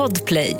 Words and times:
Podplay. 0.00 0.56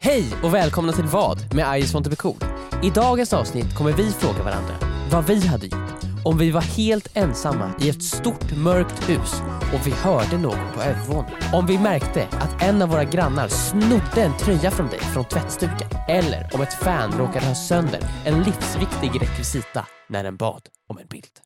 Hej 0.00 0.24
och 0.42 0.54
välkomna 0.54 0.92
till 0.92 1.04
Vad 1.04 1.54
med 1.54 1.76
I 1.76 1.80
just 1.80 1.94
want 1.94 2.06
to 2.06 2.10
be 2.10 2.16
cool. 2.16 2.36
I 2.82 2.90
dagens 2.90 3.32
avsnitt 3.32 3.74
kommer 3.76 3.92
vi 3.92 4.10
fråga 4.10 4.42
varandra 4.42 4.74
vad 5.12 5.26
vi 5.26 5.46
hade 5.46 5.66
gjort 5.66 6.24
om 6.24 6.38
vi 6.38 6.50
var 6.50 6.60
helt 6.60 7.16
ensamma 7.16 7.70
i 7.80 7.88
ett 7.88 8.02
stort 8.02 8.56
mörkt 8.56 9.08
hus 9.08 9.42
och 9.74 9.86
vi 9.86 9.90
hörde 9.90 10.38
någon 10.38 10.72
på 10.74 10.82
övervåningen. 10.82 11.54
Om 11.54 11.66
vi 11.66 11.78
märkte 11.78 12.26
att 12.30 12.62
en 12.62 12.82
av 12.82 12.88
våra 12.88 13.04
grannar 13.04 13.48
snodde 13.48 14.22
en 14.22 14.36
tröja 14.38 14.70
från 14.70 14.88
dig 14.88 15.00
från 15.00 15.24
tvättstugan. 15.24 15.90
Eller 16.08 16.50
om 16.54 16.60
ett 16.60 16.74
fan 16.74 17.18
råkade 17.18 17.46
ha 17.46 17.54
sönder 17.54 18.00
en 18.24 18.42
livsviktig 18.42 19.22
rekvisita 19.22 19.86
när 20.08 20.24
den 20.24 20.36
bad 20.36 20.62
om 20.88 20.98
en 20.98 21.06
bild. 21.06 21.38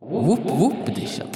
Whoop 0.00 0.40
whoop 0.44 0.88
edition. 0.88 1.28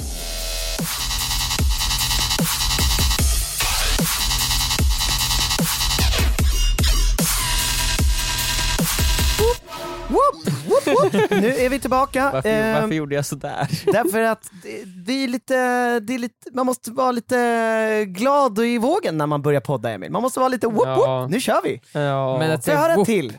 Whoop, 10.17 10.53
whoop, 10.67 11.13
whoop. 11.13 11.29
Nu 11.41 11.47
är 11.55 11.69
vi 11.69 11.79
tillbaka. 11.79 12.29
Varför, 12.33 12.49
Ehm, 12.49 12.81
varför 12.81 12.95
gjorde 12.95 13.15
jag 13.15 13.25
sådär? 13.25 13.67
Därför 13.93 14.21
att 14.21 14.43
det, 14.63 14.83
det 15.05 15.13
är 15.23 15.27
lite, 15.27 15.55
det 15.99 16.13
är 16.13 16.19
lite, 16.19 16.51
man 16.53 16.65
måste 16.65 16.91
vara 16.91 17.11
lite 17.11 18.05
glad 18.07 18.59
och 18.59 18.65
i 18.65 18.77
vågen 18.77 19.17
när 19.17 19.25
man 19.25 19.41
börjar 19.41 19.61
podda 19.61 19.91
Emil. 19.91 20.11
Man 20.11 20.21
måste 20.21 20.39
vara 20.39 20.49
lite 20.49 20.67
whoop, 20.67 20.87
Ja. 20.87 20.95
whoop. 21.19 21.31
nu 21.31 21.39
kör 21.41 21.61
vi! 21.63 21.81
Ja. 21.91 22.37
Men 22.39 22.51
att 22.51 22.67
jag 22.67 22.77
höra 22.77 22.91
en 22.91 22.95
whoop, 22.97 23.05
till? 23.07 23.37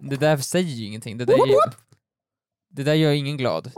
Det 0.00 0.16
där 0.16 0.36
säger 0.36 0.68
ju 0.68 0.86
ingenting. 0.86 1.18
Det 1.18 1.24
där, 1.24 1.36
Whoop, 1.36 1.48
gör, 1.48 1.72
det 2.70 2.82
där 2.82 2.94
gör 2.94 3.10
ingen 3.12 3.36
glad. 3.36 3.72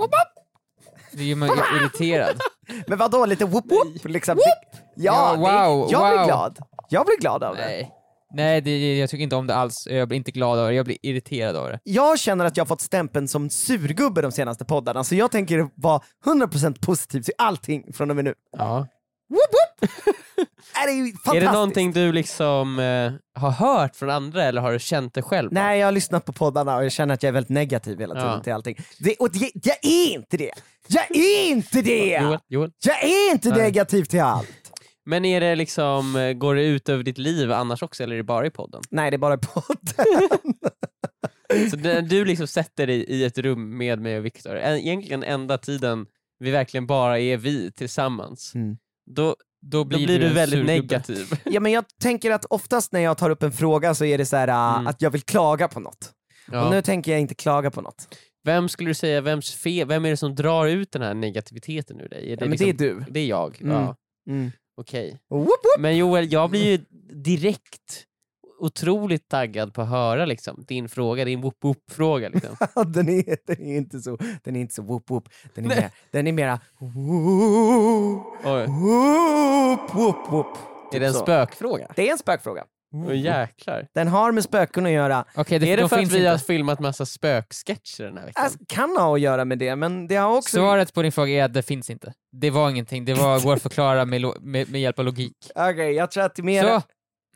Det 1.13 1.25
gör 1.25 1.37
mig 1.37 1.51
irriterad. 1.81 2.41
Men 2.87 2.99
vadå 2.99 3.27
lite 3.27 3.45
whoop 3.45 3.65
whoop? 3.71 4.05
Liksom. 4.05 4.39
Ja, 4.39 4.53
Ja, 4.97 5.33
det- 5.33 5.39
wow, 5.39 5.89
jag 5.91 6.01
blir 6.11 6.19
wow. 6.19 6.27
glad. 6.27 6.59
Jag 6.89 7.07
blir 7.07 7.17
glad 7.21 7.43
av 7.43 7.57
det. 7.57 7.65
Nej, 7.65 7.91
Nej 8.35 8.61
det, 8.61 8.99
jag 8.99 9.11
tycker 9.11 9.23
inte 9.25 9.37
om 9.37 9.47
det 9.47 9.55
alls. 9.55 9.89
Jag 9.91 10.09
blir 10.09 10.17
inte 10.19 10.31
glad 10.31 10.59
av 10.59 10.69
det, 10.69 10.75
jag 10.75 10.85
blir 10.87 10.99
irriterad 11.03 11.57
av 11.57 11.69
det. 11.69 11.81
Jag 11.85 12.19
känner 12.19 12.45
att 12.45 12.57
jag 12.57 12.65
har 12.65 12.67
fått 12.69 12.81
stämpeln 12.81 13.29
som 13.29 13.51
surgubbe 13.51 14.23
de 14.23 14.33
senaste 14.33 14.65
poddarna, 14.65 15.05
så 15.05 15.15
jag 15.15 15.31
tänker 15.31 15.69
vara 15.75 16.01
100% 16.25 16.81
positiv 16.87 17.23
till 17.23 17.35
allting 17.39 17.93
från 17.93 18.11
och 18.11 18.17
med 18.17 18.25
nu. 18.25 18.35
Ja. 18.59 18.87
Är 20.83 20.87
det 20.87 20.93
är 20.93 20.97
ju 20.97 21.03
Är 21.03 21.07
det 21.07 21.19
fantastiskt. 21.25 21.53
någonting 21.53 21.93
du 21.93 22.13
liksom 22.13 22.79
eh, 22.79 23.41
har 23.41 23.51
hört 23.51 23.97
från 23.97 24.11
andra 24.11 24.43
eller 24.45 24.61
har 24.61 24.73
du 24.73 24.79
känt 24.79 25.15
det 25.15 25.23
själv? 25.23 25.53
Nej, 25.53 25.79
jag 25.79 25.87
har 25.87 25.93
lyssnat 25.93 26.25
på 26.25 26.33
poddarna 26.33 26.77
och 26.77 26.85
jag 26.85 26.93
känner 26.93 27.15
att 27.15 27.23
jag 27.23 27.29
är 27.29 27.33
väldigt 27.33 27.51
negativ 27.51 27.99
hela 28.01 28.15
tiden 28.15 28.29
Ja. 28.31 28.41
till 28.43 28.53
allting. 28.53 28.77
Det, 28.99 29.15
och 29.15 29.31
det, 29.33 29.51
jag 29.63 29.77
är 29.83 30.13
inte 30.15 30.37
det! 30.37 30.51
Jag 30.89 31.17
är 31.17 31.47
inte 31.47 31.83
det! 31.83 32.19
Joel, 32.23 32.39
Joel. 32.49 32.71
Jag 32.85 33.05
är 33.05 33.33
inte 33.33 33.49
Nej. 33.49 33.59
negativ 33.59 34.05
till 34.05 34.21
allt! 34.21 34.64
Men 35.07 35.25
är 35.25 35.41
det 35.41 35.55
liksom, 35.57 36.17
eh, 36.17 36.33
går 36.33 36.55
det 36.55 36.65
ut 36.65 36.89
över 36.89 37.03
ditt 37.05 37.19
liv 37.19 37.53
annars 37.53 37.83
också 37.83 38.03
eller 38.03 38.13
är 38.15 38.17
det 38.17 38.23
bara 38.25 38.47
i 38.47 38.51
podden? 38.51 38.83
Nej, 38.91 39.11
det 39.11 39.17
är 39.17 39.19
bara 39.19 39.39
podden. 39.39 40.29
Så 41.71 41.77
när 41.77 42.03
du 42.03 42.25
liksom 42.25 42.47
sätter 42.47 42.87
dig 42.87 42.97
i 43.05 43.25
ett 43.25 43.39
rum 43.39 43.77
med 43.79 44.01
mig 44.01 44.19
och 44.19 44.25
Viktor, 44.25 44.57
en- 44.57 44.77
egentligen 44.79 45.23
enda 45.25 45.59
tiden 45.59 46.07
vi 46.39 46.51
verkligen 46.51 46.87
bara 46.87 47.19
är 47.19 47.37
vi 47.37 47.73
tillsammans, 47.73 48.55
Mm. 48.55 48.77
då, 49.11 49.23
Då 49.27 49.37
då 49.79 49.85
blir, 49.85 50.07
blir 50.07 50.19
du 50.21 50.27
en 50.27 50.35
väldigt 50.35 50.59
surgubbe. 50.67 50.73
negativ. 50.73 51.27
ja, 51.45 51.61
men 51.61 51.73
jag 51.73 51.85
tänker 52.03 52.31
att 52.31 52.45
oftast 52.45 52.93
när 52.93 53.01
jag 53.01 53.19
tar 53.19 53.31
upp 53.31 53.43
en 53.43 53.53
fråga 53.53 53.95
så 53.95 54.05
är 54.05 54.19
det 54.19 54.27
så 54.27 54.37
här, 54.37 54.49
äh, 54.49 54.75
Mm. 54.75 54.87
att 54.87 55.03
jag 55.03 55.11
vill 55.11 55.23
klaga 55.23 55.69
på 55.69 55.81
något. 55.81 56.13
Ja. 56.53 56.65
Och 56.65 56.71
nu 56.71 56.83
tänker 56.83 57.13
jag 57.13 57.21
inte 57.21 57.35
klaga 57.35 57.71
på 57.71 57.81
något. 57.81 58.19
Vem 58.45 58.69
skulle 58.69 58.91
du 58.91 58.95
säga, 58.95 59.21
vems 59.21 59.55
fe, 59.55 59.85
vem 59.85 60.05
är 60.05 60.11
det 60.11 60.17
som 60.17 60.35
drar 60.35 60.67
ut 60.67 60.93
den 60.93 61.03
här 61.03 61.15
negativiteten 61.15 62.01
ur 62.01 62.09
dig? 62.09 62.27
Är 62.27 62.31
Ja, 62.31 62.37
men 62.41 62.51
liksom, 62.51 62.67
det 62.77 62.85
är 62.85 62.89
du. 62.95 63.05
Det 63.11 63.21
är 63.21 63.27
jag? 63.27 63.59
Mm. 63.63 63.73
Ja, 63.77 63.97
Mm. 64.29 64.51
Okej. 64.77 65.19
Men 65.79 65.97
Joel, 65.97 66.33
jag 66.33 66.51
blir 66.51 66.65
ju 66.65 66.85
direkt 67.25 68.07
otroligt 68.59 69.29
taggad 69.29 69.75
på 69.75 69.83
att 69.83 69.89
höra 69.89 70.25
liksom, 70.25 70.65
din 70.69 70.89
fråga, 70.89 71.25
din 71.25 71.41
whoop 71.41 71.57
whoop 71.61 71.91
fråga 71.91 72.29
liksom. 72.29 72.57
den, 72.93 73.09
är, 73.09 73.37
den 73.47 73.67
är 73.67 73.77
inte 73.77 74.01
så, 74.01 74.19
den 74.45 74.57
är 74.57 74.61
inte 74.61 74.75
så 74.75 74.83
whoop 74.83 75.11
whoop. 75.11 75.29
Den 75.55 75.65
är, 75.65 75.69
mer, 75.69 75.91
den 76.11 76.27
är 76.27 76.33
mera 76.33 76.61
whoop, 76.79 78.45
whoop, 78.69 79.95
whoop, 79.95 80.33
whoop. 80.33 80.57
Är 80.95 81.01
det 81.01 81.07
en 81.07 81.13
så. 81.13 81.19
spökfråga? 81.19 81.93
Det 81.97 82.09
är 82.09 82.13
en 82.13 82.19
spökfråga. 82.19 82.65
Åh 82.95 83.17
jäklar. 83.19 83.87
Den 83.95 84.09
har 84.09 84.33
med 84.33 84.45
spöken 84.45 84.87
att 84.87 84.93
göra. 84.93 85.25
Okej, 85.35 85.59
det, 85.59 85.73
är 85.73 85.77
det 85.77 85.83
de 85.83 85.89
för 85.89 85.97
att 85.97 86.01
finns 86.01 86.13
vi 86.13 86.17
inte. 86.19 86.31
har 86.31 86.39
filmat 86.39 86.81
massa 86.81 87.07
spöksketcher 87.07 88.05
den 88.05 88.19
här 88.19 88.27
veckan? 88.27 88.45
Alltså, 88.45 88.59
kan 88.69 88.97
ha 88.97 89.15
att 89.15 89.21
göra 89.21 89.45
med 89.45 89.59
det, 89.59 89.77
men 89.77 90.07
det 90.07 90.17
har 90.17 90.37
också... 90.37 90.57
Svaret 90.57 90.95
på 90.95 91.03
din 91.03 91.13
fråga 91.13 91.33
är 91.33 91.45
att 91.45 91.55
det 91.55 91.63
finns 91.63 91.91
inte. 91.91 92.13
Det 92.33 92.51
var 92.51 92.71
ingenting, 92.71 93.05
det 93.05 93.15
var, 93.15 93.41
går 93.41 93.55
att 93.55 93.63
förklara 93.63 94.05
med, 94.05 94.21
lo- 94.21 94.37
med, 94.41 94.71
med 94.71 94.81
hjälp 94.81 94.99
av 94.99 95.05
logik. 95.05 95.37
Okej, 95.55 95.93
jag 95.93 96.11
tror 96.11 96.25
att 96.25 96.35
det 96.35 96.41
är 96.43 96.45
mer... 96.45 96.63
Så, 96.63 96.83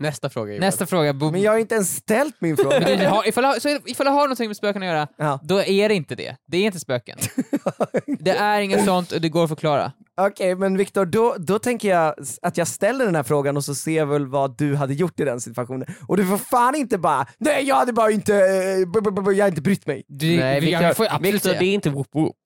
Nästa 0.01 0.31
fråga 0.31 0.61
nästa 0.61 0.87
fråga. 0.87 1.13
Bo- 1.13 1.31
Men 1.31 1.41
jag 1.43 1.53
har 1.53 1.59
inte 1.59 1.75
ens 1.75 1.97
ställt 1.97 2.41
min 2.41 2.55
Men 2.59 2.65
fråga. 2.65 2.97
du, 2.97 3.07
har, 3.07 3.29
ifall, 3.29 3.45
har- 3.45 3.59
så 3.61 3.69
ifall 3.87 4.07
du 4.07 4.13
har 4.13 4.21
någonting 4.23 4.47
med 4.49 4.57
spöken 4.57 4.83
att 4.83 4.87
göra, 4.89 5.09
Ja. 5.17 5.41
då 5.43 5.63
är 5.63 5.89
det 5.89 5.95
inte 5.95 6.15
det. 6.15 6.37
Det 6.47 6.57
är 6.59 6.63
inte 6.67 6.81
spöken. 6.81 7.19
Det 8.19 8.31
är 8.31 8.61
inget 8.61 8.85
sånt 8.85 9.13
och 9.13 9.21
det 9.21 9.29
går 9.29 9.43
att 9.45 9.49
förklara. 9.51 9.93
Okej, 10.21 10.55
men 10.55 10.77
Viktor, 10.77 11.05
då, 11.07 11.37
då 11.39 11.59
tänker 11.59 11.89
jag 11.89 12.15
att 12.43 12.57
jag 12.57 12.69
ställer 12.69 13.05
den 13.05 13.15
här 13.15 13.23
frågan 13.23 13.57
och 13.57 13.65
så 13.65 13.75
ser 13.75 13.97
jag 13.97 14.07
väl 14.07 14.27
vad 14.27 14.59
du 14.59 14.77
hade 14.77 14.95
gjort 14.95 15.21
i 15.21 15.25
den 15.25 15.41
situationen. 15.41 15.87
Och 16.09 16.17
du 16.17 16.27
får 16.27 16.39
fan 16.39 16.75
inte 16.75 16.99
bara 16.99 17.27
nej 17.39 17.65
jag 17.65 17.77
hade 17.77 17.93
bara 17.93 18.11
inte, 18.11 18.35
eh, 18.37 18.89
b- 18.93 19.01
b- 19.05 19.11
b- 19.23 19.33
jag 19.33 19.45
har 19.45 19.49
inte 19.49 19.61
brytt 19.63 19.87
mig. 19.87 20.05
Du, 20.09 20.37
Nej, 20.37 20.61
Viktor, 20.61 20.85
absolut 21.11 21.35
Viktor 21.35 21.51
det 21.51 21.65
är 21.65 21.75
inte 21.75 21.91
whoop 21.91 22.09
whoop. 22.15 22.37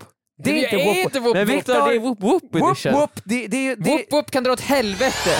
Det 0.44 0.50
är 0.50 0.56
inte 0.56 0.76
är 0.76 1.02
inte 1.02 1.20
whoop 1.20 1.34
Men. 1.36 1.46
Viktor, 1.46 1.72
det 1.88 1.94
är 1.96 2.00
whoop 2.00 2.22
whoop 2.22 2.42
whoop, 2.42 2.54
edition. 2.70 2.92
whoop. 2.92 3.10
Det, 3.24 3.46
det, 3.46 3.74
det, 3.74 3.90
Whoop 3.90 4.00
whoop 4.12 4.30
kan 4.30 4.44
dra 4.44 4.52
åt 4.52 4.60
helvete! 4.60 5.30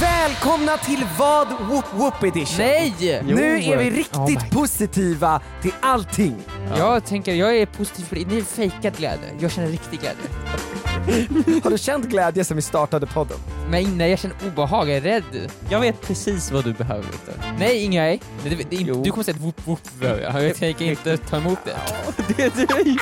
Välkomna 0.00 0.76
till 0.76 1.06
vad 1.18 1.48
whoop 1.48 1.84
whoop 1.94 2.22
edition. 2.24 2.58
Nej! 2.58 2.94
Nu 3.26 3.58
är 3.62 3.76
vi 3.76 3.90
Oh 3.90 3.94
riktigt 3.94 4.42
my- 4.42 4.50
positiva 4.50 5.40
till 5.62 5.72
allting. 5.80 6.34
Jag 6.76 7.04
tänker, 7.06 7.34
jag 7.34 7.56
är 7.56 7.66
positiv 7.66 8.04
för 8.04 8.16
det. 8.16 8.26
Ni 8.26 8.38
är 8.38 8.42
fejkad 8.42 8.96
glädje. 8.96 9.28
Jag 9.40 9.50
känner 9.50 9.68
riktig 9.68 10.00
glädje. 10.00 10.22
Har 11.62 11.70
du 11.70 11.78
känt 11.78 12.06
glädje 12.06 12.44
sen 12.44 12.56
vi 12.56 12.62
startade 12.62 13.06
podden? 13.06 13.36
Men 13.68 13.80
innan 13.80 14.10
jag 14.10 14.18
känner 14.18 14.36
obehag, 14.46 14.88
jag 14.88 14.96
är 14.96 15.00
rädd. 15.00 15.52
Jag 15.70 15.80
vet 15.80 16.00
precis 16.00 16.52
vad 16.52 16.64
du 16.64 16.72
behöver 16.72 17.02
Viktor. 17.02 17.34
Nej, 17.58 17.84
inga 17.84 18.02
nej. 18.02 18.20
Det, 18.42 18.50
det, 18.50 18.76
du 18.76 19.10
kommer 19.10 19.24
säga 19.24 19.36
ett 19.36 19.42
whoop 19.42 19.66
whoop 19.66 19.80
behöver 20.00 20.22
jag. 20.22 20.44
Jag 20.44 20.56
tänker 20.56 20.84
inte 20.90 21.16
ta 21.16 21.36
emot 21.36 21.58
det. 21.64 21.76
det, 22.36 22.54
det. 22.56 22.96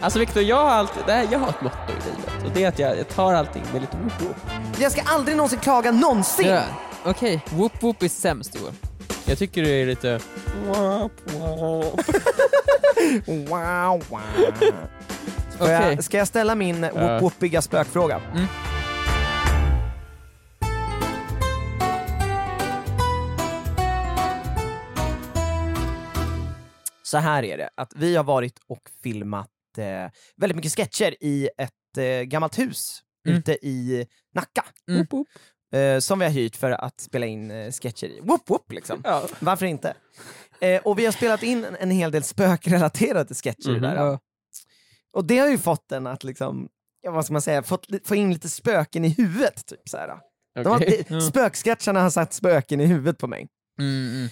Alltså 0.00 0.18
Viktor, 0.18 0.42
jag 0.42 0.56
har 0.56 0.70
alltid, 0.70 1.02
det 1.06 1.12
här, 1.12 1.28
jag 1.32 1.38
har 1.38 1.48
ett 1.48 1.62
motto 1.62 1.76
i 1.88 1.94
livet 1.94 2.44
och 2.44 2.50
det 2.54 2.64
är 2.64 2.68
att 2.68 2.78
jag, 2.78 2.98
jag 2.98 3.08
tar 3.08 3.34
allting 3.34 3.62
med 3.72 3.80
lite 3.80 3.96
whoop 3.96 4.22
whoop. 4.22 4.36
Jag 4.78 4.92
ska 4.92 5.02
aldrig 5.02 5.36
någonsin 5.36 5.58
klaga 5.58 5.90
någonsin. 5.92 6.46
Ja. 6.46 6.62
Okej, 7.04 7.44
whoop 7.50 7.82
whoop 7.82 8.02
är 8.02 8.08
sämst 8.08 8.54
Joel. 8.60 8.72
Jag 9.24 9.38
tycker 9.38 9.62
det 9.62 9.70
är 9.70 9.86
lite... 9.86 10.20
Wop, 10.66 11.12
wop. 11.24 12.00
Wow, 13.26 14.02
wow. 14.08 14.20
Får 15.60 15.66
Okej. 15.66 15.94
jag, 15.94 16.04
ska 16.04 16.18
jag 16.18 16.28
ställa 16.28 16.54
min 16.54 16.80
whoop 16.80 17.22
whoopiga 17.22 17.62
spökfråga? 17.62 18.20
Mm. 18.34 18.46
Så 27.02 27.18
här 27.18 27.42
är 27.44 27.58
det, 27.58 27.70
att 27.76 27.92
vi 27.96 28.16
har 28.16 28.24
varit 28.24 28.58
och 28.68 28.82
filmat 29.02 29.48
eh, 29.78 29.84
väldigt 30.36 30.56
mycket 30.56 30.72
sketcher 30.76 31.14
i 31.20 31.48
ett 31.58 31.98
eh, 31.98 32.22
gammalt 32.22 32.58
hus 32.58 33.02
Mm. 33.26 33.38
ute 33.38 33.52
i 33.66 34.06
Nacka. 34.34 34.64
Mm. 34.88 35.06
Eh, 35.74 36.00
som 36.00 36.18
vi 36.18 36.24
har 36.24 36.32
hyrt 36.32 36.56
för 36.56 36.70
att 36.70 37.00
spela 37.00 37.26
in 37.26 37.50
eh, 37.50 37.70
sketcher 37.72 38.04
i. 38.06 38.20
Whoop 38.22 38.50
whoop 38.50 38.72
liksom. 38.72 39.00
Ja. 39.04 39.22
Varför 39.40 39.66
inte? 39.66 39.94
Eh, 40.60 40.80
och 40.82 40.98
vi 40.98 41.04
har 41.04 41.12
spelat 41.12 41.42
in 41.42 41.64
en, 41.64 41.76
en 41.80 41.90
hel 41.90 42.10
del 42.10 42.22
spökrelaterade 42.22 43.34
sketcher 43.34 43.70
Mhm. 43.70 43.82
där. 43.82 44.18
Och 45.12 45.24
det 45.24 45.38
har 45.38 45.48
ju 45.48 45.58
fått 45.58 45.92
en 45.92 46.06
att 46.06 46.24
liksom, 46.24 46.68
ja, 47.00 47.10
vad 47.10 47.24
ska 47.24 47.32
man 47.32 47.42
säga, 47.42 47.62
fått, 47.62 47.86
få 48.04 48.14
in 48.14 48.32
lite 48.32 48.48
spöken 48.48 49.04
i 49.04 49.08
huvudet. 49.08 49.66
Typ, 49.66 49.88
så 49.88 49.96
här. 49.96 50.18
De 50.54 50.66
har, 50.66 51.20
Spöksketcherna 51.20 52.02
har 52.02 52.10
satt 52.10 52.32
spöken 52.32 52.80
i 52.80 52.86
huvudet 52.86 53.18
på 53.18 53.26
mig. 53.26 53.48
Mm, 53.80 54.08
mm. 54.16 54.28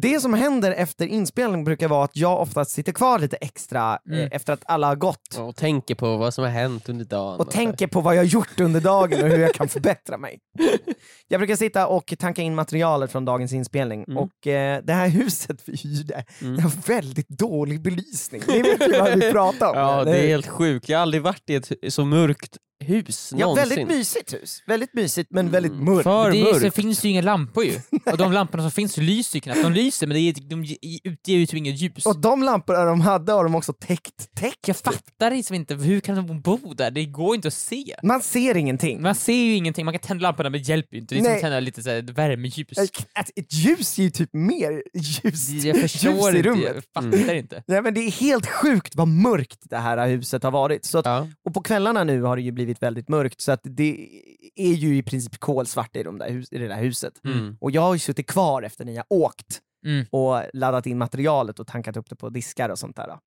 Det 0.00 0.20
som 0.20 0.34
händer 0.34 0.72
efter 0.72 1.06
inspelning 1.06 1.64
brukar 1.64 1.88
vara 1.88 2.04
att 2.04 2.16
jag 2.16 2.40
oftast 2.40 2.70
sitter 2.70 2.92
kvar 2.92 3.18
lite 3.18 3.36
extra 3.36 3.98
Mm. 4.08 4.20
eh, 4.20 4.28
efter 4.32 4.52
att 4.52 4.62
alla 4.66 4.86
har 4.86 4.96
gått 4.96 5.38
Och 5.38 5.56
tänker 5.56 5.94
på 5.94 6.16
vad 6.16 6.34
som 6.34 6.44
har 6.44 6.50
hänt 6.50 6.88
under 6.88 7.04
dagen. 7.04 7.40
och 7.40 7.50
tänker 7.50 7.86
på 7.86 8.00
vad 8.00 8.14
jag 8.14 8.20
har 8.20 8.24
gjort 8.26 8.60
under 8.60 8.80
dagen 8.80 9.22
och 9.22 9.28
hur 9.28 9.38
jag 9.38 9.54
kan 9.54 9.68
förbättra 9.78 10.18
mig. 10.18 10.38
Jag 11.28 11.40
brukar 11.40 11.56
sitta 11.56 11.86
och 11.86 12.14
tanka 12.18 12.42
in 12.42 12.54
materialet 12.54 13.12
från 13.12 13.24
dagens 13.24 13.52
inspelning 13.52 14.04
Mm. 14.08 14.18
och 14.18 14.46
eh, 14.46 14.80
det 14.84 14.92
här 14.92 15.08
huset 15.08 15.62
vi 15.64 15.76
hyrde, 15.76 16.24
Mm. 16.40 16.56
det 16.56 16.62
har 16.62 16.70
väldigt 16.86 17.28
dålig 17.28 17.82
belysning. 17.82 18.42
Ni 18.48 18.62
vet 18.62 18.88
ju 18.88 18.98
vad 19.00 19.18
vi 19.18 19.32
pratar 19.32 19.66
om. 19.70 19.76
Ja, 19.78 20.04
det 20.04 20.18
är 20.18 20.26
helt 20.28 20.46
sjukt. 20.48 20.88
Jag 20.88 20.98
har 20.98 21.02
aldrig 21.02 21.22
varit 21.22 21.50
i 21.50 21.54
ett 21.54 21.68
så 21.88 22.04
mörkt 22.04 22.56
hus 22.84 23.32
Ja, 23.36 23.46
någonsin. 23.46 23.68
väldigt 23.68 23.88
mysigt 23.96 24.32
hus. 24.34 24.62
Väldigt 24.66 24.94
mysigt 24.94 25.30
men 25.30 25.50
väldigt 25.50 25.72
mörkt. 25.72 26.02
För 26.02 26.30
det 26.30 26.40
är, 26.40 26.54
så 26.54 26.60
mörkt. 26.60 26.76
finns 26.76 27.04
ju 27.04 27.08
inga 27.08 27.22
lampor 27.22 27.64
ju. 27.64 27.80
Och 28.12 28.16
de 28.18 28.32
lamporna 28.32 28.62
som 28.62 28.70
finns 28.70 28.96
lyser 28.96 29.36
ju 29.36 29.40
knappt. 29.40 29.62
De 29.62 29.72
lyser 29.72 30.06
men 30.06 30.14
det 30.14 30.20
är, 30.20 30.34
de 30.50 30.64
ge- 30.64 30.98
utger 31.04 31.32
ju 31.32 31.46
typ 31.46 31.56
inget 31.56 31.80
ljus. 31.80 32.06
Och 32.06 32.20
de 32.20 32.42
lamporna 32.42 32.84
de 32.84 33.00
hade 33.00 33.32
har 33.32 33.44
de 33.44 33.54
också 33.54 33.72
täckt. 33.72 34.34
täckt. 34.34 34.68
Jag 34.68 34.76
fattar 34.76 35.30
liksom 35.30 35.56
inte, 35.56 35.74
hur 35.74 36.00
kan 36.00 36.26
de 36.26 36.40
bo 36.40 36.74
där? 36.74 36.90
Det 36.90 37.04
går 37.04 37.34
inte 37.34 37.48
att 37.48 37.54
se. 37.54 37.94
Man 38.02 38.20
ser 38.20 38.56
ingenting. 38.56 39.02
Man 39.02 39.14
ser 39.14 39.32
ju 39.44 39.54
ingenting, 39.54 39.84
man 39.84 39.94
kan 39.94 40.00
tända 40.00 40.22
lamporna 40.22 40.50
men 40.50 40.60
det 40.62 40.68
hjälper 40.68 40.96
ju 40.96 41.00
inte. 41.00 41.14
Det 41.14 41.20
är 41.20 41.24
som 41.24 41.34
att 41.34 41.40
tända 41.40 41.60
lite 41.60 41.82
så 41.82 41.90
här 41.90 42.02
värmeljus. 42.02 42.78
Ett, 42.78 43.30
ett 43.36 43.52
ljus 43.54 43.98
ger 43.98 44.04
ju 44.04 44.10
typ 44.10 44.30
mer 44.32 44.82
ljus, 44.94 45.48
Jag 45.64 45.80
förstår 45.80 46.12
ljus 46.12 46.34
i 46.34 46.36
inte, 46.36 46.48
rummet. 46.48 46.72
jag 46.74 47.04
fattar 47.04 47.34
inte. 47.34 47.62
Nej, 47.66 47.82
men 47.82 47.94
det 47.94 48.00
är 48.00 48.10
helt 48.10 48.46
sjukt 48.46 48.96
vad 48.96 49.08
mörkt 49.08 49.58
det 49.62 49.76
här 49.76 50.06
huset 50.08 50.42
har 50.42 50.50
varit. 50.50 50.84
Så 50.84 50.98
att, 50.98 51.04
Ja. 51.06 51.28
Och 51.44 51.54
på 51.54 51.62
kvällarna 51.62 52.04
nu 52.04 52.22
har 52.22 52.36
det 52.36 52.42
ju 52.42 52.52
blivit 52.52 52.73
väldigt 52.82 53.08
mörkt 53.08 53.40
så 53.40 53.52
att 53.52 53.60
det 53.64 54.08
är 54.54 54.72
ju 54.72 54.96
i 54.96 55.02
princip 55.02 55.38
kolsvart 55.38 55.96
i, 55.96 56.02
de 56.02 56.18
där 56.18 56.30
hus, 56.30 56.52
i 56.52 56.58
det 56.58 56.68
där 56.68 56.80
huset. 56.82 57.24
Mm. 57.24 57.56
Och 57.60 57.70
jag 57.70 57.82
har 57.82 57.94
ju 57.94 57.98
suttit 57.98 58.26
kvar 58.26 58.62
efter 58.62 58.84
ni 58.84 58.96
har 58.96 59.06
åkt 59.08 59.60
Mm. 59.86 60.06
och 60.10 60.42
laddat 60.52 60.86
in 60.86 60.98
materialet 60.98 61.58
och 61.60 61.66
tankat 61.66 61.96
upp 61.96 62.10
det 62.10 62.16
på 62.16 62.28
diskar 62.28 62.68
och 62.68 62.78
sånt 62.78 62.96
där. 62.96 63.18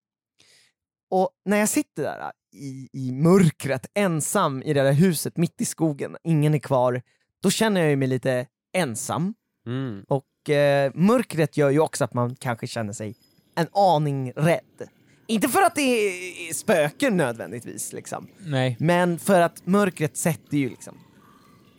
Och 1.09 1.29
när 1.45 1.57
jag 1.57 1.69
sitter 1.69 2.03
där 2.03 2.31
i, 2.55 2.89
i 2.93 3.11
mörkret 3.11 3.85
ensam 3.93 4.63
i 4.63 4.73
det 4.73 4.83
där 4.83 4.93
huset 4.93 5.37
mitt 5.37 5.61
i 5.61 5.65
skogen, 5.65 6.17
ingen 6.23 6.53
är 6.53 6.59
kvar, 6.59 7.01
då 7.43 7.49
känner 7.49 7.81
jag 7.81 7.89
ju 7.89 7.95
mig 7.95 8.07
lite 8.07 8.47
ensam. 8.73 9.33
Mm. 9.67 10.05
Och 10.07 10.49
eh, 10.49 10.91
mörkret 10.95 11.57
gör 11.57 11.69
ju 11.69 11.79
också 11.79 12.03
att 12.03 12.13
man 12.13 12.35
kanske 12.35 12.67
känner 12.67 12.93
sig 12.93 13.15
en 13.55 13.67
aning 13.71 14.31
rädd. 14.35 14.89
Inte 15.27 15.47
för 15.49 15.61
att 15.61 15.75
det 15.75 15.81
är 15.81 16.53
spöken 16.53 17.17
nödvändigtvis, 17.17 17.93
liksom. 17.93 18.27
Nej. 18.39 18.75
men 18.79 19.19
för 19.19 19.41
att 19.41 19.65
mörkret 19.65 20.17
sätter 20.17 20.57
ju 20.57 20.69
liksom... 20.69 20.93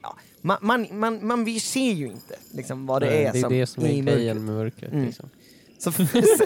Ja, 0.03 0.17
man, 0.43 0.59
man, 0.63 0.87
man, 0.93 1.27
man 1.27 1.45
vi 1.45 1.61
ser 1.61 1.93
ju 1.93 2.07
inte 2.07 2.37
liksom, 2.55 2.87
vad 2.87 3.03
det 3.03 3.07
Nej, 3.07 3.25
är 3.25 3.33
det 3.33 3.39
är 3.39 3.43
som 3.43 3.53
det 3.53 3.67
som 3.67 3.85
är 3.85 3.89
i 3.89 4.01
grejen 4.01 4.45
med 4.45 4.55
mörkret. 4.55 4.93
Mm. 4.93 5.07
Liksom. 5.07 5.31
Så 5.79 5.93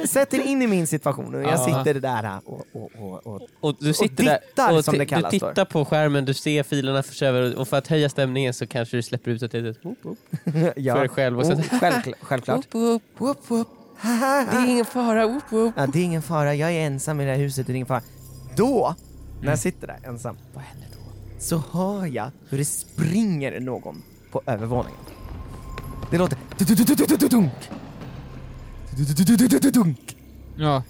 sätt 0.07 0.35
er 0.35 0.41
in 0.41 0.63
i 0.63 0.67
min 0.67 0.87
situation 0.87 1.35
och 1.35 1.43
jag 1.43 1.51
Ja. 1.51 1.65
sitter 1.85 2.01
där 2.01 2.41
och, 2.45 2.67
och, 2.73 2.91
och, 2.99 3.27
och 3.27 3.43
Och 3.61 3.77
du 3.81 3.93
sitter 3.93 4.25
där 4.25 4.39
tittar, 4.39 4.73
och 4.77 4.85
som 4.85 4.99
det 4.99 5.07
kallas 5.07 5.31
du 5.33 5.39
för. 5.39 5.49
tittar 5.49 5.65
på 5.65 5.85
skärmen, 5.85 6.25
du 6.25 6.35
ser 6.35 6.63
filerna 6.63 7.03
förs 7.03 7.23
över 7.23 7.57
och 7.59 7.69
för 7.69 7.77
att 7.79 7.87
höja 7.89 8.09
stämningen 8.09 8.55
så 8.55 8.67
kanske 8.67 8.97
du 8.97 9.03
släpper 9.03 9.31
ut 9.31 9.43
ett 9.43 9.53
litet 9.53 9.85
whoop, 9.85 9.99
whoop 10.03 10.19
ja. 10.77 10.95
för 10.95 11.01
dig 11.01 11.09
själv. 11.09 11.39
Och 11.39 11.47
så, 11.47 11.53
oh, 11.53 11.59
självkl- 11.61 12.15
självklart. 12.21 12.75
whoop, 12.75 13.03
whoop, 13.19 13.39
whoop. 13.51 13.69
Det 14.03 14.57
är 14.57 14.67
ingen 14.71 14.85
fara, 14.85 15.27
whoop, 15.27 15.43
whoop. 15.53 15.75
Ja, 15.77 15.87
det 15.87 15.99
är 15.99 16.05
ingen 16.05 16.23
fara, 16.23 16.55
jag 16.55 16.73
är 16.73 16.87
ensam 16.87 17.21
i 17.21 17.25
det 17.25 17.31
här 17.31 17.39
huset, 17.39 17.67
det 17.67 17.73
är 17.73 17.75
ingen 17.75 17.87
fara. 17.87 18.03
Då, 18.57 18.95
när 19.35 19.39
Mm. 19.39 19.51
jag 19.51 19.59
sitter 19.59 19.87
där 19.87 19.99
ensam, 20.05 20.37
så 21.39 21.63
hör 21.73 22.07
jag 22.07 22.31
hur 22.49 22.59
det 22.59 22.65
springer 22.65 23.61
någon 23.61 24.03
på 24.33 24.43
övervåningen. 24.47 24.99
Det 26.11 26.19
låter. 26.19 26.39
Du-du-du-du-du-du-dunk. 26.59 27.71
Ja. 30.57 30.83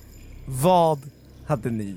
Vad 0.47 1.00
hade 1.47 1.70
ni 1.70 1.97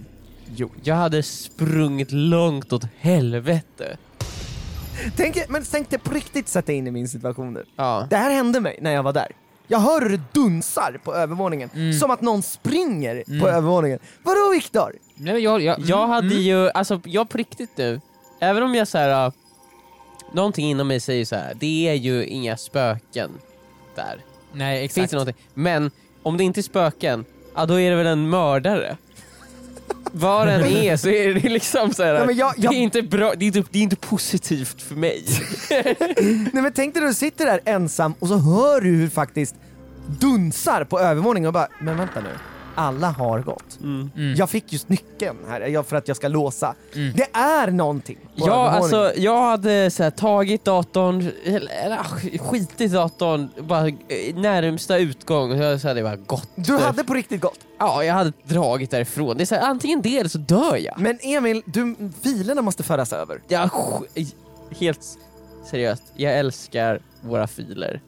gjort? 0.56 0.72
Jag 0.84 0.96
hade 0.96 1.24
sprungit 1.24 2.12
långt 2.12 2.74
åt 2.74 2.84
helvete. 3.00 3.98
Tänk, 5.16 5.50
men 5.50 5.64
tänk 5.72 5.90
dig 5.90 6.00
på 6.00 6.14
riktigt 6.14 6.48
sätta 6.48 6.72
in 6.74 6.88
i 6.88 6.92
min 6.92 7.08
situation 7.10 7.54
nu. 7.54 7.66
Ja. 7.76 8.08
Det 8.10 8.18
här 8.18 8.32
hände 8.32 8.60
mig 8.60 8.80
när 8.82 8.92
jag 8.92 9.04
var 9.04 9.14
där. 9.14 9.28
Jag 9.68 9.80
hör 9.80 10.02
hur 10.02 10.10
det 10.10 10.24
dunsar 10.34 11.00
på 11.04 11.16
övervåningen, 11.16 11.70
Mm. 11.76 11.94
som 11.94 12.12
att 12.12 12.22
någon 12.22 12.42
springer 12.44 13.24
på 13.26 13.32
Mm. 13.32 13.46
övervåningen. 13.48 14.00
Vadå 14.24 14.50
Viktor? 14.52 14.94
Nej, 15.16 15.40
jag, 15.40 15.62
jag, 15.62 15.80
Jag 15.80 16.08
hade 16.08 16.28
mm. 16.28 16.42
ju, 16.42 16.70
alltså 16.70 17.02
jag 17.06 17.30
på 17.30 17.38
riktigt 17.38 17.78
nu, 17.78 18.02
även 18.40 18.64
om 18.64 18.76
jag 18.76 18.88
såhär, 18.88 19.32
någonting 20.34 20.70
inom 20.70 20.88
mig 20.88 21.00
säger 21.00 21.26
så 21.26 21.36
här: 21.36 21.54
det 21.60 21.88
är 21.88 21.94
ju 21.94 22.26
inga 22.26 22.58
spöken 22.58 23.32
där. 23.96 24.20
Nej 24.54 24.80
Finns 24.80 24.92
exakt. 24.98 25.12
det 25.12 25.18
någonting? 25.18 25.46
Men 25.54 25.92
om 26.24 26.38
det 26.38 26.44
inte 26.44 26.60
är 26.60 26.64
spöken, 26.64 27.26
ja 27.56 27.66
då 27.66 27.80
är 27.80 27.90
det 27.90 27.96
väl 27.96 28.08
en 28.08 28.30
mördare. 28.30 28.98
Var 30.18 30.46
den 30.46 30.66
är 30.66 30.98
så 30.98 31.10
är 31.10 31.34
det 31.34 31.50
liksom 31.50 31.94
så 31.94 32.04
här. 32.04 32.14
Ja, 32.14 32.32
jag- 32.32 32.54
jag- 32.58 32.72
det 32.74 32.78
är 32.78 32.82
inte 32.82 33.02
bra, 33.02 33.34
det 33.38 33.46
är 33.46 33.48
inte, 33.58 33.64
det 33.72 33.80
är 33.80 33.84
inte 33.84 33.96
positivt 33.96 34.82
för 34.82 34.96
mig. 34.96 35.24
Nej 36.54 36.64
men 36.64 36.72
tänk 36.74 36.94
dig 36.94 37.04
du 37.04 37.14
sitter 37.14 37.46
där 37.46 37.60
ensam 37.66 38.14
och 38.20 38.28
så 38.28 38.38
hör 38.38 38.82
du 38.82 38.90
hur 38.90 39.10
faktiskt 39.10 39.56
dunsar 40.20 40.84
på 40.84 41.00
övervåningen 41.00 41.48
och 41.48 41.54
bara, 41.54 41.68
men 41.82 41.98
vänta 41.98 42.22
nu, 42.22 42.30
alla 42.76 43.08
har 43.12 43.40
gått. 43.40 43.80
Mm. 43.84 44.12
Mm. 44.16 44.36
Jag 44.36 44.50
fick 44.50 44.74
just 44.74 44.90
nyckeln 44.90 45.38
här 45.50 45.84
för 45.84 45.96
att 45.96 46.08
jag 46.08 46.18
ska 46.18 46.28
låsa. 46.28 46.76
Mm. 46.96 47.14
Det 47.16 47.28
är 47.38 47.72
någonting 47.72 48.18
Ja, 48.36 48.70
alltså 48.70 49.12
jag 49.16 49.42
hade 49.42 49.92
så 49.92 50.04
här, 50.04 50.10
tagit 50.12 50.66
datorn, 50.66 51.32
eller, 51.46 51.98
ah, 52.00 52.04
skitit 52.40 52.82
i 52.82 52.88
datorn, 52.88 53.50
bara 53.68 53.88
eh, 53.88 54.36
närmsta 54.36 54.98
utgång 54.98 55.62
och 55.62 55.82
så 55.82 55.88
hade 55.88 56.00
jag 56.00 56.10
bara 56.10 56.26
gått. 56.26 56.50
Du 56.56 56.78
hade 56.78 57.04
på 57.04 57.14
riktigt 57.14 57.42
gått. 57.42 57.60
Ja, 57.80 58.04
jag 58.04 58.14
hade 58.14 58.34
dragit 58.44 58.92
därifrån. 58.92 59.38
Det 59.38 59.44
är 59.44 59.46
så 59.46 59.56
här, 59.56 59.62
antingen 59.70 60.02
det 60.02 60.18
eller 60.18 60.30
så 60.30 60.38
dör 60.38 60.76
jag. 60.78 61.00
Men 61.00 61.18
Emil, 61.22 61.62
du, 61.66 61.96
filerna 62.22 62.62
måste 62.62 62.84
föras 62.84 63.14
över. 63.14 63.42
Sk- 63.50 64.34
helt 64.80 65.00
seriöst, 65.72 66.04
jag 66.16 66.34
älskar 66.40 67.00
våra 67.22 67.48
filer. 67.48 68.02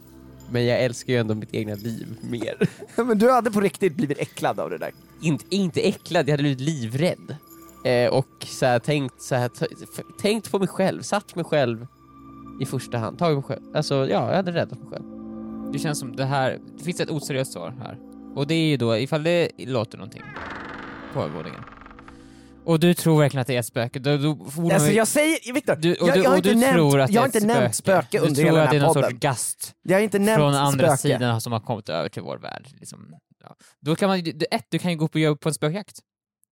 Men 0.51 0.65
jag 0.65 0.83
älskar 0.83 1.13
ju 1.13 1.19
ändå 1.19 1.35
mitt 1.35 1.53
egna 1.53 1.75
liv 1.75 2.17
mer. 2.21 2.69
Men 2.95 3.17
du 3.17 3.31
hade 3.31 3.51
på 3.51 3.61
riktigt 3.61 3.95
blivit 3.95 4.19
äcklad 4.19 4.59
av 4.59 4.69
det 4.69 4.77
där. 4.77 4.91
inte, 5.21 5.45
inte 5.49 5.81
äcklad, 5.81 6.27
jag 6.27 6.33
hade 6.33 6.44
blivit 6.44 6.61
livrädd. 6.61 7.35
Eh, 7.85 8.09
och 8.13 8.45
så 8.45 8.65
här, 8.65 8.79
tänkt, 8.79 9.21
så 9.21 9.35
här, 9.35 9.51
tänkt 10.21 10.51
på 10.51 10.59
mig 10.59 10.67
själv, 10.67 11.01
satt 11.01 11.35
mig 11.35 11.45
själv 11.45 11.88
i 12.61 12.65
första 12.65 12.97
hand, 12.97 13.19
tagit 13.19 13.35
mig 13.35 13.44
själv. 13.44 13.75
Alltså 13.75 13.95
ja, 13.95 14.29
jag 14.29 14.35
hade 14.35 14.51
räddat 14.51 14.79
mig 14.79 14.89
själv. 14.89 15.03
Det 15.73 15.79
känns 15.79 15.99
som 15.99 16.15
det 16.15 16.25
här, 16.25 16.59
det 16.77 16.83
finns 16.83 16.99
ett 16.99 17.09
oseriöst 17.09 17.53
svar 17.53 17.73
här. 17.79 17.97
Och 18.35 18.47
det 18.47 18.53
är 18.53 18.67
ju 18.67 18.77
då 18.77 18.97
ifall 18.97 19.23
det 19.23 19.49
låter 19.57 19.97
någonting 19.97 20.23
på 21.13 21.21
övervåningen. 21.21 21.61
Och 22.68 22.80
du 22.80 22.94
tror 22.94 23.19
verkligen 23.19 23.42
att 23.42 23.48
det 23.48 23.56
är 23.56 23.60
ett 23.60 23.66
spöke, 23.66 24.00
borde 24.00 24.18
man 24.58 24.72
Alltså 24.72 24.92
jag 24.92 25.08
säger, 25.08 25.54
Viktor, 25.54 25.75
du, 25.75 25.96
och 25.96 26.08
jag, 26.10 26.16
du, 26.16 26.22
jag 26.24 26.30
har 26.30 26.38
inte 26.38 26.50
du 26.50 26.56
nämnt, 26.56 26.74
tror 26.74 27.00
att 27.00 27.12
jag 27.12 27.22
har 27.22 27.25
inte 27.25 27.40
nämnt 27.46 27.75
spöke 27.75 28.08
Du 28.12 28.19
under 28.19 28.36
tror 28.36 28.46
hela 28.46 28.64
att 28.64 28.72
det 28.72 28.75
den 28.78 28.81
är 28.84 28.88
här 28.88 28.88
någon 28.88 28.94
podden. 28.94 29.10
sorts 29.12 29.19
gast 29.22 29.74
Jag 29.84 29.96
har 29.98 30.02
inte 30.02 30.19
nämnt 30.19 30.38
från 30.40 30.56
andra 30.56 30.98
spöke. 30.98 31.18
sidan 31.18 31.42
som 31.42 31.54
har 31.54 31.60
kommit 31.60 31.90
över 31.90 32.10
till 32.10 32.22
vår 32.22 32.38
värld. 32.38 32.68
Liksom. 32.80 33.00
Ja. 33.44 33.56
Då 33.81 33.96
kan 33.96 34.10
man, 34.10 34.19
du, 34.24 34.46
ett, 34.52 34.66
du 34.69 34.80
kan 34.80 34.92
ju 34.92 34.98
gå 34.98 35.06
upp 35.06 35.16
och 35.16 35.22
göra 35.22 35.36
på 35.36 35.50
en 35.50 35.54
spökjakt. 35.56 36.00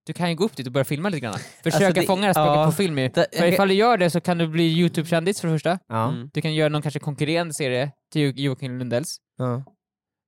Du 0.06 0.14
kan 0.14 0.30
ju 0.30 0.36
gå 0.36 0.44
upp 0.44 0.56
dit 0.56 0.66
och 0.68 0.74
börja 0.74 0.86
filma 0.86 1.10
lite 1.10 1.20
grann. 1.20 1.34
Försöka 1.64 1.86
Alltså, 1.86 2.02
det- 2.02 2.08
fånga 2.08 2.22
det 2.22 2.28
här 2.28 2.34
spöket 2.34 2.56
ja. 2.58 2.66
på 2.66 2.72
film 2.72 2.98
ju. 3.00 3.08
Det- 3.10 3.28
För 3.38 3.46
ifall 3.46 3.68
du 3.68 3.74
gör 3.74 3.98
det 3.98 4.10
så 4.10 4.22
kan 4.22 4.38
du 4.38 4.48
bli 4.48 4.64
YouTube-kändis 4.64 5.42
för 5.42 5.48
det 5.48 5.54
första. 5.56 5.80
Ja. 5.88 6.10
Mm. 6.10 6.30
Du 6.34 6.42
kan 6.42 6.54
göra 6.54 6.70
någon 6.70 6.82
kanske 6.82 7.00
konkurrerande 7.00 7.54
serie 7.54 7.92
till 8.14 8.22
Jo- 8.22 8.34
Joakim 8.36 8.78
Lundells. 8.80 9.18
Ja. 9.38 9.64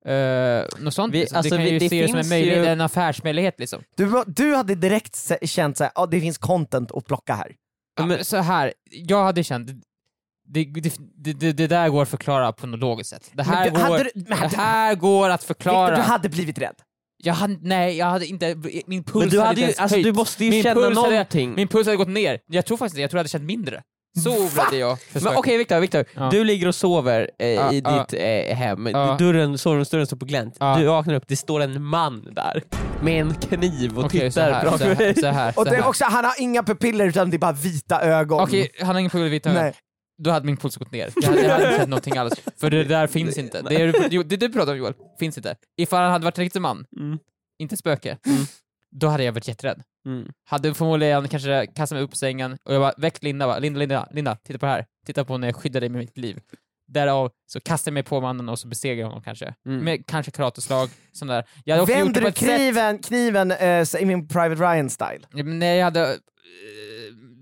Uh, 0.08 0.64
något 0.80 0.94
sånt. 0.94 1.14
Vi- 1.14 1.20
liksom. 1.20 1.38
alltså, 1.38 1.50
du 1.50 1.56
kan 1.58 1.66
vi- 1.66 1.72
ju 1.72 1.80
det 1.80 1.90
se 1.90 2.02
det 2.02 2.08
som 2.08 2.20
en, 2.20 2.30
möjlighet, 2.30 2.66
ju- 2.66 2.70
en 2.70 2.82
affärsmöjlighet 2.82 3.60
liksom. 3.60 3.82
Du, 3.96 4.24
du 4.28 4.56
hade 4.56 4.76
direkt 4.76 5.32
känt 5.44 5.78
såhär, 5.78 5.92
ja 5.96 6.06
det 6.06 6.22
finns 6.22 6.38
content 6.38 6.92
att 6.92 7.06
plocka 7.06 7.36
här. 7.36 7.52
Ja, 8.00 8.06
men- 8.06 8.26
så 8.26 8.38
här, 8.38 8.74
jag 8.92 9.24
hade 9.24 9.44
känt, 9.44 9.68
det, 10.48 10.64
det, 10.66 10.94
det, 11.16 11.34
det, 11.34 11.52
det 11.54 11.68
där 11.68 11.90
går 11.90 12.02
att 12.04 12.10
förklara 12.10 12.52
på 12.54 12.68
något 12.68 12.80
logiskt 12.80 13.10
sätt. 13.10 13.30
Det 13.34 13.44
här, 13.44 13.70
du- 13.72 13.80
hade 13.80 13.98
går, 13.98 14.10
du- 14.16 14.22
det 14.22 14.36
hade- 14.36 14.58
här 14.58 14.96
går 14.96 15.30
att 15.30 15.44
förklara. 15.44 15.96
du 15.96 16.02
hade 16.02 16.30
blivit 16.30 16.58
rädd. 16.58 16.76
Jag 17.24 17.34
hade, 17.34 17.58
nej, 17.62 17.98
jag 17.98 18.06
hade 18.06 18.26
inte, 18.26 18.56
min 18.88 19.04
puls 19.04 19.16
Men 19.24 19.30
du 19.30 19.40
hade 19.40 19.62
inte 19.62 19.74
ju, 19.74 19.82
alltså 19.82 19.98
du 19.98 20.14
måste 20.14 20.44
ju 20.46 20.50
Min 20.52 20.64
känna 20.64 20.76
puls 20.82 20.98
hade- 20.98 21.10
någonting. 21.12 21.56
Min 21.56 21.68
puls 21.68 21.86
hade 21.88 21.98
gått 21.98 22.08
ner. 22.08 22.40
Jag 22.48 22.66
tror 22.66 22.78
faktiskt 22.78 23.00
jag 23.00 23.10
tror 23.10 23.18
jag 23.18 23.20
hade 23.20 23.30
känt 23.30 23.44
mindre. 23.44 23.84
Så 24.24 24.30
är 24.72 24.80
jag 24.80 24.98
Men. 25.14 25.38
Okej 25.38 25.58
Viktor, 25.58 25.80
Viktor. 25.80 26.06
Ja. 26.16 26.30
du 26.32 26.44
ligger 26.44 26.68
och 26.68 26.76
sover 26.76 27.32
eh, 27.40 27.48
Ja, 27.48 27.74
i 27.74 27.82
ja. 27.86 28.06
ditt 28.10 28.22
eh, 28.50 28.56
hem, 28.56 28.84
dörren, 29.20 29.58
sovrumsdörren 29.58 30.06
står 30.08 30.18
på 30.18 30.26
glänt, 30.26 30.58
du 30.78 30.86
vaknar 30.86 31.14
upp, 31.14 31.24
det 31.28 31.36
står 31.36 31.60
en 31.62 31.84
man 31.84 32.34
där 32.34 32.64
med 33.02 33.22
en 33.22 33.34
kniv 33.34 33.98
och 33.98 34.04
så 34.04 34.10
tittar 34.10 34.52
här, 34.52 34.62
framför 34.62 34.78
så 34.78 34.94
dig. 34.94 35.08
här, 35.08 35.14
så 35.22 35.28
här, 35.28 35.50
Och 35.50 35.54
så 35.56 35.64
det 35.64 35.70
är 35.78 35.82
här. 35.82 35.90
också, 35.90 36.06
han 36.06 36.26
har 36.26 36.34
inga 36.40 36.64
pupiller 36.64 37.06
utan 37.06 37.30
det 37.30 37.36
är 37.38 37.40
bara 37.40 37.52
vita 37.52 38.02
ögon. 38.02 38.40
Okej, 38.42 38.70
han 38.80 38.88
har 38.90 39.00
ingen 39.00 39.10
puls 39.10 39.32
vita 39.32 39.50
ögon. 39.50 39.62
Nej. 39.64 39.74
Då 40.24 40.32
hade 40.32 40.46
min 40.46 40.58
puls 40.58 40.76
gått 40.78 40.92
ner. 40.92 41.10
Jag 41.16 41.28
hade, 41.30 41.42
jag 41.44 41.50
hade 41.52 41.66
inte 41.66 41.78
sett 41.80 41.90
någonting 41.90 42.18
alls. 42.18 42.34
För 42.60 42.70
det 42.70 42.84
där 42.84 43.08
finns 43.08 43.38
inte. 43.38 43.62
Det, 43.62 43.76
är, 43.76 44.24
det 44.24 44.38
du 44.38 44.50
pratar 44.50 44.72
om 44.72 44.78
Joel, 44.78 44.94
finns 45.20 45.38
inte. 45.38 45.56
Ifall 45.78 46.02
han 46.04 46.12
hade 46.12 46.26
varit 46.26 46.38
en 46.38 46.44
riktig 46.44 46.62
man, 46.62 46.86
Mm. 47.00 47.18
inte 47.60 47.78
spöke, 47.78 48.18
Mm. 48.28 48.46
Då 48.92 49.08
hade 49.08 49.24
jag 49.24 49.32
varit 49.34 49.48
jätterädd. 49.48 49.84
Mm. 50.06 50.32
Hade 50.46 50.74
förmodligen 50.74 51.28
kanske 51.28 51.68
kastat 51.68 51.96
mig 51.96 52.04
upp 52.04 52.10
på 52.12 52.18
sängen 52.18 52.58
och 52.64 52.74
jag 52.74 52.82
bara 52.82 52.94
väckt 52.98 53.24
Linda 53.24 53.48
bara, 53.48 53.60
Linda, 53.60 53.80
Linda, 53.80 54.08
Linda, 54.12 54.36
titta 54.36 54.60
på 54.60 54.66
det 54.66 54.72
här. 54.72 54.86
Titta 55.06 55.26
på 55.26 55.38
när 55.38 55.48
jag 55.48 55.56
skyddar 55.56 55.80
dig 55.80 55.90
med 55.90 56.00
mitt 56.00 56.18
liv. 56.18 56.40
Därav 56.88 57.32
så 57.46 57.60
kastar 57.60 57.90
jag 57.92 57.94
mig 57.94 58.04
på 58.04 58.22
mannen 58.22 58.50
och 58.50 58.60
så 58.60 58.68
besegrar 58.68 59.00
jag 59.02 59.08
honom 59.08 59.24
kanske. 59.24 59.54
Mm. 59.66 59.80
Med 59.86 60.06
kanske 60.06 60.32
karateslag, 60.32 60.90
sånt 61.12 61.30
där. 61.32 61.46
Jag 61.64 61.86
Vänder 61.86 62.22
du 62.22 62.28
sätt... 62.28 62.36
kniven, 62.38 63.00
kniven 63.00 63.54
så- 63.86 63.98
i 63.98 64.06
min 64.06 64.28
Private 64.28 64.64
Ryan-style? 64.64 65.44
Nej, 65.44 65.78
jag 65.78 65.84
hade 65.86 66.02
uh, 66.02 66.16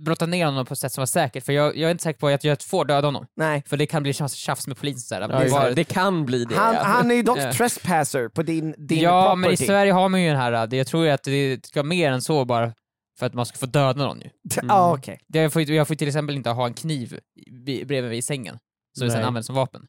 brottat 0.05 0.29
ner 0.29 0.45
honom 0.45 0.65
på 0.65 0.73
ett 0.73 0.79
sätt 0.79 0.91
som 0.91 1.01
var 1.01 1.05
säkert, 1.05 1.43
för 1.45 1.53
jag, 1.53 1.77
jag 1.77 1.87
är 1.87 1.91
inte 1.91 2.03
säker 2.03 2.19
på 2.19 2.27
att 2.27 2.43
jag 2.43 2.61
får 2.61 2.85
döda 2.85 3.07
honom. 3.07 3.25
Nej. 3.35 3.63
För 3.67 3.77
det 3.77 3.85
kan 3.85 4.03
bli 4.03 4.13
tjafs, 4.13 4.33
tjafs 4.33 4.67
med 4.67 4.77
polisen 4.77 4.99
såhär. 4.99 5.21
Ja, 5.21 5.27
Var- 5.59 5.71
det. 5.71 5.83
kan 5.83 6.25
bli 6.25 6.45
det. 6.45 6.55
Han, 6.55 6.75
ja. 6.75 6.83
han 6.83 7.11
är 7.11 7.15
ju 7.15 7.23
dock 7.23 7.37
Ja. 7.39 7.53
trespasser 7.53 8.29
på 8.29 8.43
din, 8.43 8.75
din 8.77 8.99
ja, 9.01 9.23
property. 9.25 9.41
men 9.41 9.51
i 9.51 9.57
Sverige 9.57 9.91
har 9.91 10.09
man 10.09 10.21
ju 10.21 10.27
den 10.29 10.37
här, 10.37 10.67
det- 10.67 10.77
jag 10.77 10.87
tror 10.87 11.05
ju 11.05 11.11
att 11.11 11.23
det 11.23 11.65
ska 11.65 11.83
mer 11.83 12.11
än 12.11 12.21
så 12.21 12.45
bara 12.45 12.73
för 13.19 13.25
att 13.25 13.33
man 13.33 13.45
ska 13.45 13.57
få 13.57 13.65
döda 13.65 14.05
någon 14.05 14.21
ju. 14.21 14.29
Ja 14.67 14.93
okej. 14.93 15.19
Det- 15.27 15.39
Jag 15.41 15.53
får, 15.53 15.61
jag 15.61 15.87
får 15.87 15.95
till 15.95 16.07
exempel 16.07 16.35
inte 16.35 16.49
ha 16.49 16.65
en 16.67 16.73
kniv 16.73 17.19
vid- 17.65 17.87
bredvid 17.87 18.09
mig 18.09 18.17
i 18.17 18.21
sängen, 18.21 18.57
som 18.99 19.09
sen 19.09 19.17
Nej. 19.19 19.27
används 19.27 19.45
som 19.47 19.55
vapen. 19.55 19.81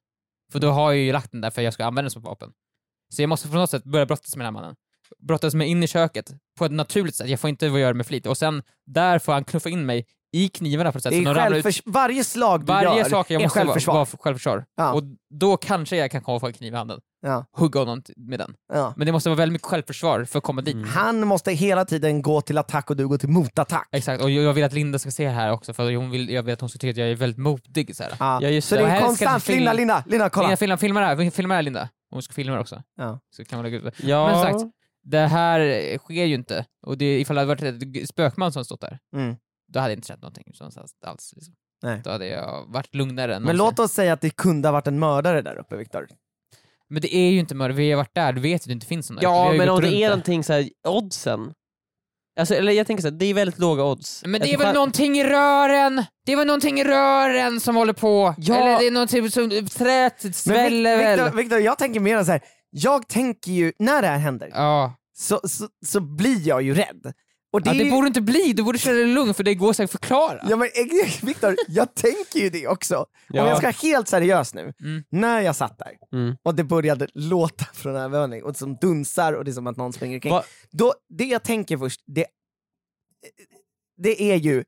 För 0.53 0.59
då 0.59 0.71
har 0.71 0.93
jag 0.93 1.01
ju 1.03 1.13
lagt 1.13 1.33
den 1.33 1.41
där 1.41 1.51
för 1.51 1.61
att 1.61 1.65
jag 1.65 1.75
ska 1.75 1.85
använda 1.85 2.03
den 2.03 2.11
som 2.11 2.23
vapen. 2.23 2.51
Så 3.15 3.23
jag 3.23 3.29
måste 3.29 3.49
på 3.49 3.55
något 3.55 3.71
sätt 3.71 3.85
börja 3.85 4.07
brottas 4.07 4.37
med 4.37 4.47
den 4.47 4.55
här 4.55 4.61
mannen. 4.63 4.75
Brottas 5.29 5.55
mig 5.55 5.69
in 5.69 5.83
i 5.83 5.87
köket 5.87 6.31
på 6.59 6.65
ett 6.65 6.73
naturligt 6.73 7.15
sätt, 7.15 7.29
jag 7.29 7.41
får 7.41 7.51
inte 7.51 7.67
göra 7.67 7.89
det 7.89 7.95
med 7.95 8.07
flit. 8.07 8.27
Och 8.27 8.39
sen 8.39 8.63
där 8.87 9.19
får 9.19 9.33
han 9.33 9.45
knuffa 9.45 9.69
in 9.69 9.87
mig 9.87 10.07
i 10.33 10.49
knivarna 10.49 10.93
på 10.93 10.99
ett 10.99 11.03
sätt 11.05 11.11
Det 11.13 11.17
är 11.25 11.55
ut. 11.69 11.83
varje 11.87 12.25
slag 12.25 12.61
du 12.61 12.67
Varje 12.67 12.99
gör 12.99 13.05
sak 13.09 13.31
jag 13.31 13.41
är 13.43 13.45
måste 13.47 13.59
vara, 13.59 13.67
självförsvar. 13.67 13.95
vara 13.95 14.07
för 14.07 14.17
självförsvar. 14.17 14.65
Ja. 14.77 14.93
Och 14.93 15.03
då 15.35 15.57
kanske 15.57 15.97
jag 15.97 16.11
kan 16.11 16.23
komma 16.23 16.35
och 16.35 16.41
få 16.41 16.47
en 16.47 16.53
kniv 16.53 16.73
i 16.73 16.77
handen. 16.77 17.01
Ja. 17.23 17.45
Hugga 17.57 17.81
honom 17.81 18.03
med 18.17 18.39
den. 18.39 18.55
Ja. 18.73 18.95
Men 18.97 19.07
det 19.07 19.13
måste 19.13 19.29
vara 19.29 19.37
väldigt 19.37 19.53
mycket 19.53 19.67
självförsvar 19.69 20.25
för 20.25 20.39
att 20.39 20.45
komma 20.45 20.63
dit. 20.63 20.75
Mm. 20.75 20.89
Han 20.89 21.27
måste 21.27 21.53
hela 21.53 21.85
tiden 21.85 22.23
gå 22.23 22.41
till 22.41 22.59
attack 22.59 22.91
och 22.91 22.97
du 22.97 23.09
går 23.09 23.19
till 23.19 23.29
motattack. 23.29 23.89
Exakt, 23.93 24.23
och 24.23 24.31
jag 24.31 24.45
jag 24.45 24.53
vill 24.53 24.65
att 24.65 24.73
Linda 24.73 24.99
ska 24.99 25.11
se 25.11 25.25
det 25.25 25.31
här 25.31 25.53
också 25.53 25.73
för 25.73 25.95
hon 25.95 26.11
vill, 26.11 26.31
jag 26.31 26.43
vet 26.43 26.53
att 26.53 26.61
hon 26.61 26.69
ska 26.71 26.79
tycka 26.79 26.91
att 26.91 26.97
jag 26.97 27.09
är 27.11 27.15
väldigt 27.15 27.39
modig. 27.39 27.97
Så 27.97 28.03
här. 28.03 28.13
Ja. 28.21 28.39
Ja, 28.43 28.49
just 28.49 28.69
Så 28.69 28.75
det. 28.75 28.81
är 28.83 29.01
konstant, 29.01 29.43
film- 29.43 29.57
Linda, 29.59 29.73
Linda, 29.73 30.05
Linda 30.07 30.29
kolla! 30.29 30.47
Linda, 30.49 30.57
filma, 30.57 30.77
filma 30.77 31.01
det 31.01 31.07
här, 31.07 31.31
filma 31.31 31.55
det 31.55 31.57
här 31.57 31.63
Linda. 31.63 31.89
Hon 32.11 32.23
ska 32.23 32.33
filma 32.35 32.55
det 32.55 32.61
också. 32.61 32.83
Ja. 32.97 33.21
Så 33.37 33.45
kan 33.45 33.57
man 33.59 33.65
lägga 33.65 33.77
ut 33.77 33.85
det. 33.85 33.93
Ja. 34.09 34.27
Men 34.27 34.43
sagt, 34.61 34.73
det 35.11 35.19
här 35.27 35.99
sker 35.99 36.25
ju 36.25 36.35
inte. 36.35 36.65
Och 36.87 36.99
det, 36.99 37.21
ifall 37.21 37.37
det 37.37 37.41
hade 37.43 37.55
varit 37.55 37.97
ett 38.03 38.09
spökman 38.09 38.53
som 38.53 38.65
stått 38.65 38.81
där, 38.81 38.99
Mm. 39.17 39.37
då 39.73 39.81
hade 39.81 39.93
jag 39.93 39.99
inte 39.99 40.09
känt 40.09 40.23
någonting 40.23 40.45
alls. 41.07 41.33
Liksom. 41.37 41.55
Nej. 41.83 42.01
Då 42.05 42.11
hade 42.11 42.27
jag 42.27 42.65
varit 42.69 42.95
lugnare 42.95 43.35
än 43.37 43.43
Men 43.43 43.57
låt 43.57 43.79
oss 43.79 43.93
säga 43.93 44.13
att 44.13 44.21
det 44.21 44.31
kunde 44.31 44.69
ha 44.69 44.73
varit 44.73 44.87
en 44.87 44.99
mördare 44.99 45.43
där 45.43 45.57
uppe 45.59 45.77
Viktor. 45.77 46.09
Men 46.89 47.03
det 47.03 47.15
är 47.17 47.31
ju 47.31 47.39
inte 47.39 47.55
mörkt, 47.55 47.77
vi 47.77 47.91
har 47.91 47.97
varit 47.97 48.15
där, 48.15 48.33
du 48.33 48.41
vet 48.41 48.61
att 48.63 48.67
det 48.67 48.73
inte 48.73 48.87
finns 48.87 49.11
någon 49.11 49.19
Ja, 49.23 49.53
men 49.53 49.69
om 49.69 49.81
det 49.81 49.89
är 49.89 50.01
där. 50.01 50.09
någonting 50.09 50.45
såhär, 50.45 50.69
oddsen. 50.89 51.53
Alltså, 52.41 52.55
eller 52.55 52.73
jag 52.73 52.87
tänker 52.87 53.03
såhär, 53.03 53.17
det 53.17 53.27
är 53.27 53.35
väldigt 53.35 53.59
låga 53.59 53.85
odds. 53.85 54.23
Men 54.27 54.41
det 54.41 54.49
är 54.49 54.53
Jag 54.53 54.59
väl 54.59 54.75
någonting 54.75 55.19
i 55.19 55.25
rören! 55.25 56.05
Det 56.27 56.33
är 56.33 56.37
väl 56.37 56.47
någonting 56.47 56.81
i 56.81 56.85
rören 56.85 57.61
som 57.61 57.77
håller 57.77 57.93
på. 57.93 58.35
Ja. 58.39 58.57
Eller 58.57 58.79
det 58.79 58.87
är 58.87 58.91
någonting 58.91 59.31
som, 59.31 59.51
träet 59.51 60.25
Men 60.25 60.33
sväller 60.33 60.97
väl. 60.97 61.37
Victor, 61.37 61.59
jag 61.61 61.79
tänker 61.79 62.01
mer 62.01 62.25
så 62.25 62.31
här. 62.33 62.41
jag 62.71 63.09
tänker 63.09 63.53
ju, 63.53 63.73
när 63.79 64.03
det 64.03 64.09
här 64.09 64.19
händer, 64.19 64.51
Ja. 64.55 64.93
Så, 65.19 65.41
så, 65.49 65.69
så 65.87 66.01
blir 66.01 66.49
jag 66.49 66.63
ju 66.63 66.75
rädd. 66.75 67.13
Och 67.53 67.63
det 67.63 67.71
ja, 67.71 67.75
det 67.79 67.85
ju- 67.85 67.91
borde 67.91 68.07
inte 68.07 68.21
bli, 68.21 68.53
du 68.53 68.63
borde 68.63 68.79
känna 68.79 68.95
dig 68.97 69.07
lugn 69.07 69.35
för 69.35 69.45
det 69.45 69.55
går 69.55 69.73
säkert 69.73 69.85
att 69.95 70.01
förklara. 70.01 70.45
Ja 70.51 70.57
men 70.57 70.69
Viktor, 71.23 71.57
jag 71.69 71.95
tänker 71.95 72.41
ju 72.41 72.51
det 72.51 72.69
också. 72.69 72.97
Om 72.97 73.07
Ja. 73.29 73.49
jag 73.49 73.57
ska 73.57 73.67
vara 73.67 73.77
helt 73.83 74.09
seriös 74.09 74.55
nu, 74.55 74.73
Mm. 74.81 75.05
när 75.11 75.41
jag 75.41 75.57
satt 75.57 75.79
där 75.79 75.93
Mm. 76.13 76.37
och 76.43 76.55
det 76.55 76.65
började 76.65 77.09
låta 77.15 77.65
från 77.65 77.97
övervåningen 77.97 78.45
och 78.45 78.53
det 78.53 78.59
som 78.59 78.77
dunsar 78.77 79.33
och 79.33 79.45
det 79.45 79.51
är 79.51 79.53
som 79.53 79.67
att 79.67 79.77
någon 79.77 79.93
springer 79.93 80.17
omkring. 80.17 80.33
Va- 80.33 80.45
Då, 80.71 80.95
det 81.09 81.25
jag 81.25 81.43
tänker 81.43 81.79
först, 81.79 82.01
det, 82.07 82.27
det 83.97 84.33
är 84.33 84.37
ju, 84.37 84.65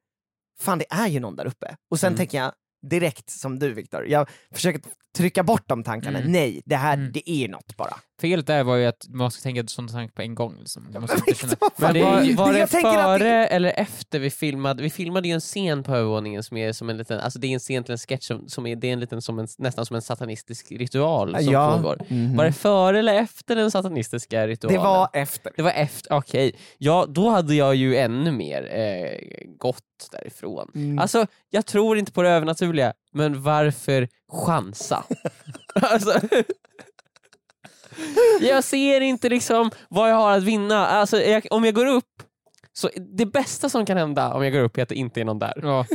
fan 0.61 0.79
det 0.79 0.87
är 0.91 1.07
ju 1.09 1.21
någon 1.21 1.37
där 1.37 1.47
uppe. 1.47 1.77
Och 1.91 2.01
sen 2.01 2.07
Mm. 2.07 2.17
tänker 2.17 2.39
jag 2.39 2.53
direkt 2.91 3.31
som 3.31 3.59
du 3.59 3.73
Viktor, 3.75 4.07
jag 4.07 4.29
försöker 4.55 4.81
trycka 5.17 5.43
bort 5.43 5.69
de 5.69 5.85
tankarna. 5.85 6.19
Mm. 6.19 6.33
Nej, 6.33 6.63
det 6.65 6.77
här 6.77 6.95
Mm. 6.95 7.13
det 7.13 7.31
är 7.31 7.49
något 7.49 7.77
bara. 7.77 7.97
Felet 8.21 8.47
där 8.47 8.65
var 8.65 8.77
ju 8.77 8.87
att 8.87 9.07
man 9.09 9.31
ska 9.31 9.43
tänka 9.43 9.67
sådana 9.67 9.93
tankar 9.93 10.13
på 10.15 10.23
en 10.23 10.35
gång. 10.35 10.57
Liksom. 10.59 10.87
Man 10.93 11.03
måste 11.03 11.17
inte 11.27 11.35
känna... 11.41 11.55
Vad 11.61 11.73
fan, 11.73 11.93
Men 11.93 12.03
var, 12.05 12.21
det- 12.23 12.35
var 12.35 12.53
det 12.53 12.59
jag 12.59 12.71
tänker 12.71 12.89
att 12.99 13.19
före 13.19 13.19
det- 13.29 13.47
eller 13.47 13.73
efter 13.77 14.19
vi 14.19 14.31
filmade? 14.31 14.83
Vi 14.83 14.91
filmade 14.91 15.29
ju 15.29 15.35
en 15.35 15.41
scen 15.41 15.83
på 15.83 15.95
övervåningen 15.95 16.43
som 16.43 16.57
är 16.57 16.73
som 16.73 16.91
en 16.91 16.97
liten, 16.97 17.21
alltså 17.21 17.39
det 17.39 17.47
är 17.47 17.53
en 17.53 17.59
scen 17.59 17.85
till 17.85 17.93
en 17.93 17.99
sketch 17.99 18.27
som, 18.27 18.49
som 18.49 18.67
är, 18.67 18.77
det 18.77 18.89
är 18.89 18.93
en 18.93 19.01
liten, 19.01 19.23
som 19.23 19.39
en, 19.39 19.47
nästan 19.59 19.87
som 19.87 19.97
en 19.97 20.03
satanistisk 20.03 20.73
ritual 20.73 21.37
som 21.45 21.53
Ja. 21.53 21.77
pågår. 21.77 21.99
Mhm. 22.09 22.37
Var 22.37 22.45
det 22.45 22.53
före 22.53 22.99
eller 22.99 23.15
efter 23.15 23.57
den 23.57 23.71
satanistiska 23.71 24.47
ritualen? 24.47 24.79
Det 24.81 24.85
var 24.85 25.09
efter. 25.13 25.53
Det 25.57 25.63
var 25.63 25.71
efter, 25.71 26.13
okej. 26.13 26.53
Ja, 26.79 27.07
då 27.09 27.29
hade 27.29 27.55
jag 27.55 27.75
ju 27.75 27.97
ännu 27.97 28.33
mer 28.33 28.63
eh, 28.79 29.47
gått 29.59 29.79
därifrån. 30.13 30.71
Mm. 30.75 30.99
Alltså, 30.99 31.27
jag 31.51 31.67
tror 31.67 31.99
inte 31.99 32.13
på 32.13 32.23
det 32.23 32.31
övernaturliga, 32.31 32.93
men 33.13 33.43
varför 33.43 34.09
chansa? 34.33 35.05
alltså, 35.75 36.21
jag 38.41 38.65
ser 38.65 39.01
inte 39.01 39.29
liksom 39.29 39.71
vad 39.89 40.11
jag 40.11 40.17
har 40.17 40.37
att 40.37 40.43
vinna. 40.45 40.87
Alltså, 40.87 41.21
jag, 41.21 41.47
om 41.51 41.65
jag 41.65 41.75
går 41.75 41.87
upp, 41.87 42.23
så 42.73 42.91
det 43.17 43.27
bästa 43.27 43.69
som 43.69 43.87
kan 43.87 43.97
hända 43.97 44.35
om 44.35 44.45
jag 44.45 44.53
går 44.53 44.61
upp 44.61 44.79
är 44.79 44.83
att 44.83 44.89
det 44.89 44.95
inte 44.95 45.21
är 45.21 45.25
någon 45.25 45.39
där. 45.39 45.55
Ja. 45.63 45.87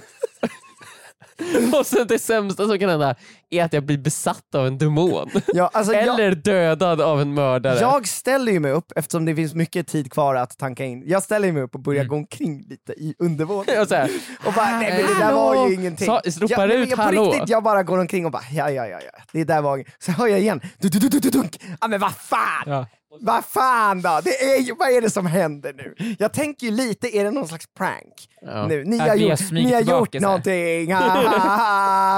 Och 1.80 1.86
sen 1.86 2.08
det 2.08 2.20
sämsta 2.20 2.68
som 2.68 2.80
kan 2.80 2.90
hända 2.90 3.16
är 3.60 3.66
att 3.66 3.74
jag 3.74 3.84
blir 3.86 3.98
besatt 3.98 4.56
av 4.56 4.68
en 4.68 4.78
demon. 4.78 5.30
Ja, 5.54 5.70
alltså, 5.74 5.94
jag, 5.94 6.04
Eller 6.04 6.36
dödad 6.36 7.02
av 7.02 7.22
en 7.22 7.34
mördare. 7.34 7.80
jag 7.80 8.08
ställer 8.08 8.52
ju 8.52 8.60
mig 8.60 8.72
upp, 8.72 8.92
eftersom 8.96 9.26
det 9.26 9.36
finns 9.36 9.54
mycket 9.54 9.88
tid 9.88 10.12
kvar 10.12 10.36
att 10.36 10.58
tanka 10.58 10.86
in, 10.86 11.04
jag 11.06 11.24
ställer 11.24 11.52
mig 11.52 11.64
upp 11.64 11.76
och 11.76 11.82
börjar 11.82 12.02
Mm. 12.02 12.10
gå 12.10 12.16
omkring 12.16 12.64
lite 12.70 12.92
i 12.94 13.16
undervåningen. 13.20 13.82
Och 13.82 13.88
så 13.88 13.96
här, 13.96 14.10
Och 14.46 14.54
bara, 14.54 14.66
nej 14.80 14.90
men 15.04 15.14
det 15.14 15.20
där 15.26 15.34
var 15.34 15.68
ju 15.68 15.74
ingenting. 15.74 16.06
Sa- 16.08 16.22
ropar 16.40 16.68
jag, 16.68 16.80
ut 16.80 16.90
jag, 16.90 16.98
på 16.98 17.04
hallå. 17.04 17.32
riktigt, 17.32 17.50
jag 17.50 17.64
bara 17.64 17.84
går 17.84 17.98
omkring 18.00 18.26
och 18.26 18.32
bara, 18.32 18.44
ja 18.52 18.70
ja 18.70 18.88
ja, 18.88 19.00
ja. 19.04 19.22
det 19.32 19.44
där 19.44 19.62
var 19.62 19.84
Så 20.00 20.12
hör 20.12 20.28
jag 20.28 20.40
igen, 20.40 20.62
du, 20.80 20.90
du, 20.90 21.00
du, 21.00 21.10
du, 21.10 21.20
du, 21.20 21.30
dunk. 21.30 21.62
Ja 21.82 21.88
men 21.88 22.00
vad 22.00 22.16
fan! 22.16 22.64
Ja. 22.66 22.86
Vad 23.22 23.46
fan 23.46 24.02
då? 24.02 24.20
Det 24.24 24.44
är 24.44 24.60
ju, 24.62 24.76
vad 24.76 24.90
är 24.90 25.02
det 25.02 25.10
som 25.10 25.26
händer 25.26 25.74
nu? 25.74 26.16
Jag 26.20 26.34
tänker 26.34 26.68
ju 26.68 26.74
lite, 26.74 27.18
är 27.18 27.24
det 27.24 27.32
någon 27.32 27.48
slags 27.48 27.66
prank? 27.78 28.14
Ja. 28.42 28.68
Nu, 28.68 28.84
ni 28.84 28.98
har 29.00 29.16
gjort, 29.16 29.52
ni 29.52 29.74
har 29.74 29.82
gjort 29.82 30.10
så 30.12 30.18
här. 30.18 30.20
någonting, 30.20 30.88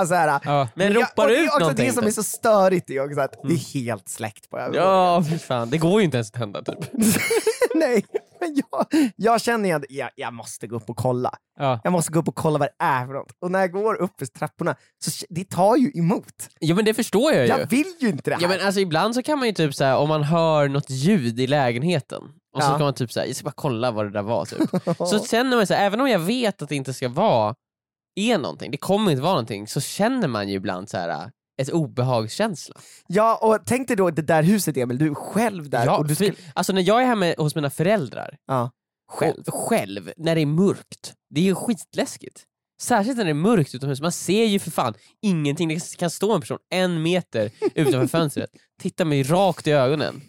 så 0.07 0.15
här. 0.15 0.39
Ja. 0.45 0.67
Men 0.75 0.87
jag- 0.93 0.95
ropar 1.01 1.23
och 1.23 1.29
det 1.29 1.37
är 1.37 1.41
ut 1.43 1.47
också 1.47 1.59
någonting 1.59 1.87
Det 1.87 1.93
som 1.93 2.05
är 2.07 2.11
så 2.11 2.23
störigt 2.23 2.89
är 2.89 3.05
också 3.05 3.19
att 3.21 3.35
det 3.43 3.53
är 3.53 3.73
helt 3.73 4.09
släckt 4.09 4.49
på 4.49 4.57
övervåningen. 4.57 4.89
Ja, 4.91 5.23
fy 5.29 5.37
fan. 5.37 5.69
Det 5.69 5.77
går 5.77 5.99
ju 6.01 6.05
inte 6.05 6.17
ens 6.17 6.27
att 6.31 6.33
tända 6.39 6.61
typ. 6.63 6.79
Nej, 7.79 8.05
men 8.39 8.55
jag, 8.71 8.85
jag 9.15 9.41
känner 9.41 9.69
ju 9.69 9.75
att 9.75 9.83
jag, 9.89 10.09
jag 10.15 10.33
måste 10.33 10.67
gå 10.67 10.75
upp 10.75 10.89
och 10.89 10.97
kolla. 10.97 11.31
Ja. 11.59 11.79
Jag 11.83 11.91
måste 11.93 12.11
gå 12.11 12.19
upp 12.19 12.27
och 12.27 12.35
kolla 12.35 12.59
vad 12.59 12.67
det 12.67 12.85
är 12.85 13.05
för 13.05 13.13
något. 13.13 13.31
Och 13.39 13.51
när 13.51 13.59
jag 13.59 13.71
går 13.71 13.95
upp 14.01 14.11
för 14.19 14.25
trapporna, 14.25 14.75
så 15.05 15.25
det 15.29 15.49
tar 15.49 15.75
ju 15.77 15.91
emot. 15.95 16.49
Ja 16.59 16.75
men 16.75 16.85
det 16.85 16.93
förstår 16.93 17.33
jag 17.33 17.41
ju. 17.41 17.47
Jag 17.47 17.67
vill 17.69 17.93
ju 17.99 18.07
inte 18.09 18.29
det 18.29 18.35
här. 18.35 18.41
Ja 18.41 18.47
men 18.47 18.61
alltså 18.61 18.79
ibland 18.81 19.15
så 19.15 19.23
kan 19.23 19.39
man 19.39 19.47
ju 19.47 19.53
typ 19.53 19.75
såhär, 19.75 19.97
om 19.97 20.09
man 20.09 20.23
hör 20.23 20.67
något 20.67 20.89
ljud 20.89 21.39
i 21.39 21.47
lägenheten 21.47 22.21
och 22.55 22.63
så 22.63 22.69
Ja. 22.69 22.77
kan 22.77 22.81
man 22.85 22.93
typ 22.93 23.11
säga 23.11 23.25
jag 23.25 23.35
ska 23.35 23.43
bara 23.43 23.53
kolla 23.55 23.91
vad 23.91 24.05
det 24.05 24.11
där 24.11 24.21
var 24.21 24.45
typ. 24.45 24.69
så 24.97 25.25
känner 25.25 25.57
man 25.57 25.67
så 25.67 25.73
här, 25.73 25.85
även 25.85 26.01
om 26.01 26.07
jag 26.09 26.19
vet 26.19 26.61
att 26.61 26.69
det 26.69 26.75
inte 26.75 26.93
ska 26.93 27.09
vara, 27.09 27.55
är 28.15 28.37
någonting, 28.37 28.71
det 28.71 28.77
kommer 28.77 29.11
inte 29.11 29.23
vara 29.23 29.33
någonting, 29.33 29.67
så 29.67 29.81
känner 29.81 30.27
man 30.27 30.49
ju 30.49 30.55
ibland 30.55 30.89
så 30.89 30.97
här 30.97 31.31
ett 31.57 31.69
obehagskänsla. 31.69 32.75
Ja, 33.07 33.39
och 33.41 33.59
tänk 33.65 33.87
dig 33.87 33.97
då 33.97 34.09
det 34.09 34.21
där 34.21 34.43
huset 34.43 34.77
Emil, 34.77 34.97
du 34.97 35.09
är 35.09 35.13
själv 35.13 35.69
där. 35.69 35.85
Ja, 35.85 35.97
och 35.97 36.07
du 36.07 36.15
skulle... 36.15 36.33
alltså 36.53 36.73
när 36.73 36.81
jag 36.81 37.01
är 37.01 37.05
hemma 37.05 37.33
hos 37.37 37.55
mina 37.55 37.69
föräldrar, 37.69 38.37
ja. 38.47 38.71
själv, 39.11 39.43
själv, 39.47 40.11
när 40.17 40.35
det 40.35 40.41
är 40.41 40.45
mörkt, 40.45 41.13
det 41.29 41.39
är 41.41 41.45
ju 41.45 41.55
skitläskigt. 41.55 42.43
Särskilt 42.81 43.17
när 43.17 43.23
det 43.23 43.29
är 43.29 43.33
mörkt 43.33 43.75
utomhus, 43.75 44.01
man 44.01 44.11
ser 44.11 44.45
ju 44.45 44.59
för 44.59 44.71
fan 44.71 44.93
ingenting, 45.21 45.67
det 45.67 45.97
kan 45.97 46.09
stå 46.09 46.33
en 46.33 46.41
person 46.41 46.57
en 46.69 47.01
meter 47.01 47.51
utanför 47.75 48.07
fönstret, 48.07 48.49
titta 48.81 49.05
mig 49.05 49.23
rakt 49.23 49.67
i 49.67 49.71
ögonen. 49.71 50.21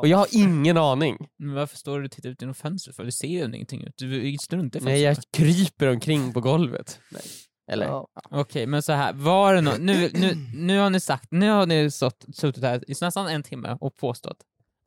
Och 0.00 0.08
jag 0.08 0.18
har 0.18 0.28
ingen 0.30 0.76
aning. 0.76 1.28
Men 1.38 1.54
varför 1.54 1.76
står 1.76 1.98
du 1.98 2.04
och 2.04 2.10
tittar 2.10 2.28
ut 2.28 2.42
genom 2.42 2.54
fönstret 2.54 2.96
för? 2.96 3.04
Du 3.04 3.12
ser 3.12 3.28
ju 3.28 3.44
ingenting 3.44 3.84
ut. 3.84 3.94
Du 3.96 4.36
struntar 4.40 4.80
i 4.80 4.84
Nej, 4.84 5.00
jag 5.00 5.16
fönstret. 5.16 5.34
kryper 5.34 5.86
omkring 5.86 6.32
på 6.32 6.40
golvet. 6.40 7.00
Nej. 7.10 7.22
Eller? 7.72 7.86
Ja. 7.86 8.08
Okej, 8.30 8.66
men 8.66 8.82
så 8.82 8.92
här, 8.92 9.12
var 9.12 9.54
det 9.54 9.60
nu, 9.60 10.10
nu, 10.14 10.36
nu 10.54 10.78
har 10.78 10.90
ni 10.90 11.00
sagt, 11.00 11.30
nu 11.30 11.50
har 11.50 11.66
ni 11.66 11.90
stått, 11.90 12.24
suttit 12.34 12.62
här 12.62 12.90
i 12.90 12.94
nästan 13.00 13.26
en 13.28 13.42
timme 13.42 13.76
och 13.80 13.96
påstått 13.96 14.36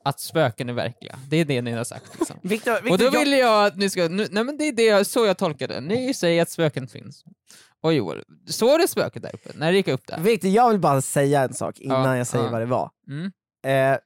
att 0.03 0.19
spöken 0.19 0.69
är 0.69 0.73
verkliga. 0.73 1.19
Det 1.29 1.37
är 1.37 1.45
det 1.45 1.61
ni 1.61 1.71
har 1.71 1.83
sagt 1.83 2.19
liksom. 2.19 2.39
Victor, 2.41 2.73
Victor, 2.73 2.91
Och 2.91 2.97
då 2.97 3.19
vill 3.19 3.31
jag 3.31 3.65
att 3.65 3.77
ni 3.77 3.89
ska, 3.89 4.07
nu, 4.07 4.27
nej 4.31 4.43
men 4.43 4.57
det 4.57 4.63
är 4.63 4.71
det, 4.71 5.05
så 5.05 5.25
jag 5.25 5.37
tolkar 5.37 5.67
det. 5.67 5.81
Ni 5.81 6.13
säger 6.13 6.41
att 6.41 6.49
spöken 6.49 6.87
finns. 6.87 7.23
Och 7.81 7.93
Joel, 7.93 8.23
såg 8.47 8.79
du 8.79 8.87
spöket 8.87 9.21
där 9.21 9.35
uppe, 9.35 9.49
när 9.55 9.71
det 9.71 9.77
gick 9.77 9.87
upp 9.87 10.07
där? 10.07 10.19
Victor, 10.19 10.49
jag 10.49 10.69
vill 10.69 10.79
bara 10.79 11.01
säga 11.01 11.41
en 11.41 11.53
sak 11.53 11.79
innan 11.79 12.03
Ja, 12.03 12.17
jag 12.17 12.27
säger 12.27 12.45
ja. 12.45 12.51
vad 12.51 12.61
det 12.61 12.65
var. 12.65 12.89
Mm. 13.07 13.31
Eh, 13.65 13.99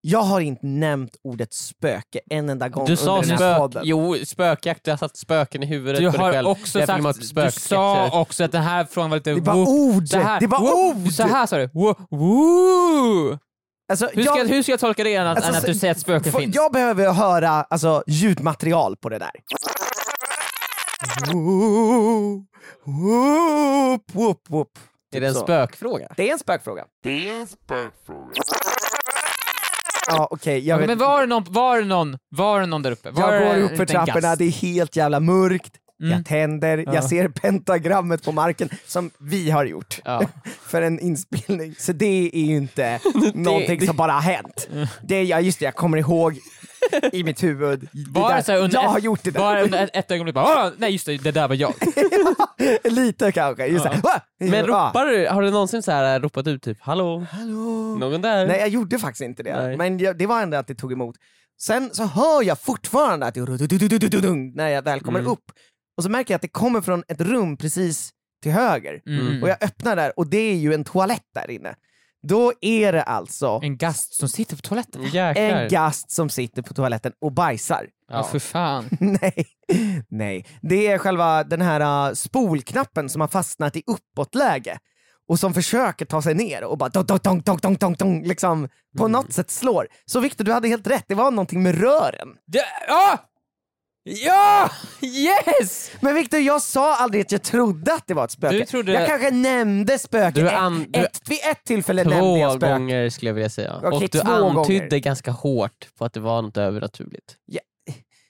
jag 0.00 0.18
har 0.22 0.40
inte 0.40 0.66
nämnt 0.66 1.16
ordet 1.24 1.54
spöke 1.54 2.20
en 2.30 2.48
enda 2.48 2.68
gång 2.68 2.86
Du 2.86 2.96
sa 2.96 3.16
under 3.18 3.28
den 3.28 3.30
här 3.30 3.36
spök, 3.54 3.58
podden. 3.58 3.82
jo 3.86 4.16
spökjakt, 4.26 4.84
du 4.84 4.90
har 4.90 4.98
satt 4.98 5.16
spöken 5.16 5.62
i 5.62 5.66
huvudet 5.66 6.00
Du 6.00 6.06
på 6.06 6.16
dig 6.16 6.20
har 6.26 6.32
själv. 6.32 6.48
också 6.48 6.78
sagt, 6.78 6.92
filmat 6.94 7.16
du 7.16 7.22
spöksketcher. 7.26 7.68
sa 7.68 8.20
också 8.20 8.44
att 8.44 8.52
den 8.52 8.62
här 8.62 8.84
frågan 8.90 9.10
var 9.10 9.16
lite 9.16 9.30
Det 9.30 9.40
var 9.40 9.54
whoop. 9.54 9.68
ord! 9.68 10.08
Så 10.08 10.18
här, 10.18 10.40
det 10.40 10.46
var 10.46 10.58
whoop, 10.60 10.96
ord! 10.96 11.12
Så 11.12 11.22
här 11.22 11.46
sa 11.46 11.56
du, 11.58 11.66
whoop, 11.74 11.98
woo. 12.10 13.38
Alltså, 13.90 14.08
Hur, 14.12 14.22
ska, 14.24 14.38
jag, 14.38 14.48
hur 14.48 14.62
ska 14.62 14.72
jag 14.72 14.80
tolka 14.80 15.04
det 15.04 15.14
än 15.14 15.26
att, 15.26 15.36
Alltså, 15.36 15.50
än 15.52 15.58
att 15.58 15.66
du 15.66 15.74
säger 15.74 15.92
att 15.92 16.00
spöken 16.00 16.32
finns? 16.32 16.54
jag 16.54 16.72
behöver 16.72 17.12
höra 17.12 17.48
alltså, 17.50 18.02
ljudmaterial 18.06 18.96
på 18.96 19.08
det 19.08 19.18
där. 19.18 19.30
Whoop, 21.32 22.44
whoop, 22.84 24.02
whoop, 24.12 24.40
whoop. 24.48 24.78
Är 25.16 25.20
det 25.20 25.26
en 25.26 25.34
Så. 25.34 25.40
spökfråga? 25.40 26.08
Det 26.16 26.28
är 26.28 26.32
en 26.32 26.38
spökfråga. 26.38 26.84
Det 27.02 27.28
är 27.28 27.40
en 27.40 27.46
spökfråga. 27.46 28.32
Ja, 30.08 30.28
okej. 30.30 30.58
jag, 30.58 30.76
Ja, 30.76 30.78
vet- 30.78 30.86
men 30.86 30.98
var 30.98 31.20
det 31.20 31.26
någon, 31.26 31.44
var 31.48 31.78
det 31.78 31.84
någon, 31.84 32.18
var 32.28 32.60
det 32.60 32.66
någon 32.66 32.82
där 32.82 32.90
uppe? 32.90 33.10
Var 33.10 33.34
jag 33.34 33.54
går 33.56 33.62
upp 33.62 33.76
för 33.76 33.86
trapporna, 33.86 34.36
det 34.36 34.44
är 34.44 34.50
helt 34.50 34.96
jävla 34.96 35.20
mörkt. 35.20 35.72
Mm. 36.02 36.12
Jag 36.12 36.26
tänder, 36.26 36.78
Ja. 36.86 36.94
jag 36.94 37.04
ser 37.04 37.28
pentagrammet 37.28 38.24
på 38.24 38.32
marken 38.32 38.68
som 38.86 39.10
vi 39.20 39.50
har 39.50 39.64
gjort 39.64 40.00
Ja. 40.04 40.22
för 40.66 40.82
en 40.82 41.00
inspelning. 41.00 41.74
Så 41.78 41.92
det 41.92 42.30
är 42.34 42.40
ju 42.44 42.56
inte 42.56 43.00
någonting 43.34 43.78
det- 43.78 43.86
som 43.86 43.96
bara 43.96 44.12
har 44.12 44.20
hänt. 44.20 44.68
Det, 45.02 45.22
ja, 45.22 45.40
just 45.40 45.58
det, 45.58 45.64
jag 45.64 45.74
kommer 45.74 45.98
ihåg 45.98 46.38
i 47.12 47.24
mitt 47.24 47.42
huvud. 47.42 47.88
Det 47.92 48.10
Bara 48.10 48.34
där- 48.34 48.42
så 48.42 48.52
här 48.52 48.58
under 48.58 48.76
jag 48.76 48.84
ett- 48.84 48.90
har 48.90 48.98
gjort 48.98 49.20
det 49.22 49.30
där. 49.30 49.40
Bara 49.40 49.62
under 49.62 49.84
ett, 49.84 49.90
ett 49.92 50.10
ögonblick 50.10 50.34
bara, 50.34 50.66
"Åh, 50.66 50.72
nej 50.78 50.92
just 50.92 51.06
det, 51.06 51.16
det 51.16 51.30
där 51.30 51.48
var 51.48 51.54
jag. 51.54 51.74
Lite 52.84 53.32
kanske. 53.32 53.66
Just 53.66 53.84
Ja. 53.84 53.92
det. 54.38 54.50
Men 54.50 54.66
ropar 54.66 55.06
du, 55.06 55.26
har 55.28 55.42
du 55.42 55.50
någonsin 55.50 55.82
så 55.82 55.92
här 55.92 56.20
ropat 56.20 56.46
ut 56.46 56.62
typ 56.62 56.78
hallå, 56.80 57.26
Hallå? 57.30 57.96
någon 58.00 58.22
där? 58.22 58.46
Nej 58.46 58.58
jag 58.60 58.68
gjorde 58.68 58.98
faktiskt 58.98 59.22
inte 59.22 59.42
det, 59.42 59.66
Nej. 59.66 59.76
men 59.76 59.98
jag, 59.98 60.18
det 60.18 60.26
var 60.26 60.42
ändå 60.42 60.56
att 60.56 60.66
det 60.66 60.74
tog 60.74 60.92
emot. 60.92 61.16
Sen 61.60 61.90
så 61.92 62.04
hör 62.04 62.42
jag 62.42 62.58
fortfarande 62.60 63.26
att 63.26 63.34
det 63.34 63.40
när 64.54 64.68
jag 64.68 64.82
väl 64.82 65.00
kommer 65.00 65.18
Mm. 65.20 65.32
upp. 65.32 65.44
Och 65.96 66.02
så 66.04 66.10
märker 66.10 66.34
jag 66.34 66.36
att 66.36 66.42
det 66.42 66.48
kommer 66.48 66.80
från 66.80 67.02
ett 67.08 67.20
rum 67.20 67.56
precis 67.56 68.10
till 68.42 68.52
höger. 68.52 69.00
Mm. 69.06 69.42
Och 69.42 69.48
jag 69.48 69.62
öppnar 69.64 69.96
där 69.96 70.12
och 70.18 70.26
det 70.26 70.38
är 70.38 70.54
ju 70.54 70.74
en 70.74 70.84
toalett 70.84 71.24
där 71.34 71.50
inne. 71.50 71.74
Då 72.28 72.52
är 72.60 72.92
det 72.92 73.02
alltså 73.02 73.60
En 73.62 73.76
gast 73.76 74.14
som 74.14 74.28
sitter 74.28 74.56
på 74.56 74.62
toaletten. 74.62 75.02
Jäklar. 75.02 75.44
en 75.44 75.68
gast 75.68 76.10
som 76.10 76.28
sitter 76.28 76.62
på 76.62 76.74
toaletten 76.74 77.12
och 77.20 77.32
bajsar. 77.32 77.86
Ja, 78.10 78.22
för 78.24 78.38
fan. 78.38 78.88
Nej, 79.00 79.46
nej. 80.08 80.46
Det 80.62 80.86
är 80.86 80.98
själva 80.98 81.44
den 81.44 81.60
här 81.62 82.08
uh, 82.08 82.14
spolknappen 82.14 83.08
som 83.08 83.20
har 83.20 83.28
fastnat 83.28 83.76
i 83.76 83.82
uppåtläge 83.86 84.78
och 85.28 85.38
som 85.38 85.54
försöker 85.54 86.04
ta 86.04 86.22
sig 86.22 86.34
ner 86.34 86.64
och 86.64 86.78
bara 86.78 86.88
dong, 86.88 87.04
dong, 87.06 87.18
dong, 87.24 87.40
dong, 87.44 87.58
dong, 87.62 87.76
dong, 87.76 87.94
dong, 87.94 88.22
liksom 88.24 88.68
på 88.98 89.04
Mm. 89.04 89.12
något 89.12 89.32
sätt 89.32 89.50
slår. 89.50 89.86
Så 90.06 90.20
Viktor, 90.20 90.44
du 90.44 90.52
hade 90.52 90.68
helt 90.68 90.86
rätt, 90.86 91.04
det 91.08 91.14
var 91.14 91.30
någonting 91.30 91.62
med 91.62 91.80
rören. 91.80 92.28
Det, 92.46 92.62
ja! 92.88 93.18
Ja! 94.10 94.70
Yes! 95.02 95.90
Men 96.00 96.14
Viktor, 96.14 96.40
jag 96.40 96.62
sa 96.62 96.96
aldrig 96.96 97.22
att 97.24 97.32
jag 97.32 97.42
trodde 97.42 97.94
att 97.94 98.06
det 98.06 98.14
var 98.14 98.24
ett 98.24 98.30
spöke. 98.30 98.56
Du 98.58 98.64
trodde- 98.64 98.92
Jag 98.92 99.08
kanske 99.08 99.30
nämnde 99.30 99.98
spöke, 99.98 100.40
Du 100.40 100.48
ett, 100.48 100.54
an- 100.54 100.86
du- 100.88 101.00
ett, 101.00 101.20
vid 101.28 101.38
ett 101.50 101.64
tillfälle 101.64 102.04
nämnde 102.04 102.38
jag 102.40 102.60
Två 102.60 102.66
gånger 102.66 103.10
skulle 103.10 103.28
jag 103.28 103.34
vilja 103.34 103.50
säga. 103.50 103.74
Okej, 103.76 103.90
och 103.90 104.00
du 104.00 104.08
två 104.08 104.20
antydde 104.32 104.78
gånger. 104.88 104.98
ganska 104.98 105.30
hårt 105.30 105.88
på 105.98 106.04
att 106.04 106.12
det 106.12 106.20
var 106.20 106.42
något 106.42 106.56
övernaturligt. 106.56 107.34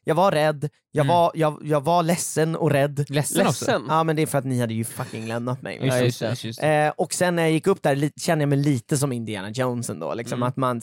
Jag 0.09 0.15
var 0.15 0.33
rädd, 0.33 0.69
jag, 0.91 1.05
Mm. 1.05 1.15
var, 1.15 1.33
jag, 1.35 1.59
jag 1.65 1.81
var 1.85 2.03
ledsen 2.03 2.57
och 2.57 2.71
rädd. 2.71 3.05
Ledsen 3.11 3.47
också. 3.47 3.65
Ledsen? 3.65 3.83
Ja 3.89 4.05
men 4.05 4.17
det 4.17 4.23
är 4.23 4.27
för 4.27 4.39
att 4.39 4.45
ni 4.45 4.61
hade 4.61 4.75
ju 4.75 4.85
fucking 4.85 5.27
lämnat 5.29 5.63
mig. 5.63 5.77
Ja, 5.77 5.83
Liksom. 5.85 6.05
just 6.05 6.21
det. 6.43 6.49
just, 6.49 6.61
det. 6.61 6.69
Eh, 6.87 6.93
och 6.97 7.13
sen 7.13 7.37
när 7.37 7.43
jag 7.43 7.53
gick 7.53 7.67
upp 7.67 7.83
där 7.83 8.21
kände 8.21 8.43
jag 8.43 8.49
mig 8.49 8.59
lite 8.59 8.97
som 8.99 9.13
Indiana 9.13 9.51
Jones 9.51 9.91
ändå, 9.91 10.15
liksom 10.15 10.39
Mm. 10.39 10.49
att 10.49 10.57
man 10.57 10.81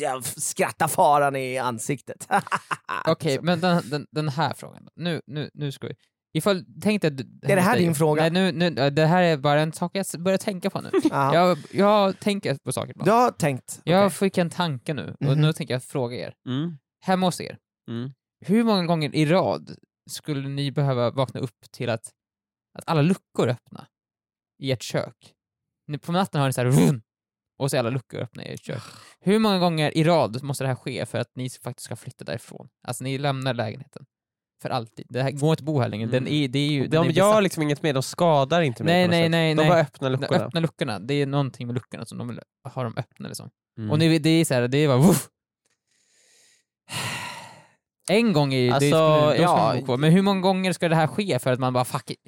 jag 0.00 0.24
skrattar 0.24 0.88
faran 0.88 1.36
i 1.36 1.58
ansiktet. 1.58 2.28
Okej, 3.08 3.38
men 3.42 3.60
den, 3.60 3.82
den, 3.90 4.06
den 4.10 4.28
här 4.28 4.52
frågan. 4.56 4.88
Nu, 4.96 5.20
nu, 5.26 5.50
nu 5.54 5.72
ska 5.72 5.86
vi... 5.86 5.94
Ifall, 6.34 6.64
tänk 6.82 7.02
dig... 7.02 7.10
Är 7.42 7.56
det 7.56 7.62
här 7.62 7.78
din 7.78 7.94
fråga? 7.94 8.22
Nej, 8.22 8.52
nu, 8.52 8.70
nu, 8.70 8.90
det 8.90 9.06
här 9.06 9.22
är 9.22 9.36
bara 9.36 9.60
en 9.60 9.72
sak 9.72 9.90
jag 9.94 10.06
börjar 10.22 10.38
tänka 10.38 10.70
på 10.70 10.80
nu. 10.80 10.90
Ja. 11.10 11.34
jag, 11.34 11.58
jag 11.70 12.20
tänker 12.20 12.54
på 12.64 12.72
saker 12.72 12.90
ibland. 12.90 13.08
Du 13.08 13.12
har 13.12 13.30
tänkt? 13.30 13.80
Jag 13.84 14.06
okej. 14.06 14.10
fick 14.16 14.38
en 14.38 14.50
tanke 14.50 14.94
nu, 14.94 15.14
och 15.20 15.26
Mhm. 15.26 15.40
nu 15.40 15.52
tänker 15.52 15.74
jag 15.74 15.82
fråga 15.82 16.16
er. 16.16 16.32
Mm. 16.48 16.78
Hemma 17.04 17.26
hos 17.26 17.40
er, 17.40 17.56
Mm. 17.90 18.10
Hur 18.40 18.64
många 18.64 18.86
gånger 18.86 19.14
i 19.14 19.26
rad 19.26 19.76
skulle 20.10 20.48
ni 20.48 20.70
behöva 20.72 21.10
vakna 21.10 21.40
upp 21.40 21.60
till 21.70 21.90
att, 21.90 22.12
att 22.78 22.84
alla 22.86 23.02
luckor 23.02 23.48
är 23.48 23.52
öppna 23.52 23.86
i 24.62 24.72
ert 24.72 24.82
kök? 24.82 25.34
På 26.02 26.12
natten 26.12 26.40
har 26.40 26.48
ni 26.48 26.52
så 26.52 26.60
här 26.60 27.00
och 27.58 27.70
så 27.70 27.76
är 27.76 27.80
alla 27.80 27.90
luckor 27.90 28.20
öppna 28.20 28.44
i 28.44 28.54
ert 28.54 28.64
kök. 28.64 28.82
Hur 29.20 29.38
många 29.38 29.58
gånger 29.58 29.96
i 29.98 30.04
rad 30.04 30.42
måste 30.42 30.64
det 30.64 30.68
här 30.68 30.74
ske 30.74 31.06
för 31.06 31.18
att 31.18 31.30
ni 31.36 31.50
faktiskt 31.50 31.84
ska 31.84 31.96
flytta 31.96 32.24
därifrån? 32.24 32.68
Alltså 32.88 33.04
ni 33.04 33.18
lämnar 33.18 33.54
lägenheten. 33.54 34.06
För 34.62 34.70
alltid. 34.70 35.06
Det 35.08 35.22
här 35.22 35.30
går 35.30 35.50
inte 35.50 35.60
att 35.60 35.66
bo 35.66 35.80
här 35.80 35.88
längre. 35.88 36.06
Den 36.06 36.22
Mm. 36.26 36.32
är, 36.44 36.48
det 36.48 36.58
är 36.58 36.68
ju, 36.70 36.86
De 36.86 36.96
är 36.96 37.10
gör 37.10 37.30
besatt. 37.30 37.42
liksom 37.42 37.62
inget 37.62 37.82
med, 37.82 37.94
de 37.94 38.02
skadar 38.02 38.62
inte 38.62 38.84
mig 38.84 38.92
Nej, 38.94 39.04
på 39.06 39.10
något 39.10 39.10
nej, 39.12 39.24
sätt. 39.24 39.30
nej, 39.30 39.54
De 39.54 39.62
nej. 39.62 39.68
bara 39.70 39.80
öppnar 39.80 40.10
De 40.10 40.20
luckorna. 40.20 40.44
öppna 40.44 40.60
luckorna, 40.60 40.98
det 40.98 41.14
är 41.14 41.26
någonting 41.26 41.66
med 41.66 41.74
luckorna 41.74 42.04
som 42.04 42.18
de 42.18 42.28
vill 42.28 42.40
ha 42.74 42.82
dem 42.82 42.94
öppna 42.96 43.28
liksom. 43.28 43.50
Mm. 43.78 43.90
Och 43.90 43.98
ni, 43.98 44.18
det 44.18 44.30
är 44.30 44.44
så 44.44 44.54
här, 44.54 44.68
det 44.68 44.78
är 44.78 44.88
bara 44.88 44.96
woof. 44.98 45.28
En 48.08 48.32
gång 48.32 48.52
ju, 48.52 48.70
Alltså, 48.70 48.90
det 48.90 48.96
då 48.96 49.30
ska 49.32 49.42
ja. 49.42 49.74
kvar. 49.84 49.96
men 49.96 50.12
hur 50.12 50.22
många 50.22 50.40
gånger 50.40 50.72
ska 50.72 50.88
det 50.88 50.96
här 50.96 51.06
ske 51.06 51.38
för 51.38 51.52
att 51.52 51.58
man 51.60 51.72
bara 51.72 51.84
fuck 51.84 52.10
it. 52.10 52.18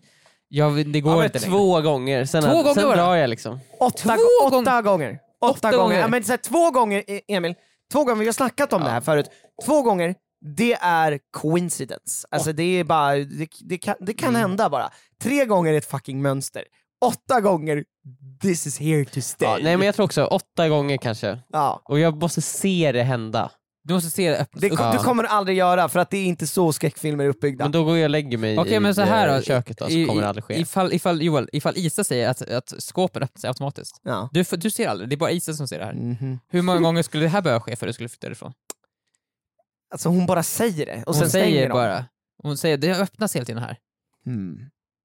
Jag, 0.49 0.87
det 0.87 1.00
går 1.00 1.12
ja, 1.16 1.25
inte 1.25 1.38
längre. 1.38 1.50
två 1.50 1.80
gånger, 1.80 2.25
sen, 2.25 2.42
Två 2.42 2.49
gånger 2.62 2.75
sen 2.75 2.88
drar 2.90 3.14
jag 3.16 3.30
liksom. 3.30 3.60
Åtta, 3.80 4.16
Två 4.16 4.46
åtta 4.46 4.52
gånger. 4.60 4.82
gånger. 4.82 5.18
Åtta, 5.40 5.52
Åtta 5.52 5.70
gånger. 5.70 5.82
gånger. 5.82 5.99
Ja, 6.00 6.08
men 6.08 6.25
så 6.25 6.32
här, 6.32 6.37
två 6.37 6.70
gånger, 6.70 7.04
E- 7.06 7.20
Emil, 7.28 7.54
två 7.92 8.04
gånger, 8.04 8.16
vi 8.20 8.26
har 8.26 8.32
snackat 8.32 8.72
om 8.72 8.80
Ja. 8.82 8.87
det 8.87 8.92
här 8.92 9.00
förut. 9.00 9.26
Två 9.66 9.82
gånger, 9.82 10.14
det 10.56 10.72
är 10.80 11.18
coincidence. 11.30 12.26
Alltså 12.30 12.52
det 12.52 12.62
är 12.80 12.84
bara, 12.84 13.14
det, 13.16 13.49
det 13.60 13.78
kan, 13.78 13.94
det 14.00 14.12
kan 14.14 14.28
Mm. 14.28 14.40
hända 14.40 14.70
bara. 14.70 14.90
Tre 15.22 15.44
gånger 15.44 15.72
är 15.72 15.78
ett 15.78 15.90
fucking 15.90 16.22
mönster. 16.22 16.64
Åtta 17.04 17.40
gånger, 17.40 17.84
this 18.42 18.66
is 18.66 18.78
here 18.80 19.04
to 19.04 19.20
stay. 19.20 19.49
Ja, 19.49 19.58
nej 19.62 19.76
men 19.76 19.87
jag 19.87 19.94
tror 19.94 20.04
också 20.04 20.25
åtta 20.25 20.68
gånger 20.68 20.96
kanske. 20.96 21.38
Ja. 21.52 21.80
Och 21.84 21.99
jag 21.99 22.16
måste 22.22 22.42
se 22.42 22.92
det 22.92 23.02
hända. 23.02 23.50
Du 23.83 23.95
måste 23.95 24.11
se 24.11 24.31
det 24.31 24.38
öppnas 24.38 24.61
Det, 24.61 24.71
upp. 24.71 24.93
du 24.93 24.99
kommer 24.99 25.25
aldrig 25.25 25.57
göra 25.59 25.88
för 25.88 26.01
att 26.01 26.11
det 26.11 26.16
är 26.19 26.25
inte 26.25 26.47
så 26.47 26.73
skräckfilmer 26.73 27.25
är 27.25 27.29
uppbyggda. 27.29 27.64
Men 27.64 27.73
då 27.73 27.85
går 27.85 27.97
jag 27.97 28.05
och 28.05 28.11
lägger 28.11 28.38
mig 28.38 28.59
Okej 28.59 28.73
i 28.75 28.81
men 28.81 28.95
så 28.95 29.03
här 29.03 29.29
eh, 29.29 29.37
då, 29.37 29.43
köket 29.43 29.79
då, 29.79 29.85
så 29.85 29.90
I- 29.90 30.07
kommer 30.07 30.23
det 30.23 30.29
aldrig 30.29 30.45
ske. 30.45 30.61
Ifall, 30.61 30.93
ifall, 30.93 31.23
Joel, 31.23 31.49
ifall 31.53 31.77
Isa 31.77 32.05
säger 32.05 32.29
att, 32.29 32.43
att 32.43 32.75
skåpen 32.79 33.23
öppnar 33.23 33.40
sig 33.40 33.49
automatiskt. 33.49 34.01
ja. 34.05 34.29
Du, 34.33 34.43
du 34.43 34.71
ser 34.71 34.88
aldrig, 34.88 35.09
det 35.11 35.14
är 35.14 35.19
bara 35.19 35.31
Isa 35.31 35.53
som 35.55 35.69
ser 35.69 35.79
det 35.79 35.85
här. 35.85 35.95
Mhm. 35.95 36.38
Hur 36.49 36.62
många 36.62 36.81
gånger 36.81 37.03
skulle 37.03 37.23
det 37.25 37.29
här 37.29 37.43
behöva 37.43 37.61
ske 37.61 37.77
för 37.77 37.87
att 37.87 37.88
du 37.88 37.93
skulle 37.93 38.09
flytta 38.09 38.27
därifrån? 38.27 38.53
Alltså 39.93 40.09
hon 40.09 40.27
bara 40.27 40.43
säger 40.43 40.87
det 40.87 40.97
och 40.97 41.03
Hon 41.07 41.14
sen 41.14 41.31
säger 41.31 41.45
stänger 41.47 41.69
de. 41.69 41.73
bara, 41.73 42.05
hon 42.43 42.57
säger 42.57 42.77
det 42.79 42.95
öppnas 42.97 43.37
hela 43.37 43.45
tiden 43.45 43.62
här. 43.62 43.77
Hmm. 44.25 44.59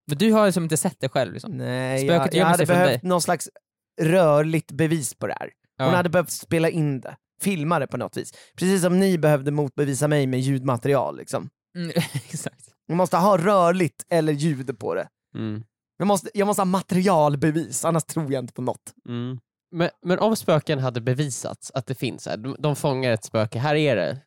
Men 0.07 0.17
du 0.17 0.31
har 0.31 0.45
liksom 0.45 0.63
inte 0.63 0.77
sett 0.77 0.97
det 0.99 1.09
själv 1.09 1.33
liksom. 1.33 1.57
Nej, 1.57 1.99
Spöket 2.07 2.33
jag, 2.33 2.41
jag 2.41 2.45
hade 2.51 2.65
behövt 2.65 2.87
dig. 2.89 2.99
någon 3.03 3.21
slags 3.21 3.49
rörligt 4.01 4.71
bevis 4.71 5.13
på 5.13 5.27
det 5.27 5.35
här. 5.39 5.49
Hon 5.77 5.87
Ja. 5.87 5.95
hade 5.95 6.09
behövt 6.09 6.31
spela 6.31 6.69
in 6.69 6.99
det, 7.01 7.15
filma 7.41 7.79
det 7.79 7.87
på 7.87 7.97
något 7.97 8.17
vis. 8.17 8.33
Precis 8.55 8.81
som 8.81 8.99
ni 8.99 9.17
behövde 9.17 9.51
motbevisa 9.51 10.07
mig 10.07 10.27
med 10.27 10.39
ljudmaterial. 10.39 11.17
Liksom. 11.17 11.49
Mm, 11.77 11.89
exakt. 12.13 12.69
Jag 12.87 12.97
måste 12.97 13.17
ha 13.17 13.37
rörligt 13.37 14.05
eller 14.09 14.33
ljud 14.33 14.79
på 14.79 14.95
det. 14.95 15.07
Mm. 15.35 15.63
Jag 15.97 16.07
måste, 16.07 16.29
jag 16.33 16.45
måste 16.45 16.61
ha 16.61 16.65
materialbevis, 16.65 17.85
annars 17.85 18.03
tror 18.03 18.33
jag 18.33 18.43
inte 18.43 18.53
på 18.53 18.61
något. 18.61 18.93
Mm. 19.09 19.39
Men, 19.71 19.89
men 20.05 20.19
om 20.19 20.35
spöken 20.35 20.79
hade 20.79 21.01
bevisats 21.01 21.71
att 21.71 21.87
det 21.87 21.95
finns, 21.95 22.25
här, 22.25 22.37
de, 22.37 22.55
de 22.59 22.75
fångar 22.75 23.11
ett 23.11 23.23
spöke, 23.23 23.59
här 23.59 23.75
är 23.75 23.95
det. 23.95 24.21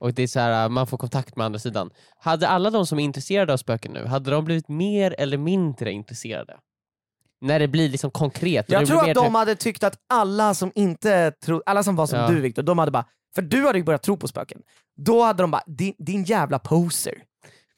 Och 0.00 0.14
det 0.14 0.22
är 0.22 0.26
så 0.26 0.40
här, 0.40 0.68
man 0.68 0.86
får 0.86 0.98
kontakt 0.98 1.36
med 1.36 1.46
andra 1.46 1.58
sidan. 1.58 1.90
Hade 2.18 2.48
alla 2.48 2.70
de 2.70 2.86
som 2.86 2.98
är 2.98 3.04
intresserade 3.04 3.52
av 3.52 3.56
spöken 3.56 3.92
nu, 3.92 4.06
hade 4.06 4.30
de 4.30 4.44
blivit 4.44 4.68
mer 4.68 5.14
eller 5.18 5.38
mindre 5.38 5.92
intresserade? 5.92 6.58
När 7.40 7.58
det 7.58 7.68
blir 7.68 7.88
liksom 7.88 8.10
konkret. 8.10 8.70
Jag 8.70 8.86
tror 8.86 9.08
att 9.10 9.14
de 9.14 9.34
hade 9.34 9.54
tyckt 9.54 9.84
att 9.84 9.96
alla 10.08 10.54
som 10.54 10.72
inte 10.74 11.32
tro, 11.44 11.62
alla 11.66 11.82
som 11.82 11.96
var 11.96 12.06
som 12.06 12.18
Ja. 12.18 12.28
du 12.28 12.40
Viktor, 12.40 12.62
de 12.62 12.78
hade 12.78 12.90
bara, 12.90 13.04
för 13.34 13.42
du 13.42 13.66
hade 13.66 13.78
ju 13.78 13.84
börjat 13.84 14.02
tro 14.02 14.16
på 14.16 14.28
spöken. 14.28 14.58
Då 14.96 15.22
hade 15.22 15.42
de 15.42 15.50
bara, 15.50 15.62
din, 15.66 15.94
din 15.98 16.24
jävla 16.24 16.58
poser. 16.58 17.14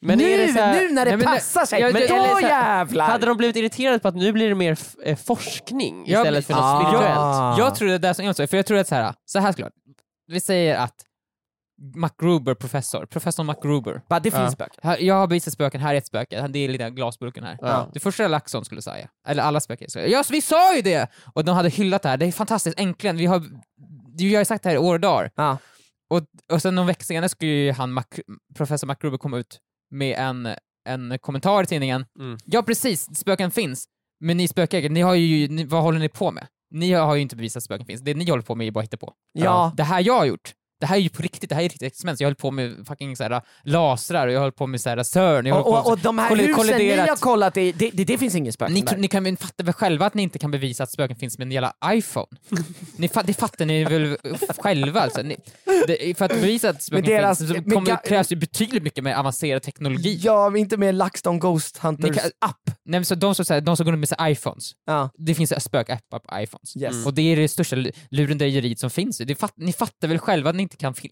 Men 0.01 0.17
nu, 0.17 0.23
är 0.31 0.37
det 0.37 0.53
så 0.53 0.59
här- 0.59 0.73
nu 0.81 0.91
när 0.91 1.05
det 1.05 1.11
Nej, 1.11 1.17
men 1.17 1.25
passar 1.35 1.65
sig, 1.65 1.83
men 1.83 1.93
det- 1.93 2.07
då 2.07 2.15
här- 2.15 2.41
jävlar! 2.41 3.05
Hade 3.05 3.25
de 3.25 3.37
blivit 3.37 3.55
irriterade 3.55 3.99
på 3.99 4.07
att 4.07 4.15
nu 4.15 4.31
blir 4.33 4.49
det 4.49 4.55
mer 4.55 4.77
eh, 5.05 5.17
forskning 5.17 6.07
istället 6.07 6.45
för 6.45 6.53
men- 6.53 6.61
något 6.61 6.71
Ah. 6.73 6.81
spirituellt? 6.81 7.57
Jag 7.57 7.75
tror 7.75 7.87
det 7.87 7.93
är 7.93 7.99
det 7.99 8.13
som 8.13 8.25
är 8.25 8.33
så, 8.33 8.47
för 8.47 8.57
jag 8.57 8.65
tror 8.65 8.77
att 8.77 8.87
så 8.87 8.95
här, 8.95 9.13
så 9.25 9.39
här 9.39 9.51
skulle 9.51 9.65
jag- 9.65 9.93
vi 10.33 10.39
säger 10.39 10.75
att 10.77 10.93
MacGruber, 11.95 12.53
professor, 12.53 13.05
professor 13.05 13.43
MacGruber, 13.43 14.01
bara, 14.09 14.19
det 14.19 14.31
finns 14.31 14.43
Ja. 14.43 14.51
spöken. 14.51 14.79
här, 14.83 14.97
jag 14.97 15.15
har 15.15 15.27
bevisat 15.27 15.53
spöken, 15.53 15.81
här 15.81 15.93
är 15.93 15.97
ett 15.97 16.07
spöke, 16.07 16.47
det 16.47 16.59
är 16.59 16.67
lilla 16.69 16.89
glasburken 16.89 17.43
här. 17.43 17.57
Ja. 17.61 17.89
Det 17.93 17.99
första 17.99 18.27
Laxon 18.27 18.65
skulle 18.65 18.81
säga, 18.81 19.07
eller 19.27 19.43
alla 19.43 19.59
spöken 19.59 19.89
skulle 19.89 20.05
säga, 20.05 20.17
ja 20.17 20.23
vi 20.29 20.41
sa 20.41 20.75
ju 20.75 20.81
det! 20.81 21.07
Och 21.33 21.45
de 21.45 21.55
hade 21.55 21.69
hyllat 21.69 22.01
det 22.01 22.09
här, 22.09 22.17
det 22.17 22.25
är 22.25 22.31
fantastiskt, 22.31 22.79
äntligen, 22.79 23.17
vi 23.17 23.25
har, 23.25 23.43
vi 24.17 24.33
har 24.33 24.41
ju 24.41 24.45
sagt 24.45 24.63
det 24.63 24.69
här 24.69 24.75
i 24.75 24.79
år 24.79 24.93
och 24.93 24.99
dagar. 24.99 25.31
Ja. 25.35 25.57
Och, 26.09 26.21
och 26.53 26.61
sen 26.61 26.75
någon 26.75 26.87
vecka 26.87 27.03
senare 27.03 27.29
skulle 27.29 27.51
ju 27.51 27.71
han, 27.71 27.93
Mac, 27.93 28.03
professor 28.55 28.87
MacGruber 28.87 29.17
komma 29.17 29.37
ut 29.37 29.59
med 29.91 30.17
en, 30.19 30.55
en 30.89 31.19
kommentar 31.21 31.63
i 31.63 31.65
tidningen. 31.65 32.05
Mm. 32.19 32.37
Ja 32.45 32.61
precis, 32.63 33.15
spöken 33.15 33.51
finns, 33.51 33.85
men 34.19 34.37
ni 34.37 34.47
spökägare, 34.47 34.89
ni 34.93 35.01
har 35.01 35.13
ju, 35.15 35.47
ni, 35.47 35.63
vad 35.65 35.81
håller 35.83 35.99
ni 35.99 36.09
på 36.09 36.31
med? 36.31 36.47
Ni 36.71 36.91
har 36.93 37.15
ju 37.15 37.21
inte 37.21 37.35
bevisat 37.35 37.57
att 37.57 37.63
spöken 37.63 37.85
finns, 37.85 38.01
det 38.01 38.13
ni 38.13 38.29
håller 38.29 38.43
på 38.43 38.55
med 38.55 38.67
är 38.67 38.71
bara 38.71 38.81
hitta 38.81 38.97
på. 38.97 39.13
Ja. 39.33 39.73
Det 39.77 39.83
här 39.83 40.01
jag 40.01 40.13
har 40.17 40.25
gjort, 40.25 40.53
det 40.83 40.87
här 40.87 40.95
är 40.95 40.99
ju 40.99 41.09
på 41.09 41.21
riktigt, 41.21 41.49
det 41.49 41.55
här 41.55 41.61
är 41.61 41.69
riktigt 41.69 41.81
experiment. 41.87 42.19
Jag 42.19 42.27
höll 42.27 42.35
på 42.35 42.51
med 42.51 42.87
fucking 42.87 43.15
såhär, 43.15 43.41
lasrar, 43.63 44.27
och 44.27 44.33
jag 44.33 44.39
höll 44.39 44.51
på 44.51 44.67
med 44.67 44.81
såhär, 44.81 45.03
CERN, 45.03 45.45
jag 45.45 45.55
höll 45.55 45.63
Och, 45.63 45.69
på 45.73 45.79
och, 45.79 45.91
och 45.91 45.99
de 45.99 46.17
här 46.19 46.29
husen 46.29 46.47
ni 46.47 46.53
kolliderat. 46.53 47.09
har 47.09 47.15
kollat 47.15 47.57
i, 47.57 47.71
det, 47.71 47.89
det, 47.93 48.03
det 48.03 48.17
finns 48.17 48.35
ingen 48.35 48.53
spöken 48.53 48.73
Ni, 48.73 48.81
där. 48.81 48.97
ni 48.97 49.07
kan 49.07 49.23
väl 49.23 49.37
fatta 49.37 49.63
väl 49.63 49.73
själva 49.73 50.05
att 50.05 50.13
ni 50.13 50.23
inte 50.23 50.39
kan 50.39 50.51
bevisa 50.51 50.83
att 50.83 50.91
spöken 50.91 51.15
finns 51.17 51.37
med 51.37 51.45
en 51.45 51.51
jävla 51.51 51.73
iPhone? 51.87 52.27
ni, 52.97 53.09
det 53.25 53.33
fattar 53.33 53.65
ni 53.65 53.83
väl 53.83 54.17
själva 54.57 55.01
alltså? 55.01 55.21
Ni, 55.21 55.37
det, 55.87 56.17
för 56.17 56.25
att 56.25 56.31
bevisa 56.41 56.69
att 56.69 56.83
spöken 56.83 57.05
deras- 57.05 57.37
finns 57.37 57.49
så 57.65 57.71
kommer, 57.71 58.05
krävs 58.05 58.31
ju 58.31 58.35
betydligt 58.35 58.83
mycket 58.83 59.03
mer 59.03 59.15
avancerad 59.15 59.61
teknologi. 59.63 60.19
Ja, 60.23 60.49
men 60.49 60.61
inte 60.61 60.77
med 60.77 60.95
LaxTon 60.95 61.39
Ghost 61.39 61.77
Hunters 61.77 62.09
Ni 62.09 62.15
kan- 62.17 62.31
app. 62.41 62.59
Nej, 62.65 62.99
men 62.99 63.05
så 63.05 63.15
de, 63.15 63.35
som, 63.35 63.45
så 63.45 63.53
här, 63.53 63.61
de 63.61 63.77
som 63.77 63.85
går 63.85 63.91
runt 63.91 63.99
med 63.99 64.09
sina 64.09 64.29
iPhones, 64.29 64.71
Ja. 64.85 65.09
det 65.17 65.35
finns 65.35 65.63
spökappar 65.63 66.19
på 66.19 66.39
iPhones. 66.41 66.77
Yes. 66.77 67.05
Och 67.05 67.13
det 67.13 67.21
är 67.21 67.35
det 67.35 67.47
största 67.47 67.75
lu- 67.75 67.91
lurendrejeriet 68.11 68.79
som 68.79 68.89
finns. 68.89 69.17
Det 69.17 69.35
fatt, 69.35 69.53
ni 69.55 69.73
fattar 69.73 70.07
väl 70.07 70.19
själva 70.19 70.49
att, 70.49 70.55
ni 70.55 70.63
inte 70.63 70.72
kan, 70.77 70.93
fil- 70.93 71.11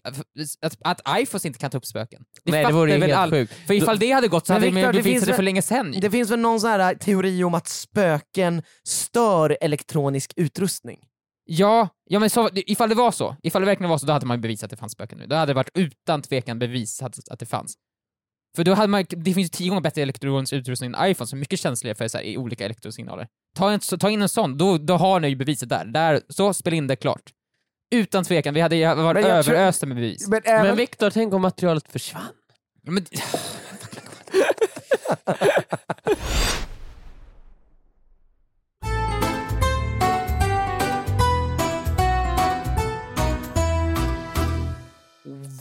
att, 0.60 0.78
att 0.80 1.00
iPhones 1.20 1.46
inte 1.46 1.58
kan 1.58 1.70
ta 1.70 1.78
upp 1.78 1.86
spöken? 1.86 2.24
Ni 2.44 2.52
Nej, 2.52 2.64
det 2.66 2.72
vore 2.72 2.92
helt 2.92 3.30
sjukt. 3.30 3.52
För 3.66 3.74
ifall 3.74 3.98
det 3.98 4.10
hade 4.12 4.28
gått 4.28 4.46
så 4.46 4.52
hade 4.52 4.70
Victor, 4.70 4.92
vi 4.92 4.98
det 4.98 5.02
finns 5.02 5.24
det 5.24 5.34
för 5.34 5.42
länge 5.42 5.62
sedan. 5.62 5.94
Det 6.00 6.10
finns 6.10 6.30
väl 6.30 6.38
någon 6.38 6.60
sån 6.60 6.70
här 6.70 6.94
teori 6.94 7.44
om 7.44 7.54
att 7.54 7.68
spöken 7.68 8.62
stör 8.84 9.58
elektronisk 9.60 10.32
utrustning? 10.36 10.98
Ja, 11.44 11.88
ja 12.04 12.18
men 12.18 12.30
så, 12.30 12.48
ifall 12.54 12.88
det 12.88 12.94
var 12.94 13.10
så, 13.10 13.36
ifall 13.42 13.62
det 13.62 13.66
verkligen 13.66 13.90
var 13.90 13.98
så, 13.98 14.06
då 14.06 14.12
hade 14.12 14.26
man 14.26 14.36
ju 14.36 14.40
bevisat 14.40 14.64
att 14.64 14.70
det 14.70 14.76
fanns 14.76 14.92
spöken 14.92 15.18
nu. 15.18 15.26
Då 15.26 15.36
hade 15.36 15.50
det 15.50 15.54
varit 15.54 15.70
utan 15.74 16.22
tvekan 16.22 16.58
bevisat 16.58 17.18
att 17.30 17.38
det 17.38 17.46
fanns. 17.46 17.74
För 18.56 18.64
då 18.64 18.74
hade 18.74 18.88
man, 18.88 19.04
det 19.08 19.34
finns 19.34 19.44
ju 19.46 19.48
tio 19.48 19.68
gånger 19.68 19.80
bättre 19.82 20.02
elektronisk 20.02 20.52
utrustning 20.52 20.92
än 20.96 21.10
iPhone 21.10 21.26
som 21.28 21.38
är 21.38 21.40
mycket 21.40 21.60
känsligare 21.60 21.94
för 21.96 22.08
så 22.08 22.18
här, 22.18 22.36
olika 22.36 22.64
elektrosignaler. 22.64 23.26
Ta, 23.56 23.70
en, 23.72 23.80
så- 23.80 23.98
ta 23.98 24.10
in 24.10 24.22
en 24.22 24.28
sån, 24.28 24.58
då, 24.58 24.78
då 24.78 24.94
har 24.96 25.20
ni 25.20 25.28
ju 25.28 25.36
beviset 25.36 25.68
där. 25.68 25.84
där. 25.84 26.20
Så, 26.28 26.54
spela 26.54 26.76
in 26.76 26.86
det 26.86 26.96
klart. 26.96 27.30
Utan 27.92 28.24
tvekan, 28.24 28.54
vi 28.54 28.60
hade 28.60 28.94
varit 28.94 29.26
jag 29.26 29.36
överösta 29.38 29.86
med 29.86 29.96
bevis. 29.96 30.28
Men 30.28 30.40
även, 30.44 30.66
Men 30.66 30.76
Viktor, 30.76 31.10
tänk 31.10 31.34
om 31.34 31.42
materialet 31.42 31.92
försvann? 31.92 32.22
Men, 32.82 33.06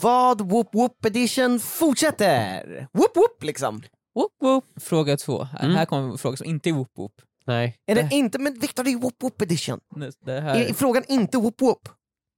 vad 0.02 0.42
Whoop 0.50 0.76
Whoop 0.76 1.06
edition 1.06 1.60
fortsätter! 1.60 2.88
Whoop 2.94 3.16
Whoop 3.18 3.44
liksom. 3.44 3.84
Whoop, 4.16 4.32
whoop. 4.42 4.66
fråga 4.82 5.18
två. 5.18 5.44
Här, 5.44 5.64
Mm. 5.64 5.76
här 5.76 5.86
kommer 5.86 6.12
en 6.12 6.18
fråga 6.18 6.38
som 6.38 6.46
inte 6.48 6.70
är 6.70 6.74
whoop 6.74 6.92
whoop. 6.98 7.14
Nej. 7.46 7.78
Är 7.88 7.96
det 7.96 8.04
Nej. 8.04 8.14
inte, 8.14 8.40
men 8.40 8.60
Viktor 8.60 8.84
det 8.84 8.92
är 8.92 8.98
Whoop 8.98 9.16
Whoop 9.24 9.42
edition. 9.42 9.80
Det 10.26 10.32
Är, 10.32 10.42
här, 10.42 10.56
är 10.56 10.74
frågan 10.74 11.04
inte 11.08 11.38
Whoop 11.38 11.62
Whoop? 11.62 11.90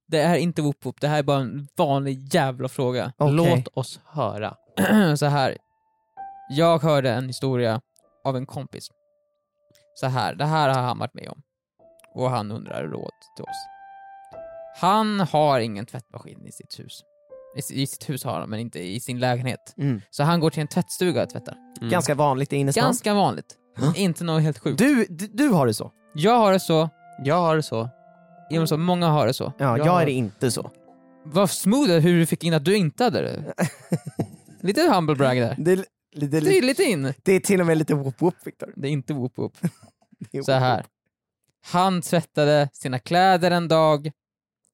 Det 0.06 0.22
här 0.22 0.34
är 0.34 0.38
inte 0.38 0.62
whoop 0.62 0.84
whoop, 0.86 1.00
det 1.00 1.08
här 1.08 1.18
är 1.18 1.22
bara 1.22 1.38
en 1.38 1.68
vanlig 1.76 2.34
jävla 2.34 2.68
fråga. 2.68 3.12
Okej. 3.16 3.34
Låt 3.34 3.68
oss 3.74 4.00
höra. 4.06 4.56
så 5.16 5.26
här. 5.26 5.56
Jag 6.50 6.82
hörde 6.82 7.10
en 7.10 7.26
historia 7.26 7.80
av 8.24 8.36
en 8.36 8.46
kompis. 8.46 8.90
Så 9.94 10.06
här, 10.06 10.34
det 10.34 10.44
här 10.44 10.68
har 10.68 10.82
han 10.82 10.98
varit 10.98 11.14
med 11.14 11.28
om. 11.28 11.42
Och 12.14 12.30
han 12.30 12.50
undrar 12.52 12.84
råd 12.84 13.12
till 13.36 13.44
oss. 13.44 13.66
Han 14.76 15.20
har 15.20 15.60
ingen 15.60 15.86
tvättmaskin 15.86 16.46
i 16.46 16.52
sitt 16.52 16.78
hus. 16.78 17.02
I, 17.56 17.82
I 17.82 17.86
sitt 17.86 18.08
hus 18.10 18.24
har 18.24 18.40
han, 18.40 18.50
men 18.50 18.60
inte 18.60 18.78
i 18.78 19.00
sin 19.00 19.20
lägenhet. 19.20 19.74
Mm. 19.78 20.00
Så 20.10 20.22
han 20.22 20.40
går 20.40 20.50
till 20.50 20.60
en 20.60 20.68
tvättstuga 20.68 21.22
och 21.22 21.30
tvättar. 21.30 21.56
Mm. 21.78 21.90
Ganska 21.90 22.14
vanligt 22.14 22.52
i 22.52 22.56
innerstan. 22.56 22.84
Ganska 22.84 23.14
vanligt. 23.14 23.56
Inte 23.96 24.24
något 24.24 24.42
helt 24.42 24.58
sjukt. 24.58 24.78
Du, 24.78 25.06
du, 25.10 25.26
du 25.26 25.48
har 25.48 25.66
det 25.66 25.74
så? 25.74 25.92
Jag 26.14 26.38
har 26.38 26.52
det 26.52 26.60
så, 26.60 26.88
Jag 27.24 27.40
har 27.40 27.56
det 27.56 27.62
så. 27.62 27.88
Jonas, 28.50 28.68
så 28.68 28.76
många 28.76 29.06
har 29.08 29.26
det 29.26 29.34
så. 29.34 29.52
Ja, 29.58 29.78
jag, 29.78 29.86
Jag- 29.86 30.02
är 30.02 30.06
det 30.06 30.12
inte 30.12 30.50
så. 30.50 30.70
Vad 31.24 31.50
smooth 31.50 31.90
hur 31.90 32.18
du 32.18 32.26
fick 32.26 32.44
in 32.44 32.54
att 32.54 32.64
du 32.64 32.76
inte 32.76 33.04
hade 33.04 33.22
det. 33.22 33.54
Lite 34.60 34.80
humble 34.94 35.14
brag 35.16 35.36
där. 35.36 35.54
Det 35.58 35.72
är, 35.72 35.76
lite, 36.12 36.40
Det 36.40 36.58
är 36.58 36.62
lite 36.62 36.82
in. 36.82 37.14
det 37.22 37.32
är 37.32 37.40
till 37.40 37.60
och 37.60 37.66
med 37.66 37.78
lite 37.78 37.94
Whoop 37.94 38.22
Whoop 38.22 38.34
Viktor. 38.44 38.72
Det 38.76 38.88
är 38.88 38.92
inte 38.92 39.14
whoop 39.14 39.38
whoop. 39.38 39.56
Så 40.44 40.52
här. 40.52 40.86
Han 41.66 42.02
tvättade 42.02 42.68
sina 42.72 42.98
kläder 42.98 43.50
en 43.50 43.68
dag, 43.68 44.10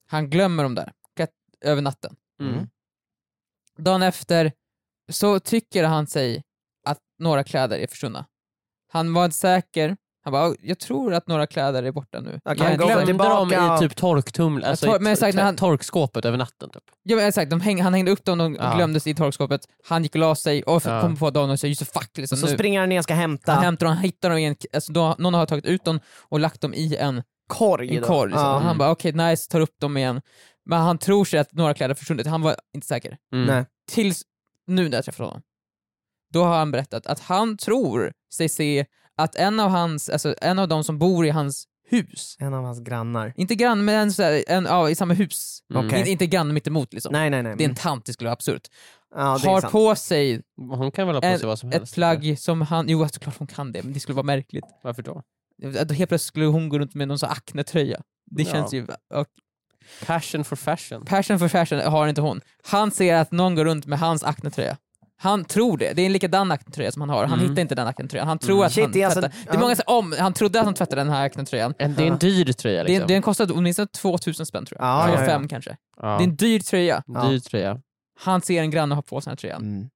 han 0.07 0.29
glömmer 0.29 0.63
dem 0.63 0.75
där, 0.75 0.91
över 1.61 1.81
natten. 1.81 2.15
Mm. 2.41 2.67
Dagen 3.77 4.01
efter 4.01 4.51
så 5.09 5.39
tycker 5.39 5.83
han 5.83 6.07
sig 6.07 6.43
att 6.85 6.99
några 7.19 7.43
kläder 7.43 7.77
är 7.79 7.87
försvunna. 7.87 8.25
Han 8.91 9.13
var 9.13 9.25
inte 9.25 9.37
säker, 9.37 9.97
han 10.23 10.31
bara 10.33 10.55
jag 10.61 10.79
tror 10.79 11.13
att 11.13 11.27
några 11.27 11.47
kläder 11.47 11.83
är 11.83 11.91
borta 11.91 12.19
nu. 12.19 12.39
Jag 12.43 12.59
Jag 12.59 12.77
glömde- 12.77 13.13
dem 13.23 13.51
i 13.53 13.79
typ 13.79 13.95
torktuml, 13.95 14.63
alltså 14.63 14.85
tor- 14.85 14.95
i 14.95 14.99
men 14.99 15.13
exakt, 15.13 15.39
han- 15.39 15.55
torkskåpet 15.55 16.25
över 16.25 16.37
natten 16.37 16.69
typ. 16.69 16.83
Ja, 17.03 17.15
men 17.15 17.27
exakt, 17.27 17.49
de 17.51 17.61
häng, 17.61 17.81
han 17.81 17.93
hängde 17.93 18.11
upp 18.11 18.25
dem, 18.25 18.37
de 18.37 18.55
Ja. 18.55 18.75
glömdes 18.75 19.07
i 19.07 19.15
torkskåpet, 19.15 19.61
han 19.87 20.03
gick 20.03 20.15
och 20.15 20.19
la 20.21 20.35
sig 20.35 20.63
och 20.63 20.81
Ja. 20.85 21.01
kom 21.01 21.17
på 21.17 21.29
dagen 21.29 21.49
och 21.49 21.59
sa 21.59 21.67
just 21.67 21.91
fuck 21.93 22.17
liksom, 22.17 22.37
Så 22.37 22.45
nu. 22.47 22.53
springer 22.53 22.79
han 22.79 22.89
ner 22.89 22.97
och 22.97 23.03
ska 23.03 23.13
hämta 23.13 23.51
Han 23.53 23.63
hämtar 23.63 23.85
dem, 23.85 23.95
han 23.95 24.03
hittar 24.03 24.29
dem 24.29 24.37
i 24.39 24.45
en, 24.45 24.55
alltså 24.73 24.91
då, 24.93 25.15
någon 25.17 25.33
har 25.33 25.45
tagit 25.45 25.65
ut 25.65 25.83
dem 25.85 25.99
och 26.29 26.39
lagt 26.39 26.61
dem 26.61 26.73
i 26.73 26.95
en 26.95 27.23
korg. 27.47 27.97
en 27.97 28.03
korg. 28.03 28.29
Liksom. 28.31 28.45
Ja. 28.47 28.55
Och 28.55 28.61
Han 28.61 28.77
bara 28.77 28.91
okej, 28.91 29.11
nice, 29.13 29.49
tar 29.49 29.59
upp 29.59 29.79
dem 29.79 29.97
igen. 29.97 30.21
Men 30.65 30.81
han 30.81 30.97
tror 30.97 31.25
sig 31.25 31.39
att 31.39 31.53
några 31.53 31.73
kläder 31.73 31.95
försvunnit, 31.95 32.27
han 32.27 32.41
var 32.41 32.55
inte 32.73 32.87
säker. 32.87 33.17
Mm. 33.33 33.45
Nej. 33.45 33.65
Tills 33.91 34.21
nu 34.67 34.89
när 34.89 34.97
jag 34.97 35.05
träffade 35.05 35.27
honom. 35.29 35.41
Då 36.33 36.43
har 36.43 36.57
han 36.57 36.71
berättat 36.71 37.07
att 37.07 37.19
han 37.19 37.57
tror 37.57 38.13
sig 38.33 38.49
se 38.49 38.85
att 39.23 39.35
en 39.35 39.59
av 39.59 39.69
hans, 39.69 40.09
alltså 40.09 40.35
en 40.41 40.59
av 40.59 40.67
de 40.67 40.83
som 40.83 40.99
bor 40.99 41.25
i 41.25 41.29
hans 41.29 41.67
hus, 41.89 42.35
En 42.39 42.53
av 42.53 42.63
hans 42.63 42.79
grannar. 42.79 43.33
inte 43.35 43.55
grann 43.55 43.85
men 43.85 44.13
så 44.13 44.23
här, 44.23 44.43
en, 44.47 44.65
ja, 44.65 44.89
i 44.89 44.95
samma 44.95 45.13
hus, 45.13 45.59
Mm. 45.73 45.85
Okej. 45.87 45.99
inte, 45.99 46.11
inte 46.11 46.27
grann 46.27 46.53
mittemot 46.53 46.93
liksom. 46.93 47.13
Nej, 47.13 47.29
nej, 47.29 47.43
nej. 47.43 47.55
Det 47.57 47.63
är 47.65 47.69
en 47.69 47.75
tant, 47.75 48.05
det 48.05 48.13
skulle 48.13 48.27
vara 48.27 48.33
absurt. 48.33 48.67
ja, 49.15 49.37
det 49.41 49.47
är 49.47 49.51
har 49.51 49.61
sant. 49.61 49.71
på 49.71 49.95
sig 49.95 50.41
Hon 50.57 50.91
kan 50.91 51.07
väl 51.07 51.15
ha 51.15 51.21
på 51.33 51.37
sig 51.37 51.47
vad 51.47 51.59
som 51.59 51.69
ett 51.69 51.75
helst? 51.75 51.93
plagg 51.93 52.39
som 52.39 52.61
han, 52.61 52.89
jo 52.89 53.07
såklart 53.09 53.37
hon 53.37 53.47
kan 53.47 53.71
det, 53.71 53.83
men 53.83 53.93
det 53.93 53.99
skulle 53.99 54.15
vara 54.15 54.23
märkligt. 54.25 54.65
Varför 54.83 55.01
då? 55.03 55.21
Att 55.65 55.75
Helt 55.91 56.09
plötsligt 56.09 56.21
skulle 56.21 56.45
hon 56.45 56.69
gå 56.69 56.79
runt 56.79 56.95
med 56.95 57.07
någon 57.07 57.19
sån 57.19 57.29
Acne-tröja. 57.29 58.01
Det 58.31 58.43
Ja. 58.43 58.51
känns 58.51 58.73
ju... 58.73 58.87
Och 59.13 59.27
Passion 60.05 60.43
for 60.43 60.55
fashion. 60.55 61.05
passion 61.05 61.39
for 61.39 61.47
fashion 61.47 61.79
har 61.79 62.07
inte 62.07 62.21
hon. 62.21 62.41
Han 62.63 62.91
ser 62.91 63.15
att 63.15 63.31
någon 63.31 63.55
går 63.55 63.65
runt 63.65 63.85
med 63.85 63.99
hans 63.99 64.23
Acne-tröja. 64.23 64.77
Han 65.21 65.45
tror 65.45 65.77
det. 65.77 65.93
Det 65.93 66.01
är 66.01 66.05
en 66.05 66.13
likadan 66.13 66.51
Acne-tröja 66.51 66.91
som 66.91 67.01
han 67.01 67.09
har. 67.09 67.25
Han 67.25 67.39
Mm. 67.39 67.49
hittar 67.49 67.61
inte 67.61 67.75
den 67.75 67.87
Acne-tröjan. 67.87 68.27
Han 68.27 68.39
tror 68.39 68.55
Mm. 68.55 68.65
att 68.67 68.73
Shit, 68.73 68.83
han 68.95 69.03
alltså- 69.05 69.21
tvättar. 69.21 69.37
Det 69.51 69.55
är 69.57 69.59
många 69.59 69.75
som 69.75 69.83
om, 69.87 70.15
han 70.19 70.33
trodde 70.33 70.59
att 70.59 70.65
han 70.65 70.73
tvättade 70.73 71.01
den 71.01 71.09
här. 71.09 71.31
En, 71.77 71.95
det 71.95 72.03
är 72.03 72.07
en 72.07 72.17
dyr 72.17 72.53
tröja 72.53 72.83
Det, 72.83 72.89
liksom. 72.89 73.07
den 73.07 73.21
kostade 73.21 73.53
åtminstone 73.53 73.87
2000 73.87 74.45
spänn 74.45 74.65
tror 74.65 74.81
jag. 74.81 74.87
Ja, 74.87 75.07
Eller 75.07 75.27
ja, 75.27 75.41
ja. 75.41 75.47
kanske. 75.49 75.77
ja. 76.01 76.07
Det 76.17 76.23
är 76.23 76.27
en 76.27 76.35
dyr 76.35 76.59
tröja. 76.59 77.03
Ja. 77.07 77.23
dyr 77.29 77.39
tröja. 77.39 77.79
Han 78.19 78.41
ser 78.41 78.61
en 78.61 78.71
granne 78.71 78.95
ha 78.95 79.01
på 79.01 79.21
sig 79.21 79.29
den 79.29 79.31
här 79.31 79.37
tröjan. 79.37 79.61
Mm. 79.61 79.89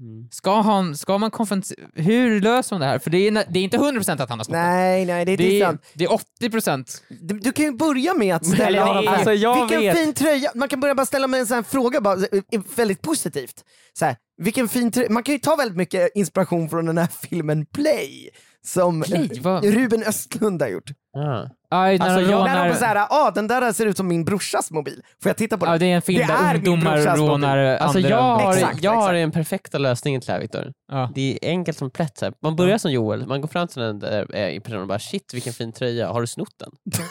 Mm. 0.00 0.28
Ska, 0.30 0.60
han, 0.60 0.96
ska 0.96 1.18
man 1.18 1.30
konfrontera... 1.30 1.86
Hur 1.94 2.40
löser 2.40 2.74
man 2.74 2.80
det 2.80 2.86
här? 2.86 2.98
För 2.98 3.10
det 3.10 3.18
är, 3.18 3.32
det 3.32 3.58
är 3.58 3.62
inte 3.62 3.76
100% 3.76 4.22
att 4.22 4.28
han 4.28 4.38
har 4.38 4.44
snott. 4.44 4.56
Nej, 4.56 5.04
nej, 5.06 5.24
det 5.24 5.32
är 5.32 5.36
Det 5.36 5.60
sant. 5.60 5.82
det 5.94 6.04
är 6.04 6.08
80%. 6.40 7.02
Du, 7.20 7.38
du 7.38 7.52
kan 7.52 7.64
ju 7.64 7.72
börja 7.72 8.14
med 8.14 8.36
att 8.36 8.46
ställa 8.46 8.94
nej, 8.94 9.06
alltså, 9.08 9.30
Vilken 9.30 9.80
vet. 9.80 9.98
fin 9.98 10.14
tröja! 10.14 10.50
Man 10.54 10.68
kan 10.68 10.80
börja 10.80 10.94
bara 10.94 11.06
ställa 11.06 11.26
med 11.26 11.40
en 11.40 11.46
sån 11.46 11.54
här 11.54 11.62
fråga, 11.62 12.00
bara, 12.00 12.14
eh, 12.52 12.60
väldigt 12.76 13.02
positivt. 13.02 13.64
Så 13.92 14.04
här, 14.04 14.16
vilken 14.42 14.68
fin 14.68 14.90
tröja. 14.92 15.10
Man 15.10 15.22
kan 15.22 15.32
ju 15.34 15.38
ta 15.38 15.56
väldigt 15.56 15.76
mycket 15.76 16.10
inspiration 16.14 16.68
från 16.68 16.86
den 16.86 16.98
här 16.98 17.08
filmen 17.28 17.66
Play, 17.66 18.30
som 18.66 19.02
Play? 19.02 19.30
Vad? 19.42 19.64
Ruben 19.64 20.02
Östlund 20.02 20.62
har 20.62 20.68
gjort. 20.68 20.90
Ja. 21.12 21.48
Aj, 21.70 21.98
när 21.98 22.04
Alltså, 22.06 22.20
de 22.26 22.30
jag- 22.32 22.44
När 22.44 22.54
rånar... 22.56 22.68
de 22.68 22.74
såhär, 22.74 23.06
ah, 23.10 23.30
den 23.30 23.46
där 23.46 23.72
ser 23.72 23.86
ut 23.86 23.96
som 23.96 24.08
min 24.08 24.24
brorsas 24.24 24.70
mobil. 24.70 25.02
Får 25.22 25.30
jag 25.30 25.36
titta 25.36 25.58
på 25.58 25.64
den? 25.64 25.72
Ja, 25.72 25.78
det 25.78 25.86
är 25.86 25.96
en 25.96 26.02
film 26.02 26.18
Det 26.18 26.22
är 26.24 26.28
där 26.28 26.46
min 26.58 26.68
ungdomar 26.68 26.96
brorsas 26.96 27.18
rånar. 27.18 27.58
Alltså 27.58 27.98
andra. 27.98 28.10
jag 28.10 28.22
har, 28.22 28.52
Exakt, 28.54 28.82
jag 28.82 28.90
har 28.90 28.98
exakt. 29.02 29.12
den 29.14 29.30
perfekta 29.32 29.78
lösningen 29.78 30.20
till 30.20 30.26
det 30.26 30.32
här 30.32 30.40
Viktor. 30.40 30.72
Ja. 30.92 31.10
Det 31.14 31.38
är 31.42 31.48
enkelt 31.50 31.78
som 31.78 31.90
plätt. 31.90 32.18
så 32.18 32.24
här. 32.24 32.34
Man 32.42 32.56
börjar 32.56 32.78
som 32.78 32.92
Joel, 32.92 33.26
man 33.26 33.40
går 33.40 33.48
fram 33.48 33.68
till 33.68 33.82
den 33.82 33.98
där 33.98 34.26
eh, 34.34 34.48
i 34.56 34.60
personen 34.60 34.82
och 34.82 34.88
bara 34.88 34.98
shit 34.98 35.34
vilken 35.34 35.52
fin 35.52 35.72
tröja, 35.72 36.08
har 36.12 36.20
du 36.20 36.26
snott 36.26 36.54
den? 36.60 36.70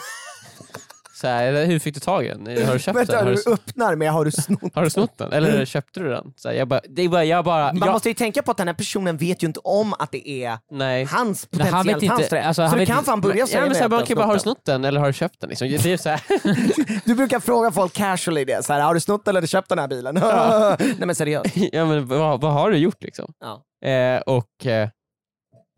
så 1.16 1.26
här, 1.26 1.64
hur 1.66 1.78
fick 1.78 1.94
du 1.94 2.00
tag 2.00 2.24
i 2.24 2.28
den? 2.28 2.66
Har 2.66 2.72
du 2.72 2.78
köpt 2.78 2.84
den? 2.84 2.94
Vänta, 2.94 3.16
Har 3.18 3.24
du, 3.24 3.34
du 3.34 3.52
öppnar 3.52 3.96
med 3.96 4.12
har 4.12 4.24
du 4.24 4.30
snott? 4.30 4.60
har 4.74 4.82
du 4.82 4.90
snott 4.90 5.18
den? 5.18 5.32
Eller 5.32 5.64
köpte 5.64 6.00
du 6.00 6.08
den? 6.08 6.32
Så 6.36 6.48
här, 6.48 6.56
jag 6.56 6.68
bara, 6.68 6.80
det 6.88 7.02
är 7.02 7.08
bara, 7.08 7.24
jag 7.24 7.44
bara, 7.44 7.72
Man 7.72 7.82
jag, 7.86 7.92
måste 7.92 8.08
ju 8.08 8.14
tänka 8.14 8.42
på 8.42 8.50
att 8.50 8.56
den 8.56 8.66
här 8.68 8.74
personen 8.74 9.16
vet 9.16 9.42
ju 9.42 9.46
inte 9.46 9.60
om 9.60 9.92
att 9.98 10.12
det 10.12 10.28
är 10.28 10.58
nej. 10.70 11.04
hans 11.04 11.48
han 11.52 11.58
vet 11.58 11.68
potentiellt 11.70 12.02
inte- 12.02 12.14
hans 12.14 12.28
tröja. 12.28 12.44
alltså, 12.44 12.62
så 12.62 12.66
han 12.66 12.72
du 12.72 12.78
vet 12.78 12.88
kan 12.88 12.98
inte- 12.98 13.06
fan 13.10 13.20
börja 13.20 13.36
ja, 13.36 13.46
säga 13.46 13.60
men 13.60 13.74
så 13.74 13.82
här, 13.82 14.06
du 14.06 14.14
bara, 14.14 14.26
har 14.26 14.34
du 14.34 14.40
snott 14.40 14.64
den 14.64 14.84
eller 14.84 15.00
har 15.00 15.06
du 15.06 15.12
köpt 15.12 15.40
den? 15.40 15.48
Liksom. 15.50 15.68
Det 15.68 15.92
är 15.92 15.96
så 15.96 16.08
här, 16.08 16.22
den. 16.42 17.00
Du 17.04 17.14
brukar 17.14 17.40
fråga 17.40 17.70
folk 17.70 17.92
casually 17.92 18.44
det, 18.44 18.64
så 18.64 18.72
här, 18.72 18.80
har 18.80 18.94
du 18.94 19.00
snott 19.00 19.28
eller 19.28 19.46
köpt 19.46 19.68
den 19.68 19.78
här 19.78 19.88
bilen? 19.88 20.14
Nej 20.98 21.06
men 21.06 21.14
seriöst. 21.14 21.56
ja, 21.72 21.84
men 21.84 22.06
vad, 22.06 22.40
vad 22.40 22.52
har 22.52 22.70
du 22.70 22.76
gjort 22.76 23.02
liksom? 23.02 23.32
Ja. 23.40 23.62
Eh, 23.90 24.20
och 24.20 24.66
eh, 24.66 24.88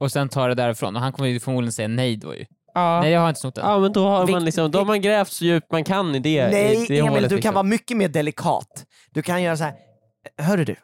Och 0.00 0.12
sen 0.12 0.28
tar 0.28 0.48
det 0.48 0.54
därifrån 0.54 0.96
och 0.96 1.02
han 1.02 1.12
kommer 1.12 1.28
ju 1.28 1.40
förmodligen 1.40 1.72
säga 1.72 1.88
nej 1.88 2.16
då 2.16 2.34
ju. 2.34 2.44
Ja, 2.74 3.00
Nej 3.00 3.10
jag 3.12 3.20
har 3.20 3.28
inte 3.28 3.40
snott 3.40 3.54
den. 3.54 3.66
ja, 3.66 3.78
men 3.78 3.92
då 3.92 4.08
har, 4.08 4.26
man 4.26 4.44
liksom, 4.44 4.70
då 4.70 4.78
har 4.78 4.84
man 4.84 5.00
grävt 5.00 5.32
så 5.32 5.44
djupt 5.44 5.72
man 5.72 5.84
kan 5.84 6.14
i 6.14 6.18
det, 6.18 6.48
Nej 6.48 6.84
i 6.84 6.86
det 6.86 6.98
Emil, 6.98 7.10
hålet. 7.10 7.30
du 7.30 7.36
liksom. 7.36 7.40
kan 7.42 7.54
vara 7.54 7.62
mycket 7.62 7.96
mer 7.96 8.08
delikat. 8.08 8.84
Du 9.10 9.22
kan 9.22 9.42
göra 9.42 9.56
så 9.56 9.64
här. 9.64 9.74
hörru 10.38 10.64
du, 10.64 10.76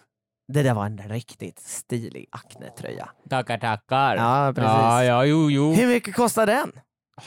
det 0.53 0.63
där 0.63 0.75
var 0.75 0.87
en 0.87 0.99
riktigt 0.99 1.61
stilig 1.61 2.27
Acne-tröja. 2.31 3.09
Tackar 3.31 3.59
tackar. 3.59 4.17
Ja, 4.17 4.53
precis. 4.55 4.69
Ja, 4.69 5.05
ja, 5.05 5.25
jo, 5.25 5.51
jo. 5.51 5.73
Hur 5.75 5.87
mycket 5.87 6.15
kostar 6.15 6.47
den? 6.47 6.73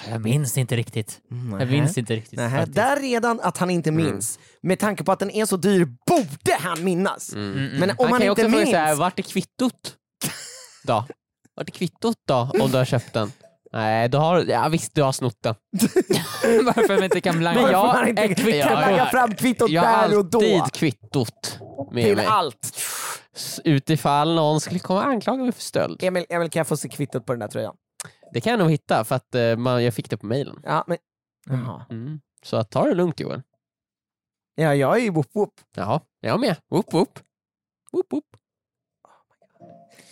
Jag 0.10 0.22
minns 0.22 0.58
inte 0.58 0.76
riktigt. 0.76 1.20
Mm, 1.32 1.60
Jag 1.60 1.70
minns 1.72 1.98
inte 1.98 2.16
riktigt. 2.16 2.40
Nähä, 2.40 2.66
där 2.66 3.00
redan 3.00 3.40
att 3.40 3.58
han 3.58 3.70
inte 3.70 3.92
minns. 3.92 4.40
Med 4.62 4.80
tanke 4.80 5.04
på 5.04 5.12
att 5.12 5.20
den 5.20 5.32
är 5.32 5.46
så 5.46 5.58
dyr 5.58 5.86
borde 6.08 6.58
han 6.60 6.84
minnas. 6.84 7.34
Mm. 7.34 7.52
Mm, 7.52 7.66
mm. 7.68 7.80
Men 7.80 7.90
om 7.90 7.96
han 8.00 8.10
kan 8.10 8.22
ju 8.22 8.30
inte 8.30 8.32
också 8.32 8.50
fråga 8.52 8.58
minns... 8.58 8.70
så 8.70 8.78
här, 8.78 8.96
vart 8.96 9.20
är 9.20 9.24
kvittot? 9.24 9.96
då? 10.84 11.06
Vart 11.56 11.68
är 11.68 11.72
kvittot 11.72 12.18
då, 12.28 12.52
om 12.60 12.72
du 12.72 12.78
har 12.78 12.86
köpt 12.86 13.14
den? 13.14 13.32
Nej, 13.74 14.10
då 14.10 14.18
har, 14.18 14.44
ja, 14.44 14.68
visst 14.68 14.96
du 14.96 15.02
har 15.04 15.12
snott 15.12 15.38
den. 15.44 15.56
Varför 16.66 16.96
man 16.96 17.04
inte 17.04 17.22
kan 17.22 17.40
blanka? 17.40 17.62
Men 17.62 17.72
jag 17.72 17.86
man 17.88 18.08
inte 18.08 18.28
kvitt- 18.28 18.64
kan 18.64 18.72
jag- 18.82 18.90
lägga 18.90 19.06
fram 19.06 19.36
kvittot 19.36 19.70
Jag 19.70 19.82
har 19.82 20.08
där 20.08 20.18
och 20.18 20.26
då. 20.26 20.38
alltid 20.40 20.74
kvittot 20.74 21.60
med 21.92 22.04
Till 22.04 22.16
mig. 22.16 22.26
allt. 22.26 22.78
Utifall 23.64 24.36
någon 24.36 24.62
skulle 24.62 24.80
komma 24.80 25.00
och 25.00 25.06
anklaga 25.08 25.44
mig 25.44 25.52
för 25.52 25.62
stöld. 25.62 26.04
Emil, 26.04 26.26
Emil, 26.30 26.50
kan 26.50 26.60
jag 26.60 26.68
få 26.68 26.78
se 26.78 26.90
kvittot 26.90 27.26
på 27.26 27.34
den 27.34 27.40
där 27.40 27.48
tröjan? 27.48 27.76
Det 28.34 28.42
kan 28.42 28.52
jag 28.52 28.60
nog 28.60 28.72
hitta 28.72 29.04
för 29.04 29.16
att 29.16 29.36
eh, 29.36 29.56
man, 29.58 29.84
jag 29.84 29.94
fick 29.94 30.10
det 30.10 30.18
på 30.18 30.26
mailen. 30.26 30.60
Ja, 30.64 30.84
men... 30.88 30.98
Mm. 31.50 31.66
Jaha. 31.66 31.86
Mm. 31.90 32.20
Så 32.44 32.64
ta 32.64 32.84
det 32.84 32.94
lugnt 32.94 33.20
Joel. 33.20 33.42
Ja, 34.56 34.76
jag 34.76 34.96
är 34.98 35.02
ju 35.02 35.10
whoop 35.12 35.28
whoop. 35.36 35.54
Jaha, 35.76 36.02
jag 36.22 36.40
med. 36.40 36.56
Whoop 36.72 36.94
whoop. 36.94 37.20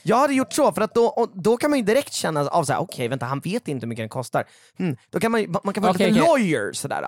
Jag 0.08 0.18
hade 0.18 0.34
gjort 0.34 0.54
så, 0.54 0.72
för 0.72 0.82
att 0.82 0.94
då, 0.94 1.06
och, 1.06 1.32
då 1.34 1.58
kan 1.58 1.70
man 1.70 1.80
ju 1.80 1.86
direkt 1.86 2.14
känna 2.14 2.48
av 2.48 2.64
såhär, 2.64 2.80
okej 2.80 3.08
vänta 3.08 3.26
han 3.26 3.40
vet 3.40 3.68
inte 3.68 3.86
hur 3.86 3.90
mycket 3.90 4.02
den 4.04 4.10
kostar. 4.10 4.44
Hmm, 4.78 4.96
då 5.10 5.20
kan 5.20 5.32
man, 5.32 5.46
man 5.64 5.74
kan 5.74 5.84
vara 5.84 5.92
Okej, 5.94 6.12
lite 6.12 6.22
okej. 6.22 6.44
lawyer 6.44 6.74
sådär. 6.74 7.06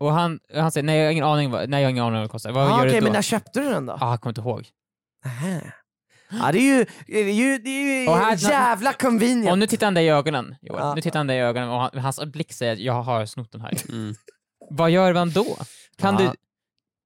Och 0.00 0.12
han, 0.12 0.40
han 0.54 0.72
säger 0.72 0.84
nej 0.84 0.98
jag 0.98 1.04
har 1.06 1.10
ingen 1.12 1.24
aning 1.24 1.50
vad, 1.50 1.68
nej, 1.68 1.80
jag 1.82 1.86
har 1.86 1.90
ingen 1.90 2.04
aning 2.04 2.14
vad 2.14 2.22
det 2.24 2.28
kostar. 2.28 2.52
Vad 2.52 2.66
Ah, 2.66 2.68
gör 2.70 2.78
okej, 2.78 2.90
du 2.92 2.98
då? 2.98 3.04
men 3.04 3.12
när 3.12 3.22
köpte 3.22 3.60
du 3.60 3.68
den 3.68 3.86
då? 3.86 3.92
ah, 4.00 4.10
jag 4.10 4.20
kommer 4.20 4.30
inte 4.30 4.40
ihåg. 4.40 4.66
Nähä. 5.24 5.72
Ja 6.30 6.52
det 6.52 6.58
är 6.58 6.76
ju, 6.78 6.86
det 7.06 7.18
är 7.18 7.32
ju, 7.32 7.58
det 7.58 7.70
är 7.70 8.02
ju 8.02 8.08
Och 8.08 8.16
här- 8.16 8.36
jävla 8.50 8.92
convenient. 8.92 9.50
Och 9.50 9.58
nu 9.58 9.66
tittar 9.66 9.86
han 9.86 9.94
dig 9.94 10.06
i 10.06 10.08
ögonen, 10.08 10.54
Joel. 10.62 10.80
Ja. 10.80 10.94
Nu 10.94 11.00
tittar 11.00 11.18
han 11.20 11.26
dig 11.26 11.36
i 11.36 11.40
ögonen 11.40 11.68
och 11.68 11.80
han, 11.80 11.98
hans 11.98 12.24
blick 12.24 12.52
säger 12.52 12.72
att 12.72 12.78
jag 12.78 13.02
har 13.02 13.26
snott 13.26 13.52
den 13.52 13.60
här. 13.60 13.72
Mm. 13.88 14.14
vad 14.70 14.90
gör 14.90 15.12
man 15.14 15.30
då? 15.32 15.56
Kan 15.98 16.14
Ja, 16.14 16.20
du, 16.20 16.24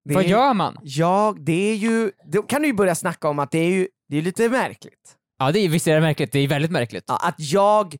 det 0.05 0.14
vad 0.14 0.25
är- 0.25 0.29
gör 0.29 0.55
man? 0.55 0.79
Ja, 0.83 1.35
det 1.38 1.70
är 1.70 1.75
ju, 1.75 2.11
då 2.25 2.42
kan 2.42 2.62
du 2.62 2.68
ju 2.68 2.75
börja 2.75 2.94
snacka 2.94 3.29
om 3.29 3.38
att 3.38 3.51
det 3.51 3.59
är 3.59 3.70
ju 3.70 3.88
det 4.09 4.16
är 4.16 4.22
lite 4.22 4.49
märkligt. 4.49 5.16
Ja, 5.38 5.53
det 5.53 5.59
är, 5.59 5.68
visst 5.68 5.87
är 5.88 5.94
det 5.94 6.01
märkligt. 6.01 6.33
Det 6.33 6.38
är 6.38 6.49
väldigt 6.49 6.70
märkligt. 6.70 7.05
Ja, 7.09 7.16
att 7.22 7.35
jag 7.38 7.96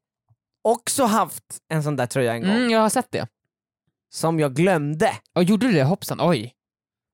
också 0.64 1.05
haft 1.05 1.44
en 1.68 1.83
sån 1.83 1.96
där 1.96 2.07
tröja 2.07 2.35
en 2.35 2.40
gång, 2.42 2.51
Mm, 2.51 2.70
jag 2.70 2.81
har 2.81 2.88
sett 2.88 3.12
det. 3.12 3.27
som 4.14 4.40
jag 4.40 4.55
glömde 4.55 5.11
Och 5.35 5.44
gjorde 5.44 5.66
du 5.66 5.72
det? 5.72 5.85
Hoppsan, 5.85 6.18
oj. 6.20 6.53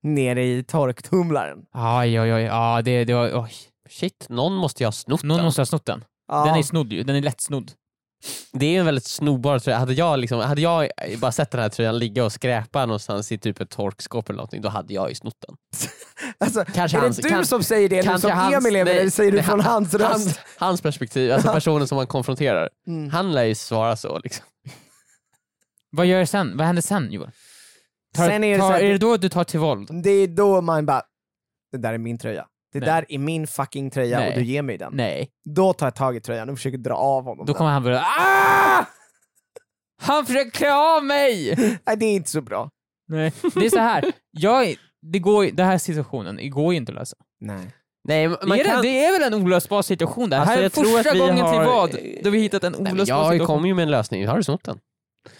nere 0.02 0.44
i 0.44 0.64
torktumlaren. 0.64 1.58
Oj, 1.74 2.20
oj, 2.20 2.34
oj. 2.34 2.42
Ja, 2.42 2.82
det, 2.82 3.04
det 3.04 3.14
var, 3.14 3.42
oj. 3.42 3.52
Shit, 3.88 4.26
någon 4.28 4.54
måste 4.54 4.82
ju 4.82 4.86
ha 4.86 4.92
snott 4.92 5.22
Någon 5.22 5.36
den. 5.36 5.44
måste 5.44 5.60
ha 5.60 5.66
snott 5.66 5.86
den. 5.86 6.04
Ja. 6.28 6.44
Den 6.44 6.54
är 6.58 6.62
snodd 6.62 6.92
ju. 6.92 7.02
Den 7.02 7.16
är 7.16 7.20
lätt 7.22 7.40
snodd. 7.40 7.72
Det 8.52 8.66
är 8.76 8.80
en 8.80 8.84
väldigt 8.86 9.04
snobbar 9.04 9.58
tröja. 9.58 9.78
Hade 9.78 9.92
jag, 9.94 10.18
liksom, 10.18 10.40
hade 10.40 10.60
jag 10.60 10.88
bara 11.18 11.32
sett 11.32 11.50
den 11.50 11.60
här 11.60 11.68
tröjan 11.68 11.98
ligga 11.98 12.24
och 12.24 12.32
skräpa 12.32 12.86
någonstans 12.86 13.32
i 13.32 13.38
typ 13.38 13.60
ett 13.60 13.70
torkskåp 13.70 14.28
eller 14.28 14.36
någonting, 14.36 14.62
då 14.62 14.68
hade 14.68 14.94
jag 14.94 15.08
ju 15.08 15.14
snott 15.14 15.36
den. 15.46 15.56
Alltså, 16.38 16.64
Kanske 16.74 16.98
är 16.98 17.00
hans- 17.02 17.16
det 17.16 17.22
du 17.22 17.28
kan- 17.28 17.46
som 17.46 17.62
säger 17.62 17.88
det 17.88 18.02
kanske 18.02 18.28
som 18.28 18.38
hans- 18.38 18.54
Emil 18.54 18.72
nej, 18.84 18.98
eller 18.98 19.10
säger 19.10 19.30
du 19.30 19.36
nej, 19.36 19.46
från 19.46 19.60
hans 19.60 19.94
röst? 19.94 20.10
Hans, 20.12 20.38
hans 20.56 20.80
perspektiv, 20.80 21.32
alltså 21.32 21.52
personen 21.52 21.88
som 21.88 21.96
man 21.96 22.06
konfronterar. 22.06 22.68
Mm. 22.86 23.10
Han 23.10 23.32
lär 23.32 23.44
ju 23.44 23.54
svara 23.54 23.96
så 23.96 24.18
liksom. 24.18 24.46
Vad 25.90 26.06
gör 26.06 26.20
du 26.20 26.26
sen? 26.26 26.56
Vad 26.56 26.66
händer 26.66 26.82
sen 26.82 27.12
Joel? 27.12 27.30
Tar, 28.14 28.28
Sen 28.28 28.44
är 28.44 28.52
det 28.52 28.58
tar, 28.58 28.68
så 28.68 28.72
här- 28.72 28.80
är 28.82 28.92
det 28.92 28.98
då 28.98 29.16
du 29.16 29.28
tar 29.28 29.44
till 29.44 29.60
våld? 29.60 29.88
Det 30.02 30.10
är 30.10 30.26
då 30.28 30.60
man 30.60 30.86
bara, 30.86 31.02
det 31.72 31.78
där 31.78 31.92
är 31.92 31.98
min 31.98 32.18
tröja. 32.18 32.46
Det 32.72 32.78
Nej. 32.80 32.86
där 32.88 33.04
är 33.08 33.18
min 33.18 33.46
fucking 33.46 33.90
tröja 33.90 34.18
Nej. 34.18 34.28
och 34.28 34.34
du 34.34 34.44
ger 34.44 34.62
mig 34.62 34.78
den. 34.78 34.92
Nej. 34.96 35.28
Då 35.44 35.72
tar 35.72 35.86
jag 35.86 35.94
tag 35.94 36.16
i 36.16 36.20
tröjan 36.20 36.48
och 36.50 36.56
försöker 36.56 36.78
dra 36.78 36.94
av 36.94 37.24
honom. 37.24 37.46
Då 37.46 37.52
den. 37.52 37.54
kommer 37.58 37.70
han 37.70 37.82
börja 37.82 38.00
ah! 38.00 38.84
Han 40.02 40.26
försöker 40.26 40.50
klä 40.50 40.74
av 40.74 41.04
mig! 41.04 41.54
Nej, 41.86 41.96
det 41.96 42.06
är 42.06 42.14
inte 42.14 42.30
så 42.30 42.40
bra. 42.40 42.70
Nej. 43.08 43.32
Det 43.54 43.66
är 43.66 43.70
så 43.70 43.78
här. 43.78 44.12
Jag, 44.30 44.74
det 45.12 45.18
går, 45.18 45.44
den 45.52 45.66
här 45.66 45.78
situationen 45.78 46.36
det 46.36 46.48
går 46.48 46.72
ju 46.72 46.76
inte 46.76 46.92
att 46.92 46.98
lösa. 46.98 47.16
Nej. 47.40 47.66
Nej, 48.08 48.28
man 48.28 48.52
är 48.52 48.64
kan... 48.64 48.76
det, 48.76 48.82
det 48.82 49.04
är 49.04 49.12
väl 49.20 49.32
en 49.32 49.42
olösbar 49.42 49.82
situation 49.82 50.30
där? 50.30 50.38
Alltså, 50.38 50.50
här 50.52 50.58
är 50.58 50.62
jag 50.62 50.72
tror 50.72 50.84
första 50.84 51.10
att 51.10 51.16
vi 51.16 51.20
gången 51.20 51.38
har- 51.38 51.52
till 51.52 51.66
vad? 51.66 51.96
Då 52.24 52.30
vi 52.30 52.38
hittat 52.38 52.64
en 52.64 52.72
Nej, 52.72 52.82
men 52.82 52.92
olösbar 52.92 53.16
jag 53.16 53.32
situation. 53.32 53.46
kommer 53.46 53.68
ju 53.68 53.74
med 53.74 53.82
en 53.82 53.90
lösning, 53.90 54.26
har 54.26 54.36
du 54.36 54.42
snott 54.42 54.64
den? 54.64 54.78